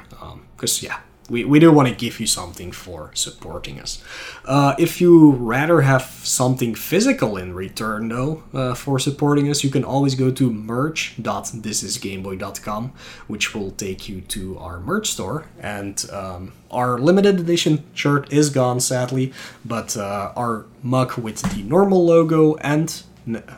Because 0.55 0.83
um, 0.83 0.87
yeah, 0.87 0.99
we, 1.29 1.45
we 1.45 1.59
do 1.59 1.71
want 1.71 1.87
to 1.87 1.95
give 1.95 2.19
you 2.19 2.27
something 2.27 2.71
for 2.71 3.11
supporting 3.13 3.79
us. 3.79 4.03
Uh, 4.45 4.75
if 4.77 4.99
you 4.99 5.31
rather 5.31 5.79
have 5.81 6.01
something 6.01 6.75
physical 6.75 7.37
in 7.37 7.53
return, 7.53 8.09
though, 8.09 8.43
uh, 8.53 8.73
for 8.73 8.99
supporting 8.99 9.49
us, 9.49 9.63
you 9.63 9.69
can 9.69 9.85
always 9.85 10.15
go 10.15 10.31
to 10.31 10.51
merch.thisisgameboy.com, 10.51 12.91
which 13.27 13.55
will 13.55 13.71
take 13.71 14.09
you 14.09 14.19
to 14.21 14.57
our 14.57 14.79
merch 14.79 15.11
store. 15.11 15.45
And 15.59 16.03
um, 16.11 16.53
our 16.69 16.99
limited 16.99 17.39
edition 17.39 17.85
shirt 17.93 18.31
is 18.33 18.49
gone, 18.49 18.79
sadly, 18.79 19.31
but 19.63 19.95
uh, 19.95 20.33
our 20.35 20.65
mug 20.81 21.17
with 21.17 21.41
the 21.53 21.61
normal 21.63 22.05
logo 22.05 22.55
and 22.55 23.03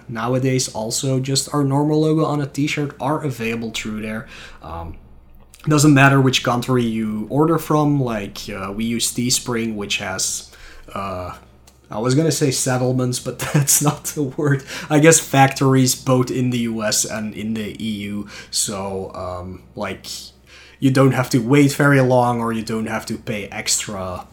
nowadays 0.08 0.72
also 0.76 1.20
just 1.20 1.52
our 1.52 1.64
normal 1.64 2.02
logo 2.02 2.24
on 2.24 2.40
a 2.40 2.46
t-shirt 2.46 2.96
are 3.00 3.24
available 3.24 3.72
through 3.72 4.00
there 4.00 4.28
um, 4.62 4.96
doesn't 5.68 5.94
matter 5.94 6.22
which 6.22 6.44
country 6.44 6.84
you 6.84 7.28
order 7.30 7.58
from. 7.58 8.02
Like 8.02 8.50
uh, 8.50 8.72
we 8.76 8.86
use 8.86 9.12
Teespring, 9.14 9.76
which 9.76 9.98
has 9.98 10.52
uh, 10.94 11.38
I 11.90 12.00
was 12.00 12.16
gonna 12.16 12.32
say 12.32 12.52
settlements, 12.52 13.20
but 13.20 13.40
that's 13.54 13.82
not 13.82 14.06
the 14.06 14.24
word. 14.24 14.64
I 14.90 15.00
guess 15.00 15.20
factories 15.20 15.96
both 15.96 16.32
in 16.32 16.50
the 16.50 16.60
US 16.60 17.06
and 17.06 17.34
in 17.34 17.54
the 17.54 17.82
EU. 17.82 18.28
So 18.52 19.14
um, 19.14 19.64
like 19.76 20.08
you 20.80 20.92
don't 20.92 21.14
have 21.14 21.30
to 21.32 21.40
wait 21.40 21.74
very 21.74 22.02
long, 22.02 22.42
or 22.42 22.52
you 22.52 22.64
don't 22.64 22.88
have 22.88 23.06
to 23.08 23.18
pay 23.18 23.48
extra. 23.48 24.28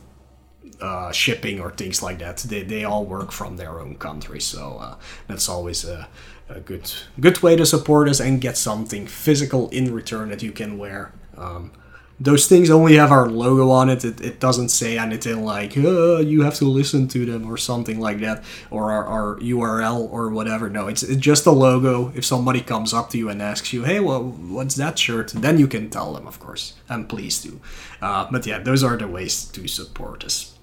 Uh, 0.81 1.13
shipping 1.13 1.61
or 1.61 1.71
things 1.71 2.03
like 2.03 2.19
that. 2.19 2.39
They, 2.39 2.65
they 2.65 2.83
all 2.83 3.05
work 3.05 3.31
from 3.31 3.57
their 3.57 3.79
own 3.79 3.95
country, 3.95 4.41
so 4.41 4.79
uh, 4.81 4.97
that's 5.29 5.49
always 5.49 5.85
a, 5.85 6.09
a 6.49 6.59
good 6.59 6.93
good 7.21 7.41
way 7.41 7.55
to 7.55 7.65
support 7.65 8.09
us 8.09 8.19
and 8.19 8.41
get 8.41 8.57
something 8.57 9.07
physical 9.07 9.69
in 9.69 9.95
return 9.95 10.31
that 10.31 10.43
you 10.43 10.51
can 10.51 10.79
wear 10.79 11.13
um, 11.43 11.73
those 12.23 12.47
things 12.47 12.71
only 12.71 12.95
have 12.97 13.11
our 13.11 13.29
logo 13.29 13.71
on 13.71 13.91
it. 13.91 14.05
It, 14.05 14.21
it 14.21 14.39
doesn't 14.39 14.69
say 14.69 14.97
anything 14.97 15.45
like 15.45 15.77
uh, 15.77 16.19
you 16.19 16.43
have 16.43 16.55
to 16.57 16.65
listen 16.65 17.09
to 17.09 17.27
them 17.27 17.51
or 17.51 17.57
something 17.57 17.99
like 17.99 18.21
that, 18.21 18.45
or 18.71 18.93
our, 18.93 19.05
our 19.07 19.37
URL 19.41 20.09
or 20.11 20.31
whatever. 20.31 20.71
No, 20.71 20.87
it's, 20.87 21.03
it's 21.03 21.21
just 21.21 21.47
a 21.47 21.51
logo. 21.51 22.13
If 22.15 22.25
somebody 22.25 22.61
comes 22.61 22.95
up 22.95 23.11
to 23.11 23.19
you 23.19 23.29
and 23.29 23.43
asks 23.43 23.73
you, 23.73 23.83
"Hey, 23.85 23.99
well, 23.99 24.23
what's 24.23 24.77
that 24.77 24.99
shirt?" 24.99 25.33
then 25.35 25.59
you 25.59 25.67
can 25.67 25.91
tell 25.91 26.13
them, 26.13 26.27
of 26.27 26.39
course, 26.39 26.75
and 26.89 27.09
please 27.09 27.43
do. 27.43 27.61
Uh, 28.01 28.29
but 28.31 28.47
yeah, 28.47 28.59
those 28.59 28.85
are 28.85 28.97
the 28.97 29.09
ways 29.09 29.45
to 29.47 29.67
support 29.67 30.25
us. 30.25 30.55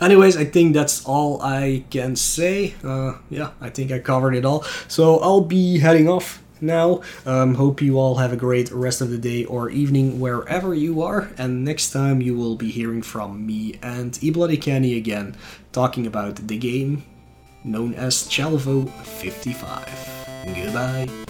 Anyways, 0.00 0.36
I 0.36 0.44
think 0.44 0.74
that's 0.74 1.04
all 1.04 1.42
I 1.42 1.84
can 1.90 2.16
say. 2.16 2.74
Uh, 2.84 3.14
yeah, 3.30 3.50
I 3.60 3.70
think 3.70 3.90
I 3.90 3.98
covered 3.98 4.34
it 4.34 4.44
all. 4.44 4.62
So 4.86 5.18
I'll 5.18 5.42
be 5.42 5.78
heading 5.78 6.08
off 6.08 6.42
now. 6.60 7.02
Um, 7.26 7.54
hope 7.54 7.80
you 7.80 7.98
all 7.98 8.16
have 8.16 8.32
a 8.32 8.36
great 8.36 8.70
rest 8.70 9.00
of 9.00 9.10
the 9.10 9.18
day 9.18 9.44
or 9.44 9.70
evening 9.70 10.20
wherever 10.20 10.74
you 10.74 11.02
are. 11.02 11.30
And 11.38 11.64
next 11.64 11.90
time 11.90 12.20
you 12.20 12.36
will 12.36 12.56
be 12.56 12.70
hearing 12.70 13.02
from 13.02 13.46
me 13.46 13.78
and 13.82 14.18
E 14.22 14.30
Bloody 14.30 14.56
Candy 14.56 14.96
again, 14.96 15.36
talking 15.72 16.06
about 16.06 16.36
the 16.48 16.58
game 16.58 17.04
known 17.64 17.94
as 17.94 18.24
Chalvo 18.28 18.88
55. 18.88 20.54
Goodbye. 20.54 21.27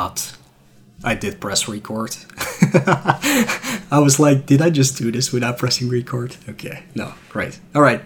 God. 0.00 0.22
I 1.04 1.14
did 1.14 1.40
press 1.40 1.68
record. 1.68 2.16
I 3.90 3.98
was 4.02 4.18
like, 4.18 4.46
did 4.46 4.62
I 4.62 4.70
just 4.70 4.96
do 4.96 5.10
this 5.12 5.30
without 5.30 5.58
pressing 5.58 5.90
record? 5.90 6.36
Okay, 6.48 6.84
no, 6.94 7.12
great. 7.28 7.60
Alright, 7.74 8.02